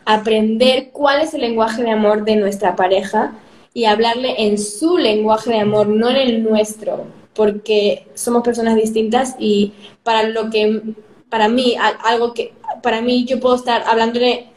aprender 0.06 0.90
cuál 0.92 1.22
es 1.22 1.34
el 1.34 1.42
lenguaje 1.42 1.84
de 1.84 1.92
amor 1.92 2.26
de 2.26 2.36
nuestra 2.36 2.76
pareja 2.76 3.34
y 3.74 3.86
hablarle 3.86 4.36
en 4.38 4.58
su 4.58 4.98
lenguaje 4.98 5.52
de 5.52 5.60
amor, 5.60 5.88
no 5.88 6.10
en 6.10 6.16
el 6.16 6.44
nuestro, 6.44 7.06
porque 7.34 8.08
somos 8.14 8.44
personas 8.44 8.76
distintas 8.76 9.36
y 9.38 9.74
para 10.04 10.24
lo 10.30 10.50
que, 10.50 10.82
para 11.30 11.50
mí, 11.50 11.76
algo 12.04 12.34
que, 12.34 12.54
para 12.82 13.02
mí 13.02 13.26
yo 13.26 13.40
puedo 13.40 13.56
estar 13.56 13.84
hablándole 13.86 14.48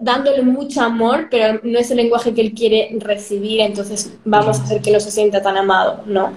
dándole 0.00 0.42
mucho 0.42 0.82
amor, 0.82 1.28
pero 1.30 1.60
no 1.62 1.78
es 1.78 1.90
el 1.90 1.98
lenguaje 1.98 2.34
que 2.34 2.40
él 2.40 2.52
quiere 2.52 2.96
recibir, 2.98 3.60
entonces 3.60 4.12
vamos 4.24 4.58
a 4.58 4.62
hacer 4.64 4.82
que 4.82 4.90
no 4.90 5.00
se 5.00 5.10
sienta 5.10 5.42
tan 5.42 5.56
amado, 5.56 6.02
¿no? 6.06 6.32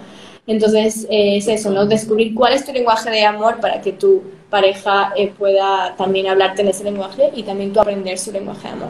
Entonces 0.45 1.05
eh, 1.09 1.37
es 1.37 1.47
eso, 1.47 1.71
¿no? 1.71 1.85
Descubrir 1.85 2.33
cuál 2.33 2.53
es 2.53 2.65
tu 2.65 2.71
lenguaje 2.71 3.09
de 3.09 3.25
amor 3.25 3.59
para 3.59 3.81
que 3.81 3.91
tu 3.91 4.23
pareja 4.49 5.11
eh, 5.17 5.33
pueda 5.37 5.95
también 5.97 6.27
hablarte 6.27 6.61
en 6.61 6.69
ese 6.69 6.83
lenguaje 6.83 7.31
y 7.35 7.43
también 7.43 7.73
tú 7.73 7.81
aprender 7.81 8.17
su 8.17 8.31
lenguaje 8.31 8.67
de 8.67 8.73
amor. 8.73 8.89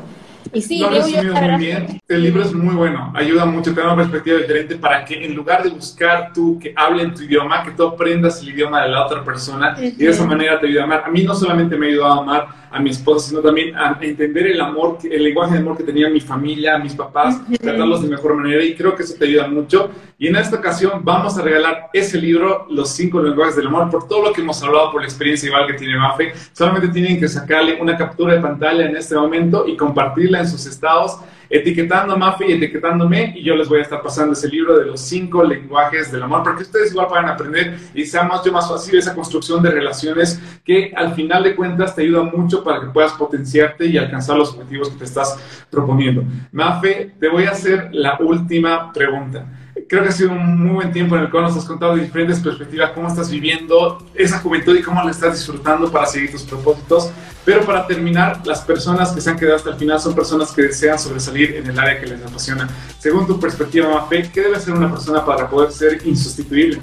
Y 0.54 0.62
sí, 0.62 0.80
lo 0.80 0.90
muy 0.90 1.58
bien. 1.58 2.02
El 2.08 2.24
libro 2.24 2.44
es 2.44 2.54
muy 2.54 2.76
bueno, 2.76 3.12
ayuda 3.16 3.46
mucho, 3.46 3.74
te 3.74 3.82
da 3.82 3.94
una 3.94 3.96
perspectiva 3.96 4.38
diferente 4.38 4.76
para 4.76 5.04
que 5.04 5.26
en 5.26 5.36
lugar 5.36 5.64
de 5.64 5.70
buscar 5.70 6.32
tú 6.34 6.58
que 6.60 6.74
hablen 6.76 7.14
tu 7.14 7.24
idioma, 7.24 7.64
que 7.64 7.72
tú 7.72 7.88
aprendas 7.88 8.42
el 8.42 8.50
idioma 8.50 8.84
de 8.84 8.90
la 8.90 9.06
otra 9.06 9.24
persona 9.24 9.76
y 9.80 9.92
de 9.92 10.10
esa 10.10 10.26
manera 10.26 10.60
te 10.60 10.68
ayuda 10.68 10.82
a 10.82 10.86
amar. 10.86 11.04
A 11.06 11.10
mí 11.10 11.24
no 11.24 11.34
solamente 11.34 11.76
me 11.78 11.88
ha 11.88 11.90
ayudado 11.90 12.14
a 12.14 12.22
amar 12.22 12.48
a 12.72 12.80
mi 12.80 12.90
esposa, 12.90 13.30
sino 13.30 13.42
también 13.42 13.76
a 13.76 13.98
entender 14.02 14.48
el 14.48 14.62
amor, 14.62 14.98
el 15.04 15.24
lenguaje 15.24 15.54
de 15.54 15.60
amor 15.60 15.78
que 15.78 15.84
tenía 15.84 16.10
mi 16.10 16.20
familia, 16.20 16.78
mis 16.78 16.94
papás, 16.94 17.40
tratarlos 17.60 18.02
de 18.02 18.10
mejor 18.10 18.36
manera 18.36 18.64
y 18.64 18.76
creo 18.76 18.96
que 18.96 19.04
eso 19.04 19.16
te 19.18 19.26
ayuda 19.26 19.48
mucho. 19.48 19.90
Y 20.20 20.28
en 20.28 20.36
esta 20.36 20.58
ocasión 20.58 21.02
vamos 21.04 21.38
a 21.38 21.42
regalar 21.42 21.90
ese 21.94 22.20
libro, 22.20 22.66
Los 22.70 22.90
cinco 22.90 23.22
lenguajes 23.22 23.56
del 23.56 23.68
amor, 23.68 23.90
por 23.90 24.08
todo 24.08 24.24
lo 24.24 24.34
que 24.34 24.42
hemos 24.42 24.62
hablado, 24.64 24.92
por 24.92 25.02
la 25.02 25.08
experiencia 25.08 25.48
igual 25.48 25.68
que 25.68 25.74
tiene 25.74 25.98
Mafe. 25.98 26.34
Solamente 26.54 26.90
tienen 26.90 27.20
que 27.20 27.28
sacarle 27.28 27.80
una 27.80 27.96
captura 27.96 28.34
de 28.34 28.42
pantalla 28.42 28.86
en 28.86 28.96
este 28.96 29.16
momento 29.16 29.68
y 29.68 29.78
compartirla 29.78 30.37
en 30.40 30.50
sus 30.50 30.66
estados 30.66 31.20
etiquetando 31.50 32.14
a 32.14 32.18
Mafi 32.18 32.46
y 32.46 32.54
etiquetándome 32.54 33.34
y 33.36 33.44
yo 33.44 33.56
les 33.56 33.70
voy 33.70 33.80
a 33.80 33.84
estar 33.84 34.02
pasando 34.02 34.34
ese 34.34 34.48
libro 34.50 34.78
de 34.78 34.86
los 34.86 35.00
cinco 35.00 35.44
lenguajes 35.44 36.12
del 36.12 36.24
amor 36.24 36.44
para 36.44 36.56
que 36.58 36.64
ustedes 36.64 36.92
igual 36.92 37.08
puedan 37.08 37.30
aprender 37.30 37.78
y 37.94 38.06
sea 38.06 38.24
más, 38.24 38.46
más 38.52 38.70
fácil 38.70 38.98
esa 38.98 39.16
construcción 39.16 39.62
de 39.64 39.72
relaciones 39.72 40.42
que 40.64 40.94
al 40.96 41.14
final 41.14 41.44
de 41.44 41.56
cuentas 41.56 41.96
te 41.96 42.02
ayuda 42.02 42.24
mucho 42.24 42.64
para 42.64 42.82
que 42.82 42.88
puedas 42.88 43.14
potenciarte 43.14 43.86
y 43.86 43.98
alcanzar 43.98 44.38
los 44.38 44.50
objetivos 44.50 44.90
que 44.90 44.98
te 44.98 45.06
estás 45.06 45.38
proponiendo. 45.70 46.24
Mafe, 46.52 47.14
te 47.20 47.30
voy 47.30 47.46
a 47.46 47.52
hacer 47.52 47.90
la 47.92 48.18
última 48.20 48.92
pregunta 48.92 49.46
creo 49.88 50.04
que 50.04 50.10
ha 50.10 50.12
sido 50.12 50.32
un 50.32 50.60
muy 50.60 50.74
buen 50.74 50.92
tiempo 50.92 51.16
en 51.16 51.22
el 51.22 51.30
cual 51.30 51.44
nos 51.44 51.56
has 51.56 51.64
contado 51.64 51.96
de 51.96 52.02
diferentes 52.02 52.40
perspectivas 52.40 52.92
cómo 52.92 53.08
estás 53.08 53.32
viviendo 53.32 54.06
esa 54.16 54.40
juventud 54.40 54.76
y 54.76 54.82
cómo 54.82 55.02
la 55.02 55.12
estás 55.12 55.36
disfrutando 55.36 55.90
para 55.90 56.06
seguir 56.08 56.32
tus 56.32 56.44
propósitos. 56.44 57.12
Pero 57.48 57.66
para 57.66 57.88
terminar, 57.88 58.46
las 58.46 58.60
personas 58.60 59.14
que 59.14 59.22
se 59.22 59.30
han 59.30 59.40
quedado 59.40 59.56
hasta 59.56 59.70
el 59.70 59.78
final 59.78 60.02
son 60.02 60.14
personas 60.14 60.52
que 60.52 60.64
desean 60.64 61.00
sobresalir 61.00 61.56
en 61.56 61.66
el 61.66 61.80
área 61.80 61.98
que 61.98 62.06
les 62.06 62.22
apasiona. 62.22 62.68
Según 63.00 63.26
tu 63.26 63.40
perspectiva, 63.40 63.88
Mafe, 63.88 64.30
¿qué 64.34 64.42
debe 64.42 64.60
ser 64.60 64.74
una 64.74 64.92
persona 64.92 65.26
para 65.26 65.50
poder 65.50 65.72
ser 65.72 66.06
insustituible? 66.06 66.82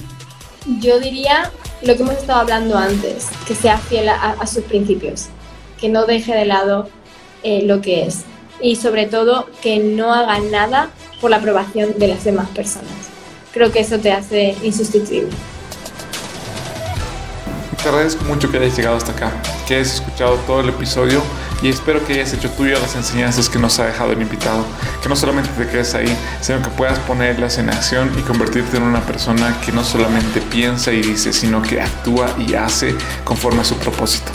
Yo 0.80 0.98
diría 1.00 1.50
lo 1.82 1.94
que 1.94 2.02
hemos 2.02 2.14
estado 2.14 2.40
hablando 2.40 2.78
antes, 2.78 3.28
que 3.46 3.54
sea 3.54 3.76
fiel 3.76 4.08
a, 4.08 4.46
sus 4.46 4.64
principios, 4.64 5.26
que 5.78 5.90
no 5.90 6.06
deje 6.06 6.34
de 6.34 6.46
lado 6.46 6.88
eh, 7.42 7.60
lo 7.66 7.82
que 7.82 8.06
es 8.06 8.24
y 8.58 8.76
sobre 8.76 9.04
todo 9.04 9.46
que 9.60 9.80
no 9.80 10.14
haga 10.14 10.38
nada 10.38 10.88
por 11.20 11.30
la 11.30 11.36
aprobación 11.36 11.98
de 11.98 12.08
las 12.08 12.24
demás 12.24 12.48
personas. 12.48 12.88
Creo 13.52 13.70
que 13.70 13.80
eso 13.80 13.98
te 13.98 14.12
hace 14.12 14.56
insustituible. 14.62 15.28
Te 17.84 17.90
agradezco 17.90 18.24
mucho 18.24 18.50
que 18.50 18.56
hayas 18.56 18.74
llegado 18.78 18.96
hasta 18.96 19.12
acá, 19.12 19.30
que 19.68 19.74
hayas 19.74 19.96
escuchado 19.96 20.36
todo 20.46 20.60
el 20.60 20.70
episodio 20.70 21.20
y 21.60 21.68
espero 21.68 22.02
que 22.02 22.14
hayas 22.14 22.32
hecho 22.32 22.48
tuyo 22.48 22.78
las 22.80 22.96
enseñanzas 22.96 23.50
que 23.50 23.58
nos 23.58 23.78
ha 23.78 23.84
dejado 23.84 24.12
el 24.12 24.22
invitado. 24.22 24.64
Que 25.02 25.10
no 25.10 25.14
solamente 25.14 25.50
te 25.50 25.70
quedes 25.70 25.94
ahí, 25.94 26.16
sino 26.40 26.62
que 26.62 26.70
puedas 26.70 26.98
ponerlas 27.00 27.58
en 27.58 27.68
acción 27.68 28.10
y 28.18 28.22
convertirte 28.22 28.78
en 28.78 28.84
una 28.84 29.02
persona 29.02 29.60
que 29.62 29.70
no 29.70 29.84
solamente 29.84 30.40
piensa 30.40 30.92
y 30.92 31.02
dice, 31.02 31.34
sino 31.34 31.60
que 31.60 31.82
actúa 31.82 32.34
y 32.38 32.54
hace 32.54 32.94
conforme 33.22 33.60
a 33.60 33.64
su 33.64 33.76
propósito. 33.76 34.32